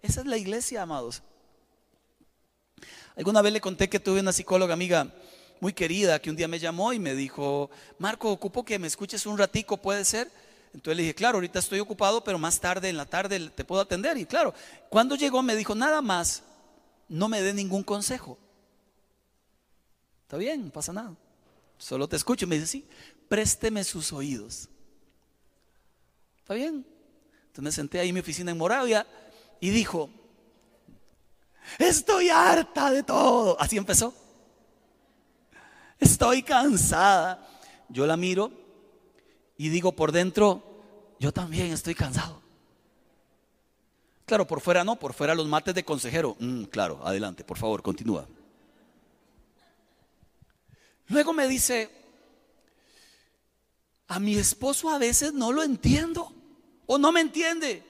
Esa 0.00 0.20
es 0.20 0.26
la 0.26 0.38
iglesia, 0.38 0.82
amados. 0.82 1.22
Alguna 3.16 3.42
vez 3.42 3.52
le 3.52 3.60
conté 3.60 3.90
que 3.90 4.00
tuve 4.00 4.20
una 4.20 4.32
psicóloga 4.32 4.72
amiga 4.72 5.12
muy 5.62 5.72
querida 5.72 6.20
que 6.20 6.28
un 6.28 6.34
día 6.34 6.48
me 6.48 6.58
llamó 6.58 6.92
y 6.92 6.98
me 6.98 7.14
dijo, 7.14 7.70
Marco, 8.00 8.32
ocupo 8.32 8.64
que 8.64 8.80
me 8.80 8.88
escuches 8.88 9.26
un 9.26 9.38
ratico, 9.38 9.76
¿puede 9.76 10.04
ser? 10.04 10.28
Entonces 10.74 10.96
le 10.96 11.02
dije, 11.04 11.14
claro, 11.14 11.36
ahorita 11.36 11.60
estoy 11.60 11.78
ocupado, 11.78 12.24
pero 12.24 12.36
más 12.36 12.58
tarde 12.58 12.88
en 12.88 12.96
la 12.96 13.06
tarde 13.06 13.48
te 13.48 13.64
puedo 13.64 13.80
atender. 13.80 14.18
Y 14.18 14.26
claro, 14.26 14.52
cuando 14.90 15.14
llegó 15.14 15.40
me 15.40 15.54
dijo, 15.54 15.76
nada 15.76 16.02
más, 16.02 16.42
no 17.08 17.28
me 17.28 17.40
dé 17.40 17.54
ningún 17.54 17.84
consejo. 17.84 18.36
Está 20.22 20.36
bien, 20.36 20.64
no 20.64 20.72
pasa 20.72 20.92
nada. 20.92 21.14
Solo 21.78 22.08
te 22.08 22.16
escucho. 22.16 22.44
Y 22.44 22.48
me 22.48 22.56
dice, 22.56 22.66
sí, 22.66 22.88
présteme 23.28 23.84
sus 23.84 24.12
oídos. 24.12 24.68
Está 26.38 26.54
bien. 26.54 26.84
Entonces 27.42 27.62
me 27.62 27.70
senté 27.70 28.00
ahí 28.00 28.08
en 28.08 28.14
mi 28.14 28.20
oficina 28.20 28.50
en 28.50 28.58
Moravia 28.58 29.06
y 29.60 29.70
dijo, 29.70 30.10
estoy 31.78 32.30
harta 32.30 32.90
de 32.90 33.04
todo. 33.04 33.56
Así 33.60 33.76
empezó. 33.76 34.21
Estoy 36.02 36.42
cansada. 36.42 37.48
Yo 37.88 38.06
la 38.06 38.16
miro 38.16 38.50
y 39.56 39.68
digo 39.68 39.92
por 39.92 40.10
dentro, 40.10 40.60
yo 41.20 41.32
también 41.32 41.72
estoy 41.72 41.94
cansado. 41.94 42.42
Claro, 44.26 44.44
por 44.44 44.60
fuera 44.60 44.82
no, 44.82 44.96
por 44.96 45.12
fuera 45.14 45.34
los 45.36 45.46
mates 45.46 45.74
de 45.76 45.84
consejero. 45.84 46.36
Mm, 46.40 46.64
claro, 46.64 47.00
adelante, 47.04 47.44
por 47.44 47.56
favor, 47.56 47.82
continúa. 47.82 48.26
Luego 51.06 51.32
me 51.32 51.46
dice, 51.46 51.88
a 54.08 54.18
mi 54.18 54.34
esposo 54.34 54.90
a 54.90 54.98
veces 54.98 55.32
no 55.32 55.52
lo 55.52 55.62
entiendo 55.62 56.32
o 56.86 56.98
no 56.98 57.12
me 57.12 57.20
entiende. 57.20 57.84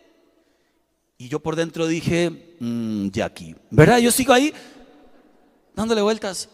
Y 1.17 1.29
yo 1.29 1.41
por 1.41 1.57
dentro 1.57 1.87
dije, 1.87 2.57
mmm, 2.61 3.09
Jackie, 3.09 3.57
¿verdad? 3.71 3.99
Yo 3.99 4.11
sigo 4.11 4.35
ahí 4.35 4.53
dándole 5.75 6.03
vueltas. 6.03 6.51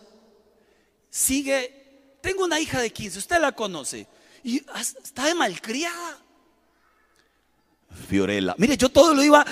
Sigue, 1.10 2.18
tengo 2.20 2.44
una 2.44 2.60
hija 2.60 2.80
de 2.80 2.90
15, 2.90 3.18
usted 3.18 3.40
la 3.40 3.52
conoce. 3.52 4.06
Y 4.42 4.62
está 5.02 5.26
de 5.26 5.34
malcriada. 5.34 6.18
Fiorella. 8.08 8.54
Mire, 8.58 8.76
yo 8.76 8.88
todo 8.88 9.14
lo 9.14 9.22
iba 9.22 9.44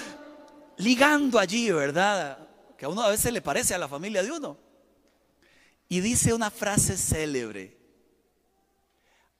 ligando 0.78 1.38
allí, 1.38 1.70
¿verdad? 1.70 2.38
Que 2.76 2.84
a 2.84 2.88
uno 2.88 3.02
a 3.02 3.08
veces 3.08 3.32
le 3.32 3.40
parece 3.40 3.74
a 3.74 3.78
la 3.78 3.88
familia 3.88 4.22
de 4.22 4.30
uno. 4.30 4.58
Y 5.88 6.00
dice 6.00 6.32
una 6.32 6.50
frase 6.50 6.96
célebre. 6.96 7.76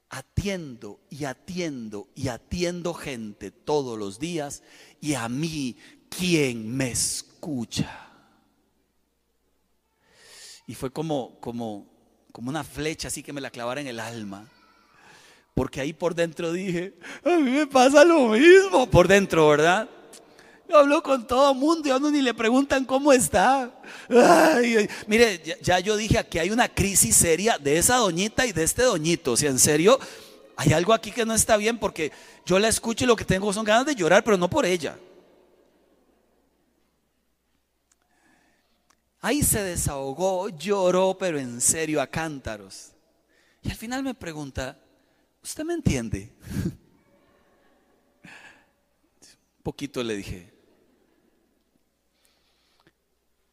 Atiendo 0.09 1.01
y 1.09 1.25
atiendo 1.25 2.07
y 2.15 2.29
atiendo 2.29 2.93
gente 2.93 3.51
todos 3.51 3.99
los 3.99 4.19
días 4.19 4.63
y 5.01 5.15
a 5.15 5.27
mí, 5.27 5.75
¿quién 6.09 6.75
me 6.75 6.91
escucha? 6.91 8.07
Y 10.65 10.75
fue 10.75 10.91
como, 10.91 11.37
como, 11.41 11.96
como 12.37 12.51
una 12.51 12.63
flecha 12.63 13.07
así 13.07 13.23
que 13.23 13.33
me 13.33 13.41
la 13.41 13.49
clavara 13.49 13.81
en 13.81 13.87
el 13.87 13.99
alma. 13.99 14.45
Porque 15.55 15.81
ahí 15.81 15.91
por 15.91 16.13
dentro 16.13 16.51
dije, 16.51 16.93
a 17.25 17.31
mí 17.31 17.49
me 17.49 17.65
pasa 17.65 18.03
lo 18.03 18.27
mismo. 18.27 18.87
Por 18.87 19.07
dentro, 19.07 19.47
¿verdad? 19.47 19.89
Yo 20.69 20.77
hablo 20.77 21.01
con 21.01 21.25
todo 21.25 21.51
el 21.51 21.57
mundo 21.57 21.89
y 21.89 21.91
a 21.91 21.97
uno 21.97 22.11
ni 22.11 22.21
le 22.21 22.35
preguntan 22.35 22.85
cómo 22.85 23.11
está. 23.11 23.71
mire, 25.07 25.41
ya, 25.63 25.79
yo 25.79 25.97
dije 25.97 26.19
aquí 26.19 26.37
hay 26.37 26.51
una 26.51 26.69
crisis 26.69 27.15
seria 27.15 27.57
de 27.57 27.79
esa 27.79 27.95
doñita 27.95 28.45
y 28.45 28.51
de 28.51 28.61
este 28.61 28.83
doñito. 28.83 29.31
O 29.31 29.35
sea, 29.35 29.49
en 29.49 29.57
serio, 29.57 29.99
hay 30.57 30.73
algo 30.73 30.93
aquí 30.93 31.09
que 31.09 31.25
no 31.25 31.33
está 31.33 31.57
bien 31.57 31.79
porque 31.79 32.11
yo 32.45 32.59
la 32.59 32.67
escucho 32.67 33.05
y 33.05 33.07
lo 33.07 33.15
que 33.15 33.25
tengo 33.25 33.51
son 33.51 33.65
ganas 33.65 33.87
de 33.87 33.95
llorar, 33.95 34.23
pero 34.23 34.37
no 34.37 34.47
por 34.47 34.63
ella. 34.63 34.95
Ahí 39.27 39.43
se 39.43 39.61
desahogó, 39.61 40.47
lloró, 40.47 41.17
pero 41.17 41.37
en 41.37 41.59
serio 41.59 42.01
a 42.01 42.07
cántaros. 42.07 42.93
Y 43.61 43.69
al 43.69 43.75
final 43.75 44.01
me 44.01 44.13
pregunta, 44.13 44.79
¿Usted 45.43 45.65
me 45.65 45.73
entiende? 45.73 46.33
Un 46.63 46.77
poquito 49.63 50.01
le 50.01 50.15
dije. 50.15 50.53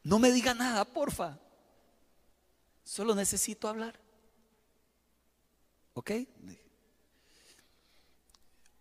No 0.05 0.21
me 0.21 0.31
diga 0.31 0.55
nada, 0.55 0.85
porfa. 0.85 1.41
Solo 2.85 3.17
necesito 3.17 3.67
hablar. 3.67 3.99
¿Ok? 5.95 6.13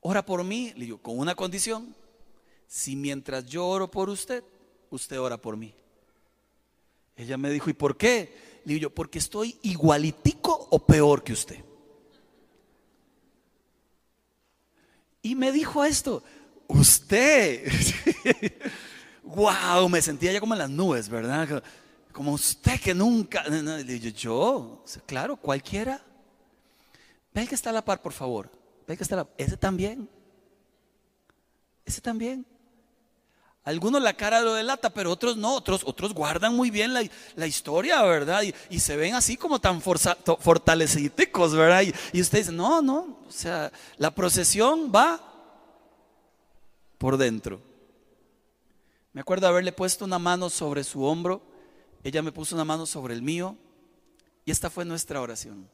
Ora 0.01 0.23
por 0.23 0.43
mí, 0.43 0.73
le 0.75 0.85
digo, 0.85 1.01
con 1.01 1.17
una 1.17 1.33
condición. 1.33 1.95
Si 2.67 2.95
mientras 2.95 3.47
yo 3.47 3.65
oro 3.65 3.89
por 3.89 4.09
usted, 4.09 4.43
usted 4.91 5.19
ora 5.19 5.37
por 5.37 5.57
mí. 5.57 5.73
Ella 7.15 7.37
me 7.37 7.49
dijo, 7.49 7.69
¿y 7.69 7.73
por 7.73 7.97
qué? 7.97 8.61
Le 8.65 8.75
digo, 8.75 8.89
porque 8.89 9.19
estoy 9.19 9.57
igualitico 9.63 10.67
o 10.71 10.85
peor 10.85 11.23
que 11.23 11.33
usted. 11.33 11.63
Y 15.21 15.35
me 15.35 15.51
dijo 15.51 15.83
esto, 15.85 16.23
usted, 16.67 17.71
wow, 19.23 19.87
me 19.87 20.01
sentía 20.01 20.33
ya 20.33 20.39
como 20.39 20.53
en 20.53 20.59
las 20.59 20.69
nubes, 20.69 21.07
¿verdad? 21.07 21.63
Como 22.11 22.33
usted 22.33 22.79
que 22.79 22.93
nunca, 22.93 23.43
yo, 24.15 24.83
claro, 25.05 25.37
cualquiera. 25.37 26.03
Ve 27.33 27.47
que 27.47 27.55
está 27.55 27.71
a 27.71 27.73
la 27.73 27.83
par, 27.83 28.01
por 28.01 28.13
favor. 28.13 28.51
Ve 28.87 28.95
que 28.95 29.03
está 29.03 29.15
a 29.15 29.17
la 29.19 29.29
Ese 29.37 29.57
también. 29.57 30.09
Ese 31.85 32.01
también. 32.01 32.45
Algunos 33.65 34.01
la 34.01 34.13
cara 34.13 34.41
lo 34.41 34.55
delata, 34.55 34.89
pero 34.89 35.09
otros 35.09 35.37
no, 35.37 35.55
otros, 35.55 35.83
otros 35.85 36.13
guardan 36.13 36.53
muy 36.53 36.69
bien 36.69 36.93
la, 36.93 37.47
historia, 37.47 38.01
¿verdad? 38.03 38.43
Y, 38.69 38.79
se 38.79 38.97
ven 38.97 39.15
así 39.15 39.37
como 39.37 39.61
tan 39.61 39.81
fortalecidos, 39.81 41.55
¿verdad? 41.55 41.83
Y, 41.83 41.93
y 42.17 42.19
usted 42.21 42.49
no, 42.49 42.81
no, 42.81 43.19
o 43.25 43.31
sea, 43.31 43.71
la 43.97 44.11
procesión 44.11 44.91
va 44.93 45.21
por 46.97 47.15
dentro. 47.15 47.61
Me 49.13 49.21
acuerdo 49.21 49.47
haberle 49.47 49.71
puesto 49.71 50.03
una 50.03 50.19
mano 50.19 50.49
sobre 50.49 50.83
su 50.83 51.05
hombro, 51.05 51.41
ella 52.03 52.21
me 52.21 52.33
puso 52.33 52.55
una 52.55 52.65
mano 52.65 52.85
sobre 52.85 53.13
el 53.13 53.21
mío, 53.21 53.55
y 54.43 54.51
esta 54.51 54.69
fue 54.69 54.83
nuestra 54.83 55.21
oración. 55.21 55.69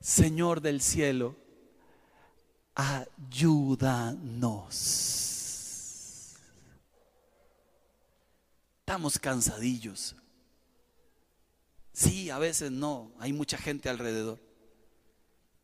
Señor 0.00 0.62
del 0.62 0.80
cielo, 0.80 1.36
ayúdanos 2.74 4.38
Estamos 8.88 9.18
cansadillos. 9.18 10.16
Sí, 11.92 12.30
a 12.30 12.38
veces 12.38 12.70
no, 12.70 13.12
hay 13.18 13.34
mucha 13.34 13.58
gente 13.58 13.90
alrededor. 13.90 14.40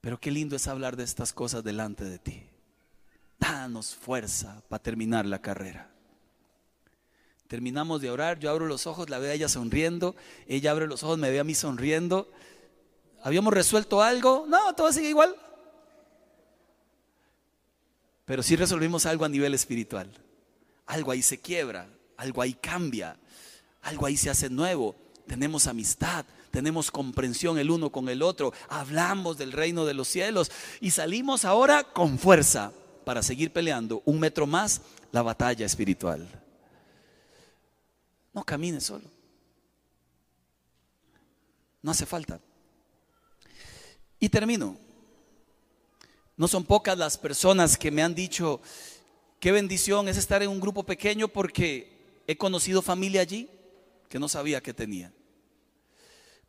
Pero 0.03 0.21
qué 0.21 0.31
lindo 0.31 0.57
es 0.57 0.69
hablar 0.69 0.95
de 0.95 1.05
estas 1.05 1.33
cosas 1.33 1.65
delante 1.65 2.05
de 2.05 2.19
ti. 2.19 2.43
Danos 3.39 3.95
fuerza 3.95 4.63
para 4.69 4.83
terminar 4.83 5.25
la 5.25 5.41
carrera. 5.41 5.91
Terminamos 7.49 8.03
de 8.03 8.11
orar, 8.11 8.39
yo 8.41 8.51
abro 8.51 8.67
los 8.67 8.87
ojos, 8.87 9.09
la 9.09 9.19
veo 9.19 9.31
a 9.31 9.35
ella 9.35 9.49
sonriendo, 9.49 10.15
ella 10.47 10.73
abre 10.73 10.87
los 10.87 11.03
ojos, 11.03 11.17
me 11.17 11.31
ve 11.31 11.41
a 11.41 11.45
mí 11.45 11.55
sonriendo. 11.55 12.31
¿Habíamos 13.23 13.55
resuelto 13.55 14.03
algo? 14.03 14.45
No, 14.47 14.75
todo 14.75 14.93
sigue 14.93 15.09
igual. 15.09 15.35
Pero 18.27 18.43
sí 18.43 18.55
resolvimos 18.55 19.07
algo 19.07 19.25
a 19.25 19.31
nivel 19.31 19.55
espiritual. 19.55 20.13
Algo 20.85 21.11
ahí 21.11 21.23
se 21.23 21.41
quiebra, 21.41 21.89
algo 22.17 22.43
ahí 22.43 22.55
cambia, 22.55 23.17
algo 23.83 24.07
ahí 24.07 24.17
se 24.17 24.31
hace 24.31 24.51
nuevo. 24.51 24.95
Tenemos 25.27 25.67
amistad, 25.67 26.25
tenemos 26.51 26.91
comprensión 26.91 27.59
el 27.59 27.71
uno 27.71 27.91
con 27.91 28.09
el 28.09 28.23
otro, 28.23 28.53
hablamos 28.69 29.39
del 29.39 29.53
reino 29.53 29.85
de 29.85 29.95
los 29.95 30.09
cielos 30.09 30.51
y 30.81 30.91
salimos 30.91 31.45
ahora 31.45 31.83
con 31.83 32.19
fuerza 32.19 32.73
para 33.05 33.23
seguir 33.23 33.53
peleando 33.53 34.03
un 34.05 34.21
metro 34.21 34.47
más 34.47 34.83
la 35.13 35.23
batalla 35.23 35.65
espiritual. 35.65 36.29
No 38.33 38.45
camine 38.45 38.81
solo. 38.81 39.05
No 41.83 41.91
hace 41.91 42.05
falta. 42.05 42.41
Y 44.19 44.29
termino. 44.29 44.77
No 46.37 46.49
son 46.49 46.65
pocas 46.65 46.99
las 46.99 47.17
personas 47.17 47.79
que 47.79 47.91
me 47.91 48.03
han 48.03 48.15
dicho, 48.15 48.61
qué 49.39 49.53
bendición 49.53 50.09
es 50.09 50.17
estar 50.17 50.43
en 50.43 50.51
un 50.51 50.61
grupo 50.61 50.83
pequeño 50.83 51.29
porque 51.29 51.94
he 52.27 52.37
conocido 52.37 52.83
familia 52.83 53.21
allí 53.21 53.49
que 54.09 54.19
no 54.19 54.29
sabía 54.29 54.63
que 54.63 54.75
tenía. 54.75 55.13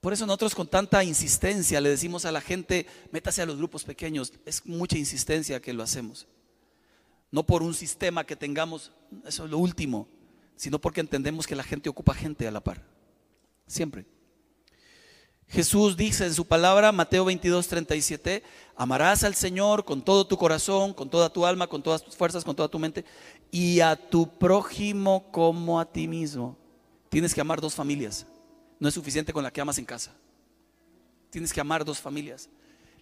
Por 0.01 0.13
eso 0.13 0.25
nosotros 0.27 0.53
con 0.53 0.67
tanta 0.67 1.03
insistencia 1.03 1.81
le 1.81 1.89
decimos 1.89 2.25
a 2.25 2.31
la 2.31 2.41
gente, 2.41 2.85
métase 3.11 3.41
a 3.41 3.45
los 3.45 3.57
grupos 3.57 3.83
pequeños. 3.83 4.33
Es 4.45 4.65
mucha 4.65 4.97
insistencia 4.97 5.59
que 5.61 5.73
lo 5.73 5.81
hacemos. 5.81 6.27
No 7.31 7.43
por 7.43 7.63
un 7.63 7.73
sistema 7.73 8.23
que 8.23 8.35
tengamos, 8.35 8.91
eso 9.25 9.45
es 9.45 9.51
lo 9.51 9.57
último, 9.57 10.07
sino 10.55 10.79
porque 10.79 11.01
entendemos 11.01 11.47
que 11.47 11.55
la 11.55 11.63
gente 11.63 11.89
ocupa 11.89 12.13
gente 12.13 12.47
a 12.47 12.51
la 12.51 12.63
par. 12.63 12.83
Siempre. 13.65 14.05
Jesús 15.47 15.95
dice 15.95 16.25
en 16.25 16.33
su 16.33 16.45
palabra, 16.45 16.91
Mateo 16.91 17.25
22, 17.25 17.67
37, 17.67 18.43
amarás 18.75 19.23
al 19.23 19.35
Señor 19.35 19.85
con 19.85 20.01
todo 20.01 20.25
tu 20.25 20.37
corazón, 20.37 20.93
con 20.93 21.09
toda 21.09 21.29
tu 21.29 21.45
alma, 21.45 21.67
con 21.67 21.83
todas 21.83 22.03
tus 22.03 22.15
fuerzas, 22.15 22.43
con 22.43 22.55
toda 22.55 22.67
tu 22.67 22.79
mente, 22.79 23.05
y 23.51 23.79
a 23.79 23.95
tu 23.95 24.27
prójimo 24.37 25.31
como 25.31 25.79
a 25.79 25.85
ti 25.85 26.07
mismo. 26.07 26.57
Tienes 27.09 27.33
que 27.33 27.41
amar 27.41 27.61
dos 27.61 27.75
familias. 27.75 28.25
No 28.79 28.89
es 28.89 28.93
suficiente 28.93 29.31
con 29.31 29.43
la 29.43 29.51
que 29.51 29.61
amas 29.61 29.77
en 29.77 29.85
casa. 29.85 30.13
Tienes 31.29 31.53
que 31.53 31.61
amar 31.61 31.85
dos 31.85 31.99
familias. 31.99 32.49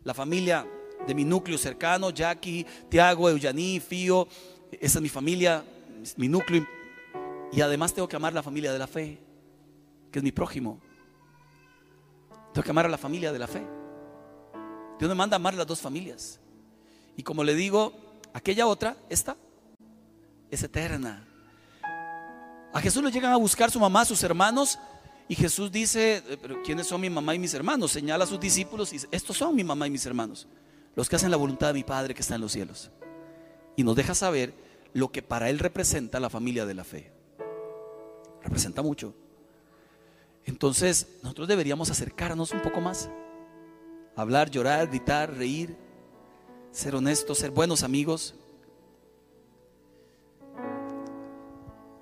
La 0.03 0.13
familia 0.13 0.67
de 1.07 1.15
mi 1.15 1.23
núcleo 1.23 1.57
cercano, 1.57 2.09
Jackie, 2.09 2.65
Tiago, 2.89 3.29
Eugení, 3.29 3.79
Fío, 3.79 4.27
esa 4.71 4.99
es 4.99 5.01
mi 5.01 5.09
familia, 5.09 5.63
mi 6.17 6.27
núcleo. 6.27 6.67
Y 7.51 7.61
además 7.61 7.93
tengo 7.93 8.07
que 8.07 8.15
amar 8.15 8.33
la 8.33 8.43
familia 8.43 8.73
de 8.73 8.79
la 8.79 8.87
fe, 8.87 9.19
que 10.11 10.19
es 10.19 10.23
mi 10.23 10.31
prójimo. 10.31 10.81
Tengo 12.53 12.63
que 12.63 12.71
amar 12.71 12.85
a 12.85 12.89
la 12.89 12.97
familia 12.97 13.31
de 13.31 13.39
la 13.39 13.47
fe. 13.47 13.65
Dios 14.99 15.09
me 15.09 15.15
manda 15.15 15.35
a 15.35 15.37
amar 15.37 15.55
las 15.55 15.65
dos 15.65 15.81
familias. 15.81 16.39
Y 17.17 17.23
como 17.23 17.43
le 17.43 17.55
digo, 17.55 17.93
aquella 18.33 18.67
otra, 18.67 18.95
esta, 19.09 19.35
es 20.51 20.61
eterna. 20.63 21.27
A 22.71 22.79
Jesús 22.79 23.03
le 23.03 23.11
llegan 23.11 23.31
a 23.31 23.37
buscar 23.37 23.71
su 23.71 23.79
mamá, 23.79 24.05
sus 24.05 24.23
hermanos, 24.23 24.77
y 25.27 25.35
Jesús 25.35 25.71
dice, 25.71 26.23
eh, 26.27 26.37
pero 26.41 26.61
¿quiénes 26.61 26.87
son 26.87 27.01
mi 27.01 27.09
mamá 27.09 27.33
y 27.33 27.39
mis 27.39 27.53
hermanos? 27.53 27.91
Señala 27.91 28.25
a 28.25 28.27
sus 28.27 28.39
discípulos 28.39 28.91
y 28.91 28.97
dice, 28.97 29.07
estos 29.11 29.37
son 29.37 29.55
mi 29.55 29.63
mamá 29.63 29.87
y 29.87 29.89
mis 29.89 30.05
hermanos, 30.05 30.47
los 30.95 31.09
que 31.09 31.15
hacen 31.15 31.31
la 31.31 31.37
voluntad 31.37 31.67
de 31.67 31.73
mi 31.73 31.83
Padre 31.83 32.13
que 32.13 32.21
está 32.21 32.35
en 32.35 32.41
los 32.41 32.51
cielos. 32.51 32.91
Y 33.75 33.83
nos 33.83 33.95
deja 33.95 34.13
saber 34.13 34.53
lo 34.93 35.11
que 35.11 35.23
para 35.23 35.49
Él 35.49 35.59
representa 35.59 36.19
la 36.19 36.29
familia 36.29 36.65
de 36.65 36.73
la 36.73 36.83
fe. 36.83 37.11
Representa 38.43 38.81
mucho. 38.81 39.15
Entonces, 40.45 41.07
nosotros 41.21 41.47
deberíamos 41.47 41.89
acercarnos 41.89 42.51
un 42.51 42.61
poco 42.61 42.81
más. 42.81 43.09
Hablar, 44.15 44.49
llorar, 44.49 44.87
gritar, 44.87 45.33
reír, 45.35 45.75
ser 46.71 46.95
honestos, 46.95 47.37
ser 47.37 47.51
buenos 47.51 47.83
amigos. 47.83 48.35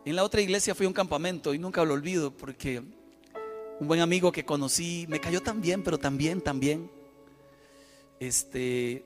En 0.03 0.15
la 0.15 0.23
otra 0.23 0.41
iglesia 0.41 0.73
fui 0.73 0.85
a 0.85 0.89
un 0.89 0.93
campamento 0.93 1.53
y 1.53 1.59
nunca 1.59 1.85
lo 1.85 1.93
olvido 1.93 2.31
porque 2.31 2.81
un 3.79 3.87
buen 3.87 4.01
amigo 4.01 4.31
que 4.31 4.45
conocí 4.45 5.05
me 5.09 5.19
cayó 5.19 5.41
tan 5.41 5.61
bien, 5.61 5.83
pero 5.83 5.97
también, 5.97 6.41
también. 6.41 6.89
Este, 8.19 9.03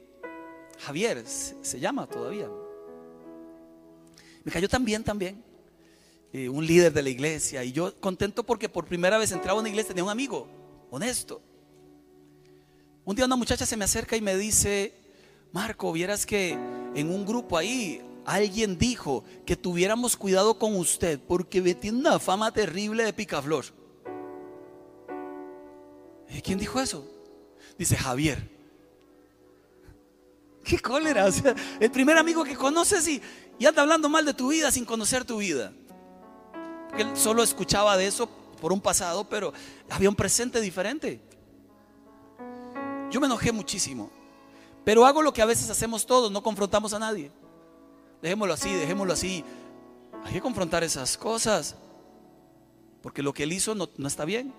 Javier 0.79 1.23
se, 1.25 1.79
llama 1.79 2.07
todavía. 2.07 2.49
Me 4.43 4.51
cayó 4.51 4.67
tan 4.67 4.83
bien, 4.83 5.03
también. 5.03 5.41
Eh, 6.37 6.49
un 6.49 6.67
líder 6.67 6.91
de 6.91 7.01
la 7.01 7.07
iglesia. 7.07 7.63
Y 7.63 7.71
yo 7.71 7.95
contento 8.01 8.45
porque 8.45 8.67
por 8.67 8.85
primera 8.85 9.17
vez 9.17 9.31
entraba 9.31 9.57
a 9.57 9.61
una 9.61 9.69
iglesia, 9.69 9.91
tenía 9.91 10.03
un 10.03 10.09
amigo, 10.09 10.49
honesto. 10.91 11.41
Un 13.05 13.15
día 13.15 13.23
una 13.23 13.37
muchacha 13.37 13.65
se 13.65 13.77
me 13.77 13.85
acerca 13.85 14.17
y 14.17 14.21
me 14.21 14.35
dice, 14.35 14.93
Marco, 15.53 15.93
vieras 15.93 16.25
que 16.25 16.49
en 16.93 17.09
un 17.09 17.25
grupo 17.25 17.57
ahí 17.57 18.01
alguien 18.25 18.77
dijo 18.77 19.23
que 19.45 19.55
tuviéramos 19.55 20.17
cuidado 20.17 20.59
con 20.59 20.75
usted 20.75 21.21
porque 21.25 21.61
tiene 21.73 21.99
una 21.99 22.19
fama 22.19 22.51
terrible 22.51 23.05
de 23.05 23.13
picaflor. 23.13 23.63
¿Y 26.29 26.41
quién 26.41 26.59
dijo 26.59 26.81
eso? 26.81 27.09
Dice 27.77 27.95
Javier. 27.95 28.51
Qué 30.65 30.79
cólera. 30.79 31.29
el 31.79 31.91
primer 31.91 32.17
amigo 32.17 32.43
que 32.43 32.57
conoces 32.57 33.07
y 33.07 33.21
anda 33.65 33.83
hablando 33.83 34.09
mal 34.09 34.25
de 34.25 34.33
tu 34.33 34.49
vida 34.49 34.69
sin 34.69 34.83
conocer 34.83 35.23
tu 35.23 35.37
vida 35.37 35.71
él 36.97 37.15
solo 37.15 37.43
escuchaba 37.43 37.97
de 37.97 38.07
eso 38.07 38.27
por 38.59 38.71
un 38.71 38.81
pasado, 38.81 39.27
pero 39.29 39.53
había 39.89 40.09
un 40.09 40.15
presente 40.15 40.61
diferente. 40.61 41.21
Yo 43.11 43.19
me 43.19 43.27
enojé 43.27 43.51
muchísimo, 43.51 44.09
pero 44.83 45.05
hago 45.05 45.21
lo 45.21 45.33
que 45.33 45.41
a 45.41 45.45
veces 45.45 45.69
hacemos 45.69 46.05
todos, 46.05 46.31
no 46.31 46.41
confrontamos 46.41 46.93
a 46.93 46.99
nadie. 46.99 47.31
Dejémoslo 48.21 48.53
así, 48.53 48.73
dejémoslo 48.73 49.13
así. 49.13 49.43
Hay 50.23 50.33
que 50.33 50.41
confrontar 50.41 50.83
esas 50.83 51.17
cosas, 51.17 51.75
porque 53.01 53.21
lo 53.21 53.33
que 53.33 53.43
él 53.43 53.53
hizo 53.53 53.75
no, 53.75 53.89
no 53.97 54.07
está 54.07 54.25
bien. 54.25 54.53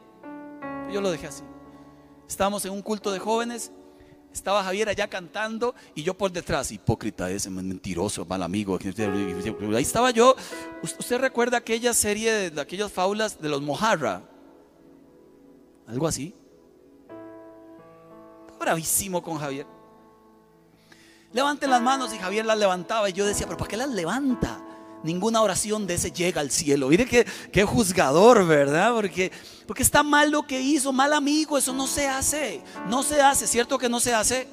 Yo 0.92 1.00
lo 1.00 1.10
dejé 1.10 1.26
así. 1.26 1.42
Estábamos 2.28 2.64
en 2.64 2.72
un 2.72 2.82
culto 2.82 3.10
de 3.10 3.18
jóvenes 3.18 3.72
estaba 4.36 4.62
Javier 4.62 4.88
allá 4.88 5.08
cantando 5.08 5.74
y 5.94 6.02
yo 6.02 6.14
por 6.14 6.30
detrás, 6.30 6.70
hipócrita 6.70 7.30
ese, 7.30 7.50
mentiroso, 7.50 8.24
mal 8.24 8.42
amigo. 8.42 8.78
Ahí 8.78 9.82
estaba 9.82 10.10
yo. 10.10 10.36
¿Usted 10.82 11.18
recuerda 11.18 11.58
aquella 11.58 11.92
serie 11.94 12.50
de 12.50 12.60
aquellas 12.60 12.92
fábulas 12.92 13.40
de 13.40 13.48
los 13.48 13.62
Mojarra? 13.62 14.22
Algo 15.86 16.06
así. 16.06 16.34
Bravísimo 18.58 19.22
con 19.22 19.38
Javier. 19.38 19.66
Levanten 21.32 21.70
las 21.70 21.82
manos 21.82 22.14
y 22.14 22.18
Javier 22.18 22.46
las 22.46 22.58
levantaba 22.58 23.10
y 23.10 23.12
yo 23.12 23.26
decía, 23.26 23.46
pero 23.46 23.58
¿para 23.58 23.68
qué 23.68 23.76
las 23.76 23.90
levanta? 23.90 24.62
Ninguna 25.06 25.40
oración 25.40 25.86
de 25.86 25.94
ese 25.94 26.10
llega 26.10 26.40
al 26.40 26.50
cielo. 26.50 26.88
Mire 26.88 27.06
qué 27.06 27.64
juzgador, 27.64 28.44
¿verdad? 28.44 28.92
Porque, 28.92 29.30
porque 29.66 29.84
está 29.84 30.02
mal 30.02 30.32
lo 30.32 30.46
que 30.46 30.60
hizo, 30.60 30.92
mal 30.92 31.12
amigo, 31.12 31.56
eso 31.56 31.72
no 31.72 31.86
se 31.86 32.08
hace. 32.08 32.60
No 32.88 33.04
se 33.04 33.22
hace, 33.22 33.46
¿cierto 33.46 33.78
que 33.78 33.88
no 33.88 34.00
se 34.00 34.12
hace? 34.12 34.48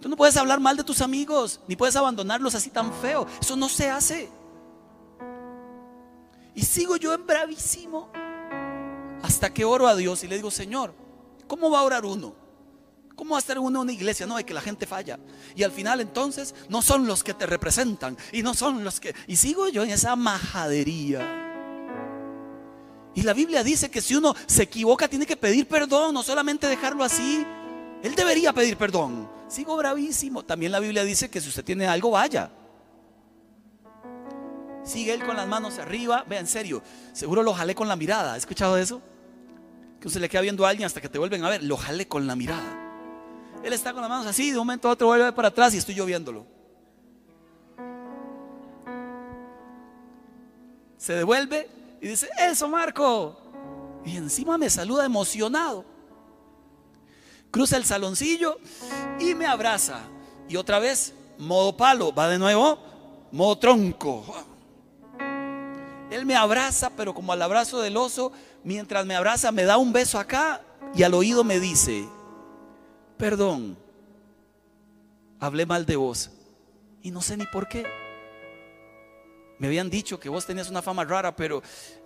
Tú 0.00 0.08
no 0.08 0.16
puedes 0.16 0.36
hablar 0.36 0.60
mal 0.60 0.76
de 0.76 0.84
tus 0.84 1.02
amigos, 1.02 1.60
ni 1.66 1.74
puedes 1.74 1.96
abandonarlos 1.96 2.54
así 2.54 2.70
tan 2.70 2.92
feo. 2.94 3.26
Eso 3.40 3.56
no 3.56 3.68
se 3.68 3.90
hace. 3.90 4.30
Y 6.54 6.62
sigo 6.62 6.96
yo 6.96 7.12
en 7.12 7.26
bravísimo 7.26 8.10
hasta 9.22 9.52
que 9.52 9.64
oro 9.64 9.88
a 9.88 9.96
Dios 9.96 10.22
y 10.24 10.28
le 10.28 10.36
digo, 10.36 10.50
Señor, 10.50 10.94
¿cómo 11.46 11.68
va 11.68 11.80
a 11.80 11.82
orar 11.82 12.04
uno? 12.04 12.39
¿Cómo 13.20 13.36
estar 13.36 13.58
uno 13.58 13.82
una 13.82 13.92
iglesia? 13.92 14.24
No, 14.24 14.36
hay 14.36 14.44
que 14.44 14.54
la 14.54 14.62
gente 14.62 14.86
falla. 14.86 15.18
Y 15.54 15.62
al 15.62 15.70
final 15.72 16.00
entonces 16.00 16.54
no 16.70 16.80
son 16.80 17.06
los 17.06 17.22
que 17.22 17.34
te 17.34 17.44
representan 17.44 18.16
y 18.32 18.42
no 18.42 18.54
son 18.54 18.82
los 18.82 18.98
que... 18.98 19.14
Y 19.26 19.36
sigo 19.36 19.68
yo 19.68 19.82
en 19.82 19.90
esa 19.90 20.16
majadería. 20.16 21.20
Y 23.14 23.20
la 23.20 23.34
Biblia 23.34 23.62
dice 23.62 23.90
que 23.90 24.00
si 24.00 24.14
uno 24.14 24.34
se 24.46 24.62
equivoca 24.62 25.06
tiene 25.06 25.26
que 25.26 25.36
pedir 25.36 25.68
perdón, 25.68 26.14
no 26.14 26.22
solamente 26.22 26.66
dejarlo 26.66 27.04
así. 27.04 27.44
Él 28.02 28.14
debería 28.14 28.54
pedir 28.54 28.78
perdón. 28.78 29.30
Sigo 29.48 29.76
bravísimo. 29.76 30.42
También 30.42 30.72
la 30.72 30.80
Biblia 30.80 31.04
dice 31.04 31.28
que 31.28 31.42
si 31.42 31.50
usted 31.50 31.62
tiene 31.62 31.86
algo, 31.86 32.12
vaya. 32.12 32.50
Sigue 34.82 35.12
él 35.12 35.22
con 35.26 35.36
las 35.36 35.46
manos 35.46 35.78
arriba. 35.78 36.24
Vea, 36.26 36.40
en 36.40 36.46
serio, 36.46 36.82
seguro 37.12 37.42
lo 37.42 37.52
jalé 37.52 37.74
con 37.74 37.86
la 37.86 37.96
mirada. 37.96 38.32
¿Ha 38.32 38.38
escuchado 38.38 38.78
eso? 38.78 39.02
Que 40.00 40.08
usted 40.08 40.22
le 40.22 40.30
queda 40.30 40.40
viendo 40.40 40.64
a 40.64 40.70
alguien 40.70 40.86
hasta 40.86 41.02
que 41.02 41.10
te 41.10 41.18
vuelven 41.18 41.44
a 41.44 41.50
ver. 41.50 41.62
Lo 41.62 41.76
jalé 41.76 42.08
con 42.08 42.26
la 42.26 42.34
mirada. 42.34 42.79
Él 43.62 43.72
está 43.72 43.92
con 43.92 44.00
las 44.00 44.10
manos 44.10 44.26
así, 44.26 44.50
de 44.50 44.58
un 44.58 44.66
momento 44.66 44.88
a 44.88 44.92
otro 44.92 45.06
vuelve 45.06 45.32
para 45.32 45.48
atrás 45.48 45.74
y 45.74 45.78
estoy 45.78 45.94
yo 45.94 46.06
viéndolo. 46.06 46.46
Se 50.96 51.14
devuelve 51.14 51.68
y 52.00 52.08
dice, 52.08 52.28
eso 52.38 52.68
Marco. 52.68 53.36
Y 54.04 54.16
encima 54.16 54.56
me 54.56 54.70
saluda 54.70 55.04
emocionado. 55.04 55.84
Cruza 57.50 57.76
el 57.76 57.84
saloncillo 57.84 58.58
y 59.18 59.34
me 59.34 59.46
abraza. 59.46 60.00
Y 60.48 60.56
otra 60.56 60.78
vez, 60.78 61.14
modo 61.38 61.76
palo, 61.76 62.14
va 62.14 62.28
de 62.28 62.38
nuevo, 62.38 62.78
modo 63.32 63.58
tronco. 63.58 64.24
Él 66.10 66.26
me 66.26 66.34
abraza, 66.34 66.90
pero 66.90 67.14
como 67.14 67.32
al 67.32 67.42
abrazo 67.42 67.80
del 67.80 67.96
oso, 67.96 68.32
mientras 68.64 69.06
me 69.06 69.14
abraza, 69.14 69.52
me 69.52 69.64
da 69.64 69.76
un 69.76 69.92
beso 69.92 70.18
acá 70.18 70.60
y 70.94 71.02
al 71.02 71.14
oído 71.14 71.44
me 71.44 71.60
dice, 71.60 72.08
perdón, 73.20 73.76
hablé 75.38 75.66
mal 75.66 75.84
de 75.84 75.96
vos. 75.96 76.30
Y 77.02 77.10
no 77.10 77.20
sé 77.20 77.36
ni 77.36 77.44
por 77.46 77.68
qué. 77.68 77.84
Me 79.58 79.66
habían 79.66 79.90
dicho 79.90 80.18
que 80.18 80.30
vos 80.30 80.46
tenías 80.46 80.70
una 80.70 80.80
fama 80.80 81.04
rara, 81.04 81.36
pero 81.36 81.62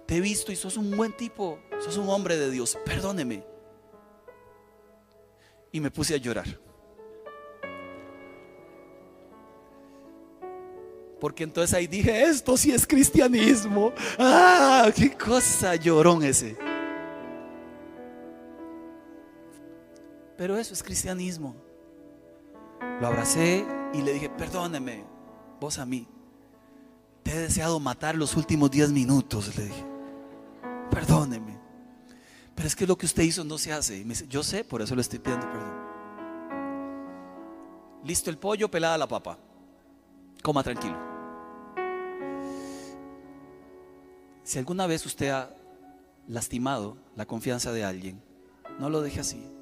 te 0.07 0.17
he 0.17 0.21
visto 0.21 0.51
y 0.51 0.57
sos 0.57 0.77
un 0.77 0.97
buen 0.97 1.17
tipo, 1.17 1.61
sos 1.79 1.97
un 1.97 2.09
hombre 2.09 2.37
de 2.37 2.51
Dios, 2.51 2.77
perdóneme. 2.85 3.45
Y 5.71 5.81
me 5.81 5.91
puse 5.91 6.15
a 6.15 6.17
llorar. 6.17 6.59
Porque 11.21 11.45
entonces 11.45 11.75
ahí 11.75 11.87
dije, 11.87 12.25
esto 12.25 12.57
sí 12.57 12.73
es 12.73 12.87
cristianismo. 12.87 13.93
Ah, 14.19 14.91
qué 14.95 15.17
cosa 15.17 15.77
llorón 15.77 16.25
ese. 16.25 16.57
Pero 20.37 20.57
eso 20.57 20.75
es 20.75 20.83
cristianismo. 20.83 21.55
Lo 23.01 23.07
abracé 23.07 23.65
y 23.93 24.03
le 24.03 24.13
dije, 24.13 24.29
perdóneme, 24.29 25.05
vos 25.61 25.79
a 25.79 25.87
mí. 25.87 26.09
Te 27.23 27.33
he 27.33 27.39
deseado 27.39 27.81
matar 27.81 28.15
los 28.17 28.37
últimos 28.37 28.71
10 28.71 28.91
minutos, 28.91 29.57
le 29.57 29.65
dije. 29.65 29.85
Perdóneme. 30.91 31.59
Pero 32.55 32.69
es 32.69 32.77
que 32.77 32.87
lo 32.87 32.97
que 32.97 33.07
usted 33.07 33.23
hizo 33.23 33.45
no 33.45 33.59
se 33.59 33.73
hace. 33.73 33.97
Y 33.99 34.29
yo 34.29 34.43
sé, 34.43 34.65
por 34.65 34.83
eso 34.83 34.95
le 34.95 35.01
estoy 35.01 35.19
pidiendo 35.19 35.51
perdón. 35.51 35.85
Listo 38.05 38.31
el 38.31 38.39
pollo, 38.39 38.71
pelada 38.71 38.99
la 38.99 39.09
papa. 39.09 39.39
Coma 40.43 40.63
tranquilo. 40.63 40.99
Si 44.43 44.59
alguna 44.59 44.87
vez 44.87 45.07
usted 45.07 45.31
ha 45.31 45.51
lastimado 46.29 46.99
la 47.17 47.25
confianza 47.25 47.73
de 47.73 47.83
alguien, 47.83 48.21
no 48.79 48.91
lo 48.91 49.01
deje 49.01 49.21
así. 49.21 49.54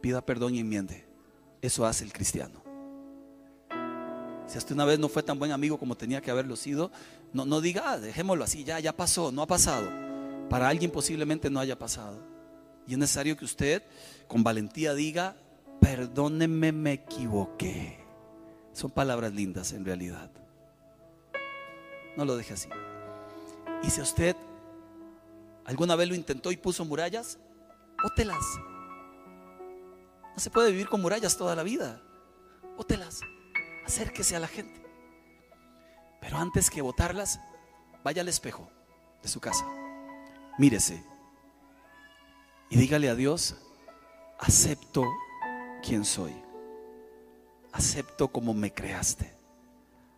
Pida 0.00 0.24
perdón 0.24 0.54
y 0.54 0.60
enmiende. 0.60 1.06
Eso 1.62 1.86
hace 1.86 2.04
el 2.04 2.12
cristiano. 2.12 2.62
Si 4.46 4.58
hasta 4.58 4.74
una 4.74 4.84
vez 4.84 4.98
no 4.98 5.08
fue 5.08 5.22
tan 5.22 5.38
buen 5.38 5.50
amigo 5.50 5.78
como 5.78 5.96
tenía 5.96 6.20
que 6.20 6.30
haberlo 6.30 6.54
sido, 6.56 6.92
no, 7.32 7.44
no 7.44 7.60
diga, 7.60 7.92
ah, 7.92 7.98
dejémoslo 7.98 8.44
así, 8.44 8.62
ya, 8.62 8.78
ya 8.78 8.96
pasó, 8.96 9.32
no 9.32 9.42
ha 9.42 9.46
pasado. 9.46 9.90
Para 10.48 10.68
alguien 10.68 10.90
posiblemente 10.90 11.50
no 11.50 11.58
haya 11.58 11.78
pasado. 11.78 12.18
Y 12.86 12.92
es 12.92 12.98
necesario 12.98 13.36
que 13.36 13.44
usted 13.44 13.82
con 14.28 14.44
valentía 14.44 14.94
diga, 14.94 15.36
perdóneme, 15.80 16.70
me 16.70 16.92
equivoqué. 16.92 17.98
Son 18.72 18.90
palabras 18.90 19.32
lindas 19.32 19.72
en 19.72 19.84
realidad. 19.84 20.30
No 22.16 22.24
lo 22.24 22.36
deje 22.36 22.54
así. 22.54 22.68
Y 23.82 23.90
si 23.90 24.00
usted 24.00 24.36
alguna 25.64 25.96
vez 25.96 26.08
lo 26.08 26.14
intentó 26.14 26.52
y 26.52 26.56
puso 26.56 26.84
murallas, 26.84 27.38
ótelas. 28.04 28.44
No 30.36 30.40
se 30.42 30.50
puede 30.50 30.70
vivir 30.70 30.88
con 30.88 31.00
murallas 31.00 31.38
toda 31.38 31.56
la 31.56 31.62
vida. 31.62 32.02
Ótelas 32.76 33.22
acérquese 33.86 34.36
a 34.36 34.40
la 34.40 34.48
gente. 34.48 34.84
Pero 36.20 36.36
antes 36.36 36.68
que 36.68 36.82
botarlas, 36.82 37.40
vaya 38.04 38.20
al 38.20 38.28
espejo 38.28 38.68
de 39.22 39.28
su 39.28 39.40
casa, 39.40 39.64
mírese 40.58 41.02
y 42.68 42.76
dígale 42.76 43.08
a 43.08 43.14
Dios, 43.14 43.56
acepto 44.38 45.04
quien 45.82 46.04
soy, 46.04 46.34
acepto 47.72 48.28
como 48.28 48.54
me 48.54 48.74
creaste, 48.74 49.32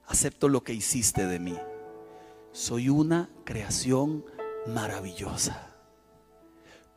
acepto 0.06 0.48
lo 0.48 0.64
que 0.64 0.72
hiciste 0.72 1.26
de 1.26 1.38
mí. 1.38 1.58
Soy 2.52 2.88
una 2.88 3.28
creación 3.44 4.24
maravillosa. 4.66 5.74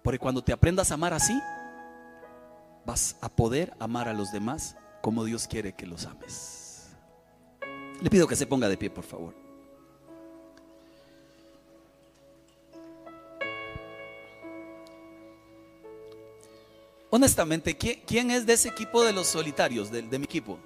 Porque 0.01 0.17
cuando 0.17 0.43
te 0.43 0.53
aprendas 0.53 0.89
a 0.89 0.95
amar 0.95 1.13
así, 1.13 1.37
vas 2.85 3.15
a 3.21 3.29
poder 3.29 3.73
amar 3.79 4.07
a 4.07 4.13
los 4.13 4.31
demás 4.31 4.75
como 5.01 5.23
Dios 5.23 5.47
quiere 5.47 5.73
que 5.73 5.85
los 5.85 6.05
ames. 6.05 6.89
Le 8.01 8.09
pido 8.09 8.27
que 8.27 8.35
se 8.35 8.47
ponga 8.47 8.67
de 8.67 8.77
pie, 8.77 8.89
por 8.89 9.03
favor. 9.03 9.33
Honestamente, 17.13 17.77
¿quién, 17.77 18.31
es 18.31 18.45
de 18.45 18.53
ese 18.53 18.69
equipo 18.69 19.03
de 19.03 19.11
los 19.11 19.27
solitarios, 19.27 19.91
de, 19.91 20.01
mi 20.17 20.23
equipo? 20.23 20.57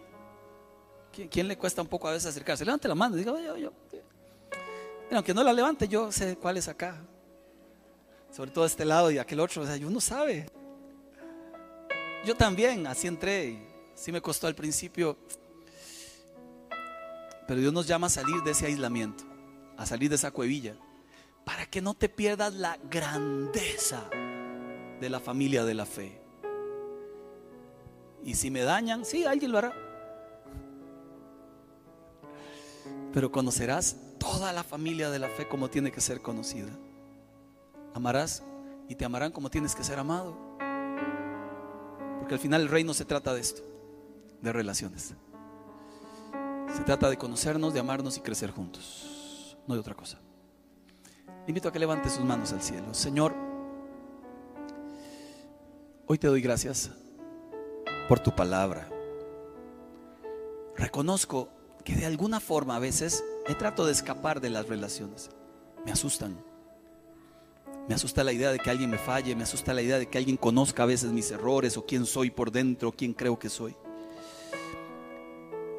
¿Quién, 1.12 1.48
le 1.48 1.58
cuesta 1.58 1.82
un 1.82 1.88
poco 1.88 2.08
a 2.08 2.12
veces 2.12 2.28
acercarse? 2.28 2.64
Levante 2.64 2.88
la 2.88 2.94
mano, 2.94 3.16
diga, 3.16 3.32
yo, 3.42 3.58
yo. 3.58 3.72
aunque 5.12 5.34
no 5.34 5.44
la 5.44 5.52
levante, 5.52 5.88
yo 5.88 6.12
sé 6.12 6.38
cuál 6.38 6.58
es 6.58 6.68
acá. 6.68 7.02
Sobre 8.32 8.52
todo 8.52 8.66
este 8.66 8.86
lado 8.86 9.10
y 9.10 9.18
aquel 9.18 9.40
otro, 9.40 9.64
o 9.64 9.66
sea, 9.66 9.76
uno 9.88 10.00
sabe. 10.00 10.46
Yo 12.26 12.36
también, 12.36 12.88
así 12.88 13.08
entré, 13.08 13.60
sí 13.94 14.12
me 14.12 14.22
costó 14.22 14.48
al 14.48 14.56
principio 14.56 15.18
pero 17.48 17.60
Dios 17.62 17.74
nos 17.74 17.88
llama 17.88 18.08
a 18.08 18.10
salir 18.10 18.42
de 18.44 18.52
ese 18.52 18.66
aislamiento, 18.66 19.24
a 19.78 19.86
salir 19.86 20.10
de 20.10 20.16
esa 20.16 20.32
cuevilla, 20.32 20.76
para 21.44 21.66
que 21.66 21.82
no 21.82 21.94
te 21.94 22.10
pierdas 22.10 22.54
la 22.56 22.78
grandeza 22.90 24.10
de 25.00 25.10
la 25.10 25.20
familia 25.20 25.64
de 25.64 25.74
la 25.76 25.86
fe. 25.86 26.20
Y 28.24 28.34
si 28.34 28.50
me 28.50 28.62
dañan, 28.62 29.06
sí, 29.06 29.26
alguien 29.26 29.52
lo 29.52 29.60
hará. 29.60 29.74
Pero 33.14 33.32
conocerás 33.32 33.98
toda 34.18 34.52
la 34.52 34.64
familia 34.64 35.12
de 35.12 35.20
la 35.20 35.30
fe 35.30 35.48
como 35.48 35.70
tiene 35.70 35.92
que 35.92 36.02
ser 36.02 36.22
conocida. 36.22 36.72
Amarás 37.94 38.44
y 38.90 38.96
te 38.96 39.06
amarán 39.06 39.32
como 39.32 39.52
tienes 39.52 39.76
que 39.76 39.84
ser 39.84 40.00
amado. 40.00 40.45
Porque 42.26 42.34
al 42.34 42.42
final 42.42 42.62
el 42.64 42.70
reino 42.70 42.92
se 42.96 43.06
trata 43.06 43.36
de 43.36 43.42
esto, 43.42 43.62
de 44.42 44.52
relaciones. 44.52 45.14
Se 46.76 46.84
trata 46.84 47.08
de 47.08 47.18
conocernos, 47.18 47.72
de 47.72 47.80
amarnos 47.80 48.18
y 48.18 48.22
crecer 48.22 48.50
juntos. 48.50 49.56
No 49.68 49.76
de 49.76 49.80
otra 49.80 49.94
cosa. 49.94 50.18
Le 51.28 51.50
invito 51.50 51.70
a 51.70 51.72
que 51.72 51.78
levante 51.78 52.10
sus 52.10 52.26
manos 52.26 52.52
al 52.52 52.64
cielo. 52.64 52.96
Señor, 52.96 53.36
hoy 56.08 56.18
te 56.18 56.26
doy 56.26 56.42
gracias 56.42 56.90
por 58.10 58.20
tu 58.20 58.36
palabra. 58.36 58.90
Reconozco 60.76 61.50
que 61.84 61.96
de 61.96 62.08
alguna 62.08 62.40
forma 62.40 62.76
a 62.76 62.80
veces 62.80 63.24
me 63.48 63.54
trato 63.54 63.86
de 63.86 63.92
escapar 63.92 64.42
de 64.42 64.50
las 64.50 64.68
relaciones. 64.68 65.30
Me 65.86 65.92
asustan. 65.92 66.44
Me 67.88 67.94
asusta 67.94 68.24
la 68.24 68.34
idea 68.34 68.52
de 68.52 68.58
que 68.58 68.70
alguien 68.70 68.90
me 68.90 68.98
falle, 68.98 69.36
me 69.36 69.44
asusta 69.44 69.74
la 69.74 69.82
idea 69.82 70.00
de 70.00 70.08
que 70.08 70.18
alguien 70.18 70.38
conozca 70.38 70.84
a 70.84 70.88
veces 70.88 71.12
mis 71.12 71.30
errores 71.30 71.78
o 71.78 71.86
quién 71.86 72.06
soy 72.06 72.32
por 72.32 72.52
dentro, 72.52 72.92
quién 72.92 73.14
creo 73.14 73.38
que 73.38 73.50
soy. 73.50 73.76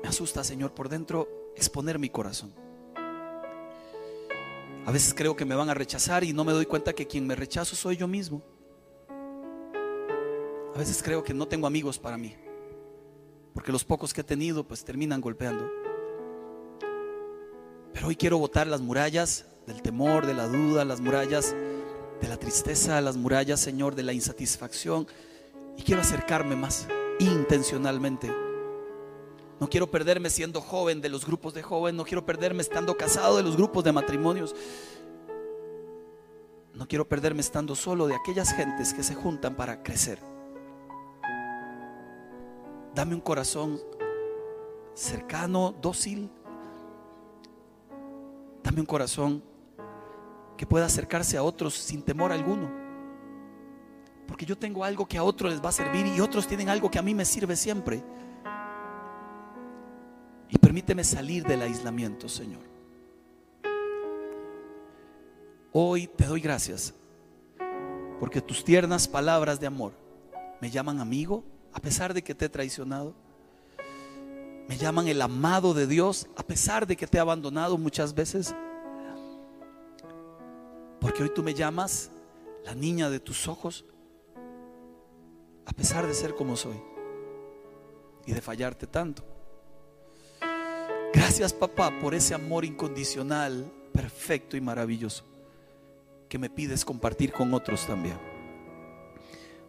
Me 0.02 0.08
asusta, 0.08 0.44
Señor, 0.44 0.72
por 0.72 0.88
dentro 0.88 1.28
exponer 1.56 1.98
mi 1.98 2.08
corazón. 2.08 2.54
A 4.86 4.92
veces 4.92 5.14
creo 5.14 5.34
que 5.34 5.44
me 5.44 5.56
van 5.56 5.68
a 5.68 5.74
rechazar 5.74 6.22
y 6.22 6.32
no 6.32 6.44
me 6.44 6.52
doy 6.52 6.64
cuenta 6.64 6.92
que 6.92 7.08
quien 7.08 7.26
me 7.26 7.34
rechazo 7.34 7.74
soy 7.74 7.96
yo 7.96 8.06
mismo. 8.06 8.40
A 10.72 10.78
veces 10.78 11.02
creo 11.02 11.24
que 11.24 11.34
no 11.34 11.48
tengo 11.48 11.66
amigos 11.66 11.98
para 11.98 12.16
mí, 12.16 12.36
porque 13.52 13.72
los 13.72 13.84
pocos 13.84 14.14
que 14.14 14.20
he 14.20 14.24
tenido 14.24 14.62
pues 14.62 14.84
terminan 14.84 15.20
golpeando. 15.20 15.68
Pero 17.92 18.06
hoy 18.06 18.14
quiero 18.14 18.38
botar 18.38 18.68
las 18.68 18.80
murallas 18.80 19.46
del 19.66 19.82
temor, 19.82 20.24
de 20.24 20.34
la 20.34 20.46
duda, 20.46 20.84
las 20.84 21.00
murallas 21.00 21.56
de 22.20 22.28
la 22.28 22.36
tristeza, 22.36 23.00
las 23.00 23.16
murallas, 23.16 23.60
Señor, 23.60 23.94
de 23.94 24.02
la 24.02 24.12
insatisfacción 24.12 25.06
y 25.76 25.82
quiero 25.82 26.00
acercarme 26.00 26.56
más 26.56 26.86
intencionalmente 27.18 28.46
no 29.58 29.68
quiero 29.68 29.90
perderme 29.90 30.28
siendo 30.28 30.60
joven 30.60 31.00
de 31.00 31.08
los 31.08 31.24
grupos 31.24 31.54
de 31.54 31.62
jóvenes. 31.62 31.96
No 31.96 32.04
quiero 32.04 32.26
perderme 32.26 32.62
estando 32.62 32.96
casado 32.96 33.38
de 33.38 33.42
los 33.42 33.56
grupos 33.56 33.84
de 33.84 33.92
matrimonios. 33.92 34.54
No 36.74 36.86
quiero 36.86 37.08
perderme 37.08 37.40
estando 37.40 37.74
solo 37.74 38.06
de 38.06 38.14
aquellas 38.14 38.52
gentes 38.52 38.92
que 38.92 39.02
se 39.02 39.14
juntan 39.14 39.56
para 39.56 39.82
crecer. 39.82 40.18
Dame 42.94 43.14
un 43.14 43.20
corazón 43.20 43.80
cercano, 44.94 45.74
dócil. 45.80 46.30
Dame 48.62 48.80
un 48.80 48.86
corazón 48.86 49.42
que 50.56 50.66
pueda 50.66 50.86
acercarse 50.86 51.36
a 51.36 51.42
otros 51.42 51.74
sin 51.74 52.02
temor 52.02 52.32
alguno. 52.32 52.70
Porque 54.26 54.44
yo 54.44 54.56
tengo 54.56 54.84
algo 54.84 55.06
que 55.06 55.18
a 55.18 55.22
otros 55.22 55.52
les 55.52 55.64
va 55.64 55.68
a 55.68 55.72
servir 55.72 56.06
y 56.06 56.20
otros 56.20 56.46
tienen 56.46 56.68
algo 56.68 56.90
que 56.90 56.98
a 56.98 57.02
mí 57.02 57.14
me 57.14 57.24
sirve 57.24 57.56
siempre. 57.56 58.02
Y 60.48 60.58
permíteme 60.58 61.04
salir 61.04 61.44
del 61.44 61.62
aislamiento, 61.62 62.28
Señor. 62.28 62.62
Hoy 65.72 66.06
te 66.06 66.24
doy 66.24 66.40
gracias 66.40 66.94
porque 68.18 68.40
tus 68.40 68.64
tiernas 68.64 69.06
palabras 69.06 69.60
de 69.60 69.66
amor 69.66 69.92
me 70.60 70.70
llaman 70.70 71.00
amigo 71.00 71.44
a 71.72 71.80
pesar 71.80 72.14
de 72.14 72.22
que 72.22 72.34
te 72.34 72.46
he 72.46 72.48
traicionado. 72.48 73.14
Me 74.68 74.76
llaman 74.78 75.06
el 75.06 75.20
amado 75.20 75.74
de 75.74 75.86
Dios 75.86 76.26
a 76.36 76.42
pesar 76.42 76.86
de 76.86 76.96
que 76.96 77.06
te 77.06 77.18
he 77.18 77.20
abandonado 77.20 77.76
muchas 77.76 78.14
veces. 78.14 78.54
Porque 81.06 81.22
hoy 81.22 81.30
tú 81.30 81.44
me 81.44 81.54
llamas 81.54 82.10
la 82.64 82.74
niña 82.74 83.08
de 83.08 83.20
tus 83.20 83.46
ojos 83.46 83.84
a 85.64 85.72
pesar 85.72 86.04
de 86.04 86.12
ser 86.12 86.34
como 86.34 86.56
soy 86.56 86.82
y 88.26 88.32
de 88.32 88.40
fallarte 88.40 88.88
tanto. 88.88 89.24
Gracias 91.14 91.52
papá 91.52 91.96
por 92.00 92.12
ese 92.12 92.34
amor 92.34 92.64
incondicional, 92.64 93.72
perfecto 93.92 94.56
y 94.56 94.60
maravilloso 94.60 95.22
que 96.28 96.40
me 96.40 96.50
pides 96.50 96.84
compartir 96.84 97.32
con 97.32 97.54
otros 97.54 97.86
también. 97.86 98.18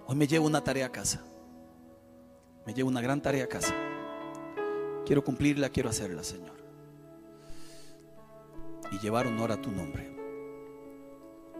Hoy 0.08 0.16
me 0.16 0.26
llevo 0.26 0.48
una 0.48 0.64
tarea 0.64 0.88
a 0.88 0.92
casa. 0.92 1.24
Me 2.66 2.74
llevo 2.74 2.90
una 2.90 3.02
gran 3.02 3.22
tarea 3.22 3.44
a 3.44 3.48
casa. 3.48 3.76
Quiero 5.06 5.24
cumplirla, 5.24 5.70
quiero 5.70 5.90
hacerla, 5.90 6.24
Señor. 6.24 6.58
Y 8.92 8.98
llevar 8.98 9.28
honor 9.28 9.52
a 9.52 9.62
tu 9.62 9.70
nombre. 9.70 10.17